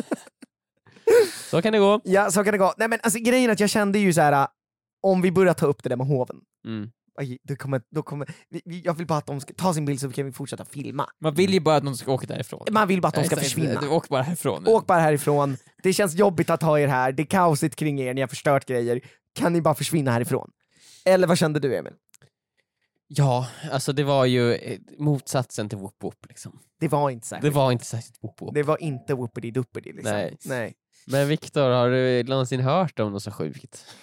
Så 1.50 1.62
kan 1.62 1.74
det 1.74 1.80
gå. 1.80 2.02
Ja, 2.04 2.32
så 2.32 2.44
kan 2.44 2.52
det 2.52 2.58
gå. 2.58 2.74
Nej 2.78 2.88
men 2.88 3.00
alltså 3.04 3.20
grejen 3.20 3.50
är 3.50 3.54
att 3.54 3.60
jag 3.60 3.70
kände 3.70 4.00
ju 4.00 4.14
så 4.14 4.22
här. 4.22 4.32
äh, 4.44 4.48
om 5.04 5.22
vi 5.22 5.32
börjar 5.32 5.54
ta 5.54 5.66
upp 5.66 5.84
det 5.84 5.90
där 5.90 5.96
med 5.96 6.08
hoven, 6.08 6.36
Mm. 6.68 6.90
aj, 7.20 7.38
då 7.44 7.56
kommer, 7.56 7.82
då 7.96 8.04
kommer, 8.04 8.30
jag 8.66 8.94
vill 8.94 9.08
bara 9.08 9.18
att 9.18 9.26
de 9.26 9.40
ska 9.42 9.54
ta 9.54 9.74
sin 9.74 9.86
bild 9.86 10.00
så 10.00 10.12
kan 10.12 10.26
vi 10.26 10.32
fortsätta 10.32 10.66
filma. 10.66 11.10
Man 11.22 11.34
vill 11.34 11.54
ju 11.54 11.60
bara 11.60 11.76
att 11.76 11.84
någon 11.84 11.98
ska 11.98 12.12
åka 12.14 12.28
därifrån. 12.28 12.66
Man 12.72 12.88
vill 12.88 13.02
bara 13.02 13.08
att 13.08 13.16
de 13.16 13.24
ska 13.24 13.36
Nej, 13.36 13.44
försvinna. 13.46 13.82
Du 13.82 13.88
åk 13.90 14.10
bara 14.10 14.22
härifrån. 14.24 14.68
Åk 14.68 14.86
bara 14.88 15.00
härifrån, 15.00 15.58
det 15.84 15.94
känns 15.94 16.16
jobbigt 16.16 16.50
att 16.50 16.62
ha 16.62 16.80
er 16.80 16.88
här, 16.88 17.12
det 17.12 17.24
är 17.24 17.28
kaosigt 17.28 17.76
kring 17.76 18.00
er, 18.00 18.14
ni 18.14 18.22
har 18.22 18.28
förstört 18.28 18.66
grejer. 18.66 19.02
Kan 19.36 19.54
ni 19.54 19.62
bara 19.62 19.76
försvinna 19.76 20.12
härifrån? 20.12 20.52
Eller 21.06 21.28
vad 21.28 21.38
kände 21.38 21.60
du 21.60 21.76
Emil? 21.78 21.94
Ja, 23.08 23.48
alltså 23.72 23.94
det 23.94 24.04
var 24.04 24.26
ju 24.26 24.54
eh, 24.54 24.80
motsatsen 24.98 25.70
till 25.70 25.78
whoop 25.78 25.96
whoop. 26.04 26.26
Liksom. 26.30 26.60
Det 26.80 26.88
var 26.88 27.10
inte 27.10 27.26
Det 27.26 27.28
särskilt. 27.30 27.56
var 27.56 27.72
inte 27.72 27.86
särskilt 27.86 28.24
whoop 28.24 28.42
whoop. 28.42 28.54
Det 28.54 28.64
var 28.64 28.82
inte 28.84 29.14
whoopity 29.14 29.52
duppity 29.52 29.94
liksom. 29.94 30.12
Nej. 30.14 30.38
Nej. 30.46 30.74
Men 31.08 31.28
Viktor, 31.28 31.70
har 31.70 31.90
du 31.90 32.24
någonsin 32.24 32.60
hört 32.62 33.00
om 33.00 33.12
något 33.12 33.24
så 33.24 33.32
sjukt? 33.32 33.86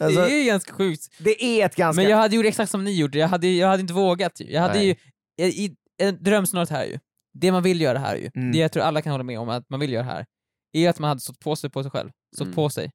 Alltså, 0.00 0.20
det 0.20 0.32
är 0.32 0.38
ju 0.38 0.44
ganska 0.44 0.72
sjukt. 0.72 1.08
det 1.18 1.44
är 1.44 1.66
ett 1.66 1.76
ganska... 1.76 2.02
Men 2.02 2.10
jag 2.10 2.16
hade 2.18 2.36
gjort 2.36 2.46
exakt 2.46 2.70
som 2.70 2.84
ni 2.84 2.92
gjorde, 2.98 3.18
jag 3.18 3.28
hade, 3.28 3.48
jag 3.48 3.68
hade 3.68 3.80
inte 3.80 3.94
vågat 3.94 4.40
ju. 4.40 4.50
Jag 4.52 4.60
hade 4.60 4.74
Nej. 4.74 4.98
ju, 5.38 5.44
i, 5.46 5.64
i, 5.64 5.76
en 5.98 6.22
drömsnåret 6.22 6.70
här 6.70 6.84
ju, 6.84 6.98
det 7.34 7.52
man 7.52 7.62
vill 7.62 7.80
göra 7.80 7.98
här 7.98 8.16
ju, 8.16 8.30
Mm. 8.36 8.52
det 8.52 8.58
jag 8.58 8.72
tror 8.72 8.82
alla 8.82 9.02
kan 9.02 9.12
hålla 9.12 9.24
med 9.24 9.38
om 9.38 9.48
att 9.48 9.70
man 9.70 9.80
vill 9.80 9.92
göra 9.92 10.02
här, 10.04 10.26
är 10.72 10.88
att 10.90 10.98
man 10.98 11.08
hade 11.08 11.20
stått 11.20 11.38
på 11.40 11.56
sig 11.56 11.70
på 11.70 11.82
sig 11.82 11.90
själv, 11.92 12.10
stått 12.34 12.44
Mm. 12.46 12.54
på 12.54 12.70
sig. 12.70 12.90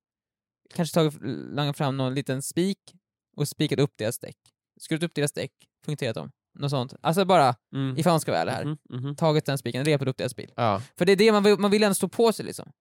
Kanske 0.76 0.93
tagit, 0.93 1.13
langat 1.55 1.78
fram 1.78 1.97
någon 1.97 2.13
liten 2.15 2.41
spik 2.41 2.78
och 3.38 3.47
spikat 3.47 3.80
upp 3.80 3.93
deras 3.97 4.19
däck. 4.19 4.36
Skurit 4.82 5.03
upp 5.03 5.15
deras 5.15 5.32
däck, 5.34 5.51
punkterat 5.86 6.15
dem. 6.15 6.32
Något 6.59 6.72
sånt. 6.72 6.93
Alltså 7.01 7.26
bara, 7.26 7.55
Mm. 7.76 7.97
ifall 7.97 8.13
man 8.13 8.19
ska 8.19 8.32
vara 8.32 8.41
ärlig 8.41 8.51
här. 8.53 8.65
Mhm, 8.65 8.78
mhm. 8.89 9.15
Tagit 9.15 9.45
den 9.45 9.57
spiken, 9.57 9.86
repat 9.86 10.07
upp 10.07 10.17
deras 10.17 10.36
bil. 10.36 10.51
Ja. 10.55 10.82
För 10.97 11.05
det 11.05 11.11
är 11.11 11.15
det 11.15 11.32
man 11.32 11.43
vill, 11.43 11.59
man 11.59 11.72
vill 11.72 11.84
ändå 11.84 11.95
stå 11.95 12.07
på 12.09 12.34
sig 12.34 12.45
liksom. 12.45 12.72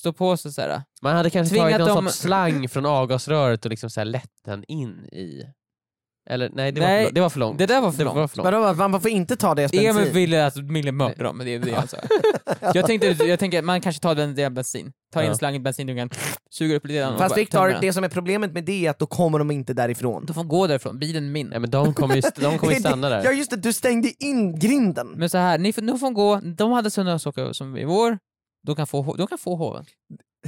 Stå 0.00 0.12
på 0.12 0.36
sig 0.36 0.52
såhär. 0.52 0.82
Man 1.02 1.16
hade 1.16 1.30
kanske 1.30 1.56
tagit 1.56 1.78
någon 1.78 1.88
dem- 1.88 2.04
sorts 2.04 2.18
slang 2.18 2.68
från 2.68 2.86
avgasröret 2.86 3.64
och 3.64 3.70
liksom 3.70 3.90
så 3.90 4.00
här 4.00 4.04
lett 4.04 4.30
den 4.44 4.64
in 4.64 5.04
i... 5.04 5.46
Eller 6.30 6.50
nej, 6.52 6.72
det, 6.72 6.80
Nej, 6.80 6.98
var, 7.02 7.08
för, 7.08 7.14
det 7.14 7.20
var 7.20 7.30
för 7.30 7.40
långt. 7.40 7.58
Det 7.58 7.66
där 7.66 7.80
var 7.80 7.90
för 7.90 7.98
det 7.98 8.04
långt. 8.04 8.16
var 8.16 8.28
för 8.28 8.36
långt. 8.36 8.44
Vadå, 8.76 8.88
man 8.88 9.00
får 9.00 9.10
inte 9.10 9.36
ta 9.36 9.54
deras 9.54 9.72
bensin? 9.72 9.90
Emil 9.90 10.12
ville 10.12 10.46
att 10.46 10.56
Mille 10.56 10.92
mörda 10.92 11.24
dem, 11.24 11.36
men 11.36 11.46
det 11.46 11.54
är 11.54 11.58
det 11.58 11.88
sa. 11.88 11.96
Jag 12.74 12.86
tänkte, 12.86 13.06
jag 13.24 13.38
tänker 13.38 13.62
man 13.62 13.80
kanske 13.80 14.02
tar 14.02 14.14
den 14.14 14.34
delen 14.34 14.54
bensin, 14.54 14.92
tar 15.12 15.22
in 15.22 15.28
Ja. 15.28 15.34
slangen 15.34 15.60
i 15.60 15.64
bensindunken, 15.64 16.10
suger 16.50 16.76
upp 16.76 16.86
lite 16.86 16.98
grann 17.00 17.18
Fast 17.18 17.34
bara 17.34 17.40
Viktor, 17.40 17.80
det 17.80 17.92
som 17.92 18.04
är 18.04 18.08
problemet 18.08 18.52
med 18.52 18.64
det 18.64 18.86
är 18.86 18.90
att 18.90 18.98
då 18.98 19.06
kommer 19.06 19.38
de 19.38 19.50
inte 19.50 19.74
därifrån. 19.74 20.26
De 20.26 20.32
får 20.34 20.44
gå 20.44 20.66
därifrån, 20.66 20.98
bilen 20.98 21.24
är 21.24 21.30
min. 21.30 21.46
Nej, 21.46 21.58
men 21.60 21.70
de 21.70 21.94
kommer 21.94 22.14
ju, 22.16 22.22
de 22.36 22.58
kommer 22.58 22.74
stanna 22.80 23.10
Ja 23.10 23.22
där. 23.22 23.32
just 23.32 23.50
det, 23.50 23.56
du 23.56 23.72
stängde 23.72 24.24
in 24.24 24.58
grinden. 24.58 25.08
Men 25.16 25.30
så 25.30 25.38
här, 25.38 25.58
ni 25.58 25.72
får, 25.72 25.82
nu 25.82 25.98
får 25.98 26.10
gå, 26.10 26.40
de 26.56 26.72
hade 26.72 26.90
söndagsåkare 26.90 27.54
som 27.54 27.76
i 27.76 27.84
vår, 27.84 28.18
de 28.66 28.76
kan 28.76 28.86
få, 28.86 29.14
de 29.16 29.26
kan 29.26 29.38
få 29.38 29.56
hoven. 29.56 29.84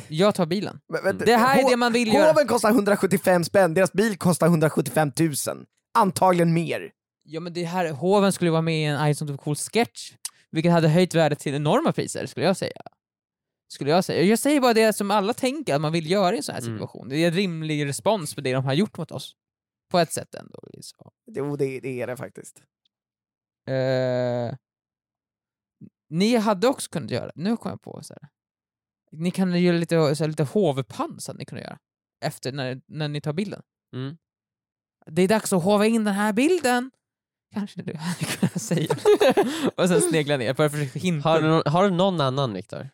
Jag 0.09 0.35
tar 0.35 0.47
bilen. 0.47 0.81
Men, 0.89 1.05
vänta, 1.05 1.25
Det 1.25 1.37
här 1.37 1.59
är 1.65 1.71
det 1.71 1.77
man 1.77 1.93
vill 1.93 2.15
göra. 2.15 2.27
Hoven 2.33 2.47
kostar 2.47 2.71
175 2.71 3.45
spänn, 3.45 3.75
deras 3.75 3.93
bil 3.93 4.19
kostar 4.19 4.47
175 4.47 5.13
000. 5.21 5.33
Antagligen 5.99 6.53
mer. 6.55 6.93
Ja 7.25 7.41
men 7.41 7.53
det 7.53 7.65
här, 7.65 7.91
hoven 7.91 8.33
skulle 8.33 8.51
vara 8.51 8.63
med 8.63 8.81
i 8.81 8.85
en 8.85 9.09
Ison 9.11 9.39
Cool 9.39 9.57
sketch, 9.57 10.13
vilket 10.51 10.73
hade 10.73 10.89
höjt 10.89 11.15
värdet 11.15 11.39
till 11.39 11.55
enorma 11.55 11.93
priser, 11.93 12.27
skulle 12.27 12.47
jag 12.47 12.57
säga. 12.57 12.83
Skulle 13.73 13.91
jag 13.91 14.05
säga. 14.05 14.23
Jag 14.23 14.39
säger 14.39 14.61
bara 14.61 14.75
det 14.75 14.93
som 14.93 15.11
alla 15.11 15.35
tänker 15.35 15.75
att 15.75 15.81
man 15.81 15.93
vill 15.93 16.11
göra 16.11 16.35
i 16.35 16.37
en 16.37 16.43
sån 16.43 16.55
här 16.55 16.63
Mm. 16.63 16.75
situation. 16.75 17.09
Det 17.09 17.17
är 17.17 17.29
en 17.29 17.35
rimlig 17.35 17.87
respons 17.87 18.35
på 18.35 18.41
det 18.41 18.53
de 18.53 18.65
har 18.65 18.75
gjort 18.75 18.99
mot 18.99 19.11
oss. 19.13 19.33
På 19.91 19.99
ett 19.99 20.13
sätt 20.13 20.35
ändå. 20.35 20.61
Så. 20.81 21.13
Jo, 21.33 21.57
det, 21.57 21.81
det 21.81 22.01
är 22.03 22.07
det 22.07 22.17
faktiskt. 22.17 22.63
Eh, 23.69 24.57
ni 26.11 26.37
hade 26.37 26.69
också 26.69 26.91
kunnat 26.91 27.11
göra, 27.11 27.31
nu 27.35 27.57
kom 27.57 27.71
jag 27.71 27.83
på 27.83 28.03
så 28.03 28.15
här. 28.21 28.29
Ni 29.13 29.31
kan 29.31 29.63
göra 29.63 29.77
lite, 29.77 30.17
så 30.17 30.25
här, 30.25 30.29
lite 30.29 30.43
hovpans 30.45 31.27
hade 31.27 31.39
ni 31.39 31.45
kunnat 31.45 31.65
göra. 31.65 31.79
Efter, 32.25 32.53
när, 32.53 32.81
när 32.87 33.09
ni 33.09 33.21
tar 33.21 33.33
bilden. 33.33 33.63
Mm. 33.97 34.17
Det 35.07 35.23
är 35.23 35.29
dags 35.29 35.53
att 35.53 35.63
hova 35.65 35.87
in 35.87 36.05
den 36.05 36.15
här 36.15 36.33
bilden. 36.33 36.91
Kanske 37.55 37.83
du 37.83 37.95
hade 37.97 38.25
kunnat 38.37 38.63
säga. 38.63 38.97
och 39.77 39.89
sen 39.89 40.01
snegla 40.01 40.37
ner, 40.37 40.55
bara 40.55 40.71
försöka 40.71 40.99
hinta. 40.99 41.29
Har, 41.29 41.41
du, 41.43 41.49
någon- 41.49 41.63
har 41.73 41.85
du 41.85 41.91
någon 41.91 42.21
annan 42.21 42.53
Viktor? 42.53 42.91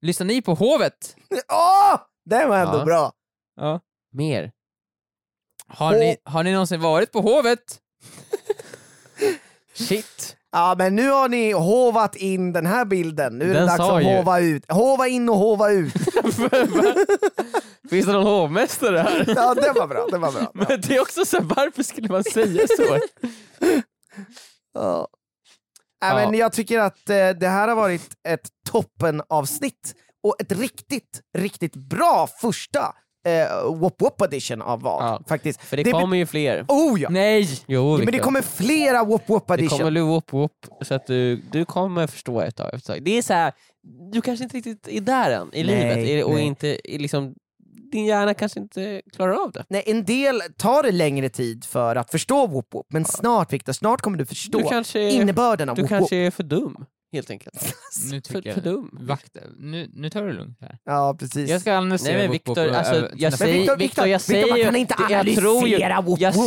Lyssnar 0.00 0.26
ni 0.26 0.42
på 0.42 0.54
hovet? 0.54 1.16
Åh! 1.52 2.00
Det 2.24 2.46
var 2.46 2.58
ändå 2.58 2.78
Ja. 2.78 2.84
bra! 2.84 3.12
Ja. 3.56 3.80
Mer? 4.12 4.52
Har, 5.66 5.92
ni, 5.92 6.16
har 6.24 6.44
ni 6.44 6.52
någonsin 6.52 6.80
varit 6.80 7.12
på 7.12 7.20
hovet? 7.20 7.80
Shit! 9.74 10.36
Ja 10.52 10.74
men 10.78 10.96
nu 10.96 11.10
har 11.10 11.28
ni 11.28 11.52
hovat 11.52 12.16
in 12.16 12.52
den 12.52 12.66
här 12.66 12.84
bilden, 12.84 13.38
nu 13.38 13.44
är 13.44 13.48
det 13.48 13.54
Den 13.54 13.66
dags 13.66 13.76
sa 13.76 13.96
att 13.98 14.04
ju. 14.04 14.16
hova 14.16 14.40
ut. 14.40 14.64
Hova 14.72 15.08
in 15.08 15.28
och 15.28 15.36
hova 15.36 15.70
ut. 15.70 15.92
Finns 17.90 18.06
det 18.06 18.12
någon 18.12 18.26
hovmästare 18.26 18.98
här? 18.98 19.24
Ja 19.36 19.54
det 19.54 19.72
var 19.72 19.86
bra, 19.86 20.06
det 20.10 20.18
var 20.18 20.32
bra. 20.32 20.50
Men 20.54 20.66
det 20.80 20.96
är 20.96 21.00
också 21.00 21.24
så 21.24 21.36
här, 21.36 21.44
varför 21.44 21.82
skulle 21.82 22.08
man 22.08 22.24
säga 22.24 22.66
så? 22.76 22.82
Ja. 24.74 25.08
Ja. 26.00 26.14
men 26.14 26.34
jag 26.34 26.52
tycker 26.52 26.78
att 26.78 27.10
eh, 27.10 27.28
det 27.30 27.48
här 27.48 27.68
har 27.68 27.74
varit 27.74 28.10
ett 28.28 28.48
toppenavsnitt 28.70 29.94
och 30.22 30.36
ett 30.40 30.52
riktigt, 30.52 31.20
riktigt 31.38 31.76
bra 31.76 32.28
första 32.40 32.94
eh, 33.28 33.74
Wop 33.74 34.02
Wop 34.02 34.22
edition 34.22 34.62
av 34.62 34.80
vad 34.82 35.02
Ja, 35.04 35.22
faktiskt. 35.28 35.60
För 35.62 35.76
det, 35.76 35.84
be- 35.84 35.90
kommer 35.90 36.16
ju 36.16 36.26
fler. 36.26 36.64
Oh 36.68 37.00
ja! 37.00 37.08
Nej! 37.10 37.48
Jo, 37.66 37.96
Men 37.98 38.06
det 38.06 38.18
kommer 38.18 38.42
flera 38.42 39.04
Wop 39.04 39.22
Wop 39.26 39.46
det 39.48 39.54
edition. 39.54 39.78
kommer 39.78 39.90
lu 39.90 40.00
upp, 40.00 40.28
upp, 40.34 40.66
så 40.82 40.94
att 40.94 41.06
du, 41.06 41.36
du 41.36 41.64
kommer 41.64 42.06
förstå 42.06 42.40
ett 42.40 42.56
tag. 42.56 42.74
ett 42.74 42.84
tag. 42.84 43.02
Det 43.04 43.18
är 43.18 43.22
så 43.22 43.32
här, 43.32 43.52
du 44.12 44.20
kanske 44.20 44.42
inte 44.44 44.56
riktigt 44.56 44.88
är 44.88 45.00
där 45.00 45.30
än 45.30 45.50
i 45.52 45.64
Nej, 45.64 46.04
livet 46.04 46.24
och 46.24 46.34
nej. 46.34 46.44
inte 46.44 46.78
liksom, 46.84 47.34
din 47.92 48.04
hjärna 48.04 48.34
kanske 48.34 48.60
inte 48.60 49.02
klarar 49.16 49.32
av 49.44 49.52
det. 49.52 49.64
Nej, 49.68 49.82
en 49.86 50.04
del 50.04 50.40
tar 50.56 50.82
det 50.82 50.92
längre 50.92 51.28
tid 51.28 51.64
för 51.64 51.96
att 51.96 52.10
förstå 52.10 52.46
Wop 52.46 52.74
Wop, 52.74 52.86
men 52.90 53.04
snart 53.04 53.52
Viktor, 53.52 53.72
snart 53.72 54.00
kommer 54.00 54.18
du 54.18 54.26
förstå 54.26 54.58
Du 54.58 54.64
kanske, 54.64 55.10
innebörden 55.10 55.68
av 55.68 55.76
du 55.76 55.82
Wop 55.82 55.88
kanske 55.88 56.16
Wop. 56.24 56.26
är 56.26 56.30
för 56.30 56.42
dum, 56.42 56.84
helt 57.12 57.30
enkelt. 57.30 57.54
Nu 58.10 58.10
För, 58.10 58.20
tycker 58.20 58.54
för 58.54 58.60
jag... 58.60 58.74
dum. 58.74 58.90
Vakt, 58.92 59.36
nu, 59.58 59.90
nu 59.92 60.10
tar 60.10 60.22
du 60.22 60.26
det 60.28 60.32
lugnt 60.38 60.58
här. 60.60 60.78
Ja 60.84 61.16
precis. 61.20 61.50
Jag 61.50 61.60
ska 61.60 61.74
analysera 61.76 62.12
Nej 62.12 62.22
men 62.22 62.30
och 62.70 62.76
alltså, 62.78 62.94
över- 62.94 63.12
jag 63.16 63.32
säger, 63.32 63.58
Viktor, 63.60 63.76
Viktor, 63.76 64.06
jag 64.06 64.20
säger 64.20 64.48
man 64.48 64.58
ju- 64.58 64.64
kan 64.64 64.76
inte 64.76 64.94
jag 65.10 65.34
tror 65.36 65.68
ju- 65.68 65.74
analysera 65.74 66.02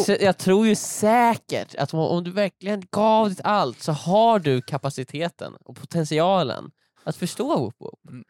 jag, 0.10 0.22
jag 0.22 0.38
tror 0.38 0.68
ju 0.68 0.76
säkert 0.76 1.76
att 1.76 1.94
om, 1.94 2.00
om 2.00 2.24
du 2.24 2.32
verkligen 2.32 2.84
gav 2.92 3.30
ditt 3.30 3.42
allt 3.44 3.82
så 3.84 3.92
har 3.92 4.40
du 4.40 4.62
kapaciteten 4.62 5.54
och 5.66 5.76
potentialen 5.78 6.72
att 7.04 7.16
förstå 7.16 7.58
Whoop 7.58 7.76
Whoop. 7.80 8.00
Mm. 8.10 8.24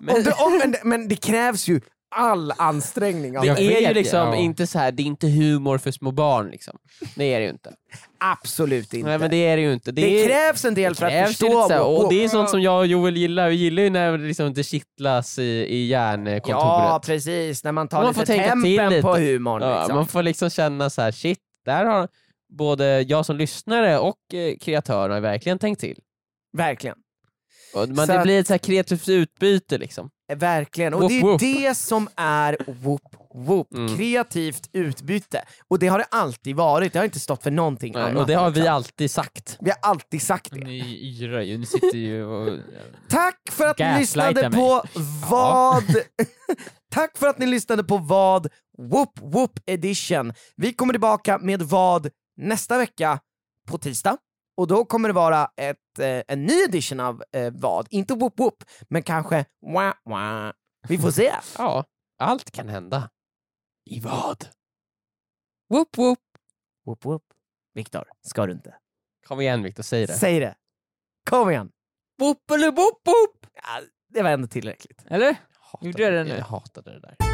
Men 0.00 0.16
Om 0.16 0.22
du, 0.22 0.30
om, 0.30 0.58
men, 0.64 0.74
men 0.90 1.08
det 1.08 1.16
krävs 1.16 1.68
ju 1.68 1.80
all 2.14 2.52
ansträngning 2.56 3.38
av 3.38 3.44
det 3.44 3.50
är 3.50 3.88
ju 3.88 3.94
liksom 3.94 4.18
ja. 4.18 4.36
inte 4.36 4.66
så 4.66 4.78
här, 4.78 4.92
det 4.92 5.02
är 5.02 5.04
inte 5.04 5.28
humor 5.28 5.78
för 5.78 5.90
små 5.90 6.10
barn 6.10 6.50
liksom. 6.50 6.78
Det 7.14 7.34
är 7.34 7.40
det 7.40 7.44
ju 7.44 7.50
inte. 7.50 7.72
Absolut 8.18 8.94
inte. 8.94 9.08
Nej 9.08 9.18
men 9.18 9.30
det 9.30 9.36
är 9.36 9.56
det 9.56 9.62
ju 9.62 9.72
inte. 9.72 9.92
det, 9.92 10.02
är, 10.02 10.28
krävs 10.28 10.64
en 10.64 10.74
del 10.74 10.92
det 10.92 10.98
för 10.98 11.06
att 11.06 11.26
förstå 11.26 11.68
här, 11.68 11.78
Wop 11.78 11.88
och 11.88 12.02
Wop. 12.02 12.10
det 12.10 12.24
är 12.24 12.28
sånt 12.28 12.50
som 12.50 12.62
jag 12.62 12.78
och 12.78 12.86
Joel 12.86 13.16
gillar. 13.16 13.48
Vi 13.48 13.54
gillar 13.54 13.82
ju 13.82 13.90
när 13.90 14.18
det 14.18 14.26
liksom 14.26 14.46
inte 14.46 14.62
kittlas 14.62 15.38
i, 15.38 15.42
i 15.68 15.86
hjärnkontoret. 15.86 16.44
Ja 16.48 17.00
precis, 17.06 17.64
när 17.64 17.72
man 17.72 17.88
tar 17.88 18.02
Man 18.02 18.14
får 18.14 18.20
lite 18.20 18.32
tänka 18.32 18.52
till 18.52 18.76
tempen 18.76 18.90
lite. 18.90 19.02
på 19.02 19.16
humorn. 19.16 19.62
Ja, 19.62 19.78
liksom. 19.78 19.96
Man 19.96 20.06
får 20.06 20.22
liksom 20.22 20.50
känna 20.50 20.90
så 20.90 21.02
här: 21.02 21.12
shit, 21.12 21.38
där 21.64 21.84
har 21.84 22.08
både 22.58 23.00
jag 23.00 23.26
som 23.26 23.36
lyssnare 23.36 23.98
och 23.98 24.34
eh, 24.34 24.56
kreatörerna 24.60 25.20
verkligen 25.20 25.58
tänkt 25.58 25.80
till. 25.80 25.98
Verkligen. 26.56 26.96
Och 27.74 27.88
man, 27.88 28.06
Så 28.06 28.12
det 28.12 28.22
blir 28.22 28.40
ett 28.40 28.46
så 28.46 28.52
här 28.52 28.58
kreativt 28.58 29.08
utbyte 29.08 29.78
liksom. 29.78 30.10
Eh, 30.32 30.38
Verkligen, 30.38 30.94
och 30.94 31.00
Whoop, 31.00 31.10
det 31.10 31.18
är 31.18 31.22
whoop. 31.22 31.40
det 31.40 31.74
som 31.74 32.08
är 32.16 32.56
whoop 32.66 33.00
whoop, 33.34 33.74
Mm. 33.74 33.96
kreativt 33.96 34.68
utbyte. 34.72 35.44
Och 35.68 35.78
det 35.78 35.86
har 35.88 35.98
det 35.98 36.06
alltid 36.10 36.56
varit, 36.56 36.92
det 36.92 36.98
har 36.98 37.04
inte 37.04 37.20
stått 37.20 37.42
för 37.42 37.50
någonting 37.50 37.92
Nej, 37.92 38.02
annat. 38.02 38.16
och 38.20 38.26
det 38.26 38.34
har 38.34 38.50
vi 38.50 38.68
alltid 38.68 39.10
sagt. 39.10 39.56
vi 39.60 39.70
har 39.70 39.78
alltid 39.90 40.22
sagt 40.22 40.50
det. 40.50 40.56
Ni 40.64 40.80
yrar 41.22 41.40
ju, 41.40 41.58
ni 41.58 41.66
sitter 41.66 41.98
ju 41.98 42.24
och... 42.24 42.58
Tack 43.08 43.38
för 43.50 43.66
att 43.66 43.78
ni 43.78 43.98
lyssnade 43.98 44.50
mig. 44.50 44.60
på 44.60 44.82
vad... 45.30 45.84
Tack 46.94 47.18
för 47.18 47.26
att 47.26 47.38
ni 47.38 47.46
lyssnade 47.46 47.84
på 47.84 47.98
vad 47.98 48.48
Whoop 48.78 49.18
Whoop 49.22 49.58
edition. 49.66 50.32
Vi 50.56 50.72
kommer 50.72 50.92
tillbaka 50.92 51.38
med 51.38 51.62
vad 51.62 52.08
nästa 52.36 52.78
vecka 52.78 53.18
på 53.68 53.78
tisdag. 53.78 54.16
Och 54.56 54.66
då 54.66 54.84
kommer 54.84 55.08
det 55.08 55.12
vara 55.12 55.50
ett, 55.56 55.98
eh, 55.98 56.22
en 56.28 56.46
ny 56.46 56.62
edition 56.68 57.00
av 57.00 57.22
eh, 57.32 57.52
vad, 57.52 57.86
inte 57.90 58.14
Whoop 58.14 58.38
Whoop, 58.40 58.64
men 58.88 59.02
kanske 59.02 59.44
wah, 59.74 59.94
wah. 60.04 60.52
Vi 60.88 60.98
får 60.98 61.10
se. 61.10 61.32
Ja, 61.58 61.84
allt 62.18 62.50
kan 62.50 62.68
hända. 62.68 63.10
I 63.90 64.00
vad? 64.00 64.48
Whoop 65.68 65.98
whoop. 65.98 66.18
Whoop 66.86 67.04
whoop. 67.04 67.22
Viktor, 67.74 68.04
ska 68.22 68.46
du 68.46 68.52
inte? 68.52 68.74
Kom 69.26 69.40
igen 69.40 69.62
Viktor, 69.62 69.82
säg 69.82 70.06
det. 70.06 70.12
Säg 70.12 70.40
det. 70.40 70.54
Kom 71.30 71.50
igen. 71.50 71.70
Boop 72.18 72.46
boop! 72.46 73.46
Ja, 73.54 73.82
det 74.08 74.22
var 74.22 74.30
ändå 74.30 74.48
tillräckligt. 74.48 75.04
Eller? 75.06 75.36
Gjorde 75.80 76.02
jag 76.02 76.12
det 76.12 76.24
nu? 76.24 76.36
Jag 76.36 76.44
hatade 76.44 76.92
det 76.92 77.00
där. 77.00 77.33